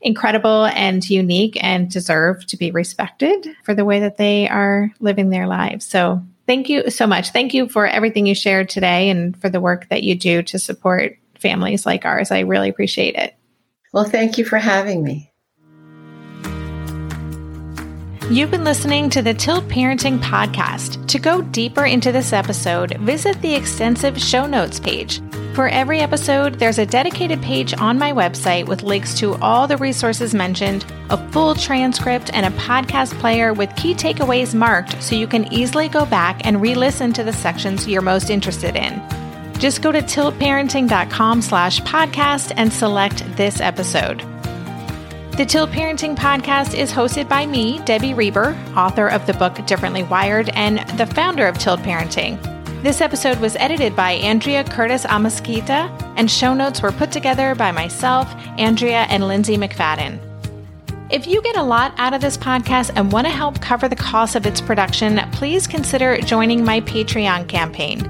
incredible 0.00 0.66
and 0.66 1.08
unique 1.08 1.62
and 1.62 1.90
deserve 1.90 2.44
to 2.46 2.56
be 2.56 2.70
respected 2.70 3.48
for 3.64 3.74
the 3.74 3.84
way 3.84 4.00
that 4.00 4.16
they 4.16 4.48
are 4.48 4.92
living 5.00 5.30
their 5.30 5.46
lives. 5.46 5.86
So, 5.86 6.22
thank 6.46 6.68
you 6.68 6.90
so 6.90 7.06
much. 7.06 7.30
Thank 7.30 7.54
you 7.54 7.68
for 7.68 7.86
everything 7.86 8.26
you 8.26 8.34
shared 8.34 8.68
today 8.68 9.10
and 9.10 9.40
for 9.40 9.48
the 9.48 9.60
work 9.60 9.88
that 9.88 10.02
you 10.02 10.16
do 10.16 10.42
to 10.42 10.58
support 10.58 11.16
families 11.38 11.86
like 11.86 12.04
ours. 12.04 12.30
I 12.30 12.40
really 12.40 12.68
appreciate 12.68 13.14
it. 13.14 13.34
Well, 13.92 14.04
thank 14.04 14.38
you 14.38 14.44
for 14.44 14.58
having 14.58 15.04
me. 15.04 15.31
You've 18.32 18.50
been 18.50 18.64
listening 18.64 19.10
to 19.10 19.20
the 19.20 19.34
Tilt 19.34 19.68
Parenting 19.68 20.18
Podcast. 20.18 21.06
To 21.08 21.18
go 21.18 21.42
deeper 21.42 21.84
into 21.84 22.12
this 22.12 22.32
episode, 22.32 22.96
visit 22.96 23.38
the 23.42 23.54
extensive 23.54 24.18
show 24.18 24.46
notes 24.46 24.80
page. 24.80 25.20
For 25.52 25.68
every 25.68 26.00
episode, 26.00 26.54
there's 26.54 26.78
a 26.78 26.86
dedicated 26.86 27.42
page 27.42 27.74
on 27.74 27.98
my 27.98 28.10
website 28.10 28.66
with 28.66 28.84
links 28.84 29.18
to 29.18 29.34
all 29.42 29.66
the 29.66 29.76
resources 29.76 30.32
mentioned, 30.32 30.86
a 31.10 31.30
full 31.30 31.54
transcript, 31.54 32.30
and 32.32 32.46
a 32.46 32.58
podcast 32.58 33.12
player 33.20 33.52
with 33.52 33.76
key 33.76 33.92
takeaways 33.92 34.54
marked 34.54 35.02
so 35.02 35.14
you 35.14 35.26
can 35.26 35.52
easily 35.52 35.90
go 35.90 36.06
back 36.06 36.46
and 36.46 36.62
re-listen 36.62 37.12
to 37.12 37.24
the 37.24 37.34
sections 37.34 37.86
you're 37.86 38.00
most 38.00 38.30
interested 38.30 38.76
in. 38.76 39.02
Just 39.58 39.82
go 39.82 39.92
to 39.92 40.00
tiltparenting.com 40.00 41.42
slash 41.42 41.82
podcast 41.82 42.54
and 42.56 42.72
select 42.72 43.26
this 43.36 43.60
episode. 43.60 44.24
The 45.38 45.46
Tilt 45.46 45.70
Parenting 45.70 46.14
Podcast 46.14 46.78
is 46.78 46.92
hosted 46.92 47.26
by 47.26 47.46
me, 47.46 47.78
Debbie 47.86 48.12
Reber, 48.12 48.54
author 48.76 49.08
of 49.08 49.26
the 49.26 49.32
book 49.32 49.64
Differently 49.64 50.02
Wired 50.02 50.50
and 50.50 50.80
the 50.98 51.06
founder 51.06 51.46
of 51.46 51.56
Tilt 51.56 51.80
Parenting. 51.80 52.38
This 52.82 53.00
episode 53.00 53.38
was 53.38 53.56
edited 53.56 53.96
by 53.96 54.12
Andrea 54.12 54.62
Curtis 54.62 55.06
Amasquita, 55.06 55.88
and 56.18 56.30
show 56.30 56.52
notes 56.52 56.82
were 56.82 56.92
put 56.92 57.10
together 57.10 57.54
by 57.54 57.72
myself, 57.72 58.30
Andrea, 58.58 59.06
and 59.08 59.26
Lindsay 59.26 59.56
McFadden. 59.56 60.20
If 61.10 61.26
you 61.26 61.40
get 61.40 61.56
a 61.56 61.62
lot 61.62 61.94
out 61.96 62.12
of 62.12 62.20
this 62.20 62.36
podcast 62.36 62.92
and 62.94 63.10
want 63.10 63.26
to 63.26 63.32
help 63.32 63.58
cover 63.62 63.88
the 63.88 63.96
cost 63.96 64.36
of 64.36 64.44
its 64.44 64.60
production, 64.60 65.18
please 65.32 65.66
consider 65.66 66.18
joining 66.18 66.62
my 66.62 66.82
Patreon 66.82 67.48
campaign. 67.48 68.04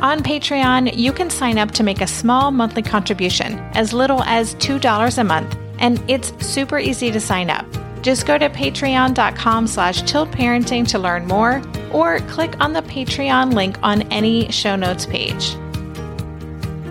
On 0.00 0.22
Patreon, 0.22 0.96
you 0.96 1.12
can 1.12 1.28
sign 1.28 1.58
up 1.58 1.72
to 1.72 1.82
make 1.82 2.00
a 2.00 2.06
small 2.06 2.52
monthly 2.52 2.82
contribution, 2.82 3.58
as 3.74 3.92
little 3.92 4.22
as 4.22 4.54
$2 4.56 5.18
a 5.18 5.24
month 5.24 5.56
and 5.78 6.02
it's 6.08 6.32
super 6.44 6.78
easy 6.78 7.10
to 7.10 7.20
sign 7.20 7.50
up. 7.50 7.66
Just 8.02 8.26
go 8.26 8.36
to 8.36 8.48
patreon.com 8.50 9.66
slash 9.66 10.02
tiltparenting 10.02 10.88
to 10.88 10.98
learn 10.98 11.26
more, 11.26 11.62
or 11.92 12.18
click 12.20 12.54
on 12.60 12.72
the 12.72 12.82
Patreon 12.82 13.54
link 13.54 13.78
on 13.82 14.02
any 14.10 14.50
show 14.50 14.76
notes 14.76 15.06
page. 15.06 15.56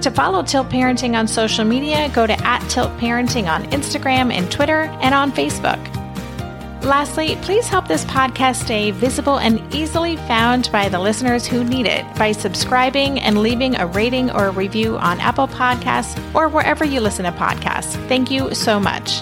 To 0.01 0.09
follow 0.09 0.41
Tilt 0.41 0.69
Parenting 0.69 1.15
on 1.15 1.27
social 1.27 1.63
media, 1.63 2.09
go 2.15 2.25
to 2.25 2.33
at 2.43 2.67
Tilt 2.69 2.91
Parenting 2.97 3.47
on 3.47 3.63
Instagram 3.65 4.33
and 4.33 4.51
Twitter 4.51 4.83
and 5.01 5.13
on 5.13 5.31
Facebook. 5.31 6.00
Lastly, 6.83 7.35
please 7.43 7.67
help 7.67 7.87
this 7.87 8.03
podcast 8.05 8.63
stay 8.63 8.89
visible 8.89 9.37
and 9.37 9.61
easily 9.73 10.17
found 10.17 10.71
by 10.71 10.89
the 10.89 10.99
listeners 10.99 11.45
who 11.45 11.63
need 11.63 11.85
it 11.85 12.03
by 12.15 12.31
subscribing 12.31 13.19
and 13.19 13.37
leaving 13.37 13.75
a 13.75 13.85
rating 13.85 14.31
or 14.31 14.47
a 14.47 14.51
review 14.51 14.97
on 14.97 15.19
Apple 15.19 15.47
Podcasts 15.47 16.17
or 16.33 16.49
wherever 16.49 16.83
you 16.83 16.99
listen 16.99 17.25
to 17.25 17.31
podcasts. 17.33 17.95
Thank 18.07 18.31
you 18.31 18.55
so 18.55 18.79
much. 18.79 19.21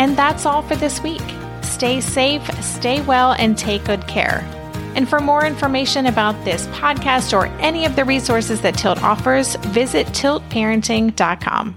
And 0.00 0.16
that's 0.16 0.44
all 0.44 0.62
for 0.62 0.74
this 0.74 1.00
week. 1.02 1.22
Stay 1.62 2.00
safe, 2.00 2.42
stay 2.62 3.00
well, 3.02 3.32
and 3.34 3.56
take 3.56 3.84
good 3.84 4.08
care. 4.08 4.40
And 4.96 5.08
for 5.08 5.20
more 5.20 5.46
information 5.46 6.06
about 6.06 6.44
this 6.44 6.66
podcast 6.68 7.32
or 7.32 7.46
any 7.60 7.84
of 7.84 7.94
the 7.94 8.04
resources 8.04 8.60
that 8.62 8.76
Tilt 8.76 9.00
offers, 9.04 9.54
visit 9.56 10.08
tiltparenting.com. 10.08 11.76